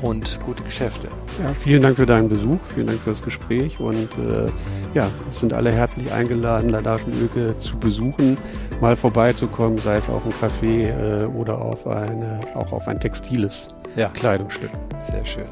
und 0.00 0.38
gute 0.46 0.62
Geschäfte. 0.62 1.08
Ja, 1.42 1.52
vielen 1.62 1.82
Dank 1.82 1.96
für 1.96 2.06
deinen 2.06 2.28
Besuch, 2.28 2.58
vielen 2.74 2.86
Dank 2.86 3.02
für 3.02 3.10
das 3.10 3.22
Gespräch 3.22 3.78
und 3.80 4.08
äh, 4.18 4.50
ja, 4.98 5.12
sind 5.30 5.54
alle 5.54 5.70
herzlich 5.70 6.10
eingeladen, 6.12 6.74
Ölke 7.14 7.56
zu 7.56 7.78
besuchen, 7.78 8.36
mal 8.80 8.96
vorbeizukommen, 8.96 9.78
sei 9.78 9.96
es 9.96 10.10
auf 10.10 10.22
ein 10.24 10.32
Café 10.32 11.22
äh, 11.22 11.24
oder 11.26 11.60
auf 11.60 11.86
eine, 11.86 12.40
auch 12.56 12.72
auf 12.72 12.88
ein 12.88 12.98
textiles 12.98 13.68
ja. 13.94 14.08
Kleidungsstück. 14.08 14.70
Sehr 14.98 15.24
schön. 15.24 15.44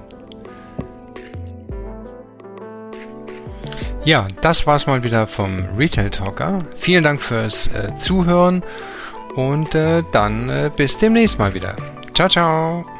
Ja, 4.05 4.27
das 4.41 4.67
war's 4.67 4.89
mal 4.89 5.05
wieder 5.05 5.29
vom 5.29 5.59
Retail 5.79 6.11
Talker. 6.11 6.65
Vielen 6.77 7.05
Dank 7.05 7.21
fürs 7.21 7.69
äh, 7.69 7.95
Zuhören 7.97 8.65
und 9.37 9.77
äh, 9.77 10.03
dann 10.11 10.49
äh, 10.49 10.71
bis 10.77 10.99
demnächst 10.99 11.39
mal 11.39 11.55
wieder. 11.55 11.77
Ciao, 12.15 12.29
ciao. 12.29 12.96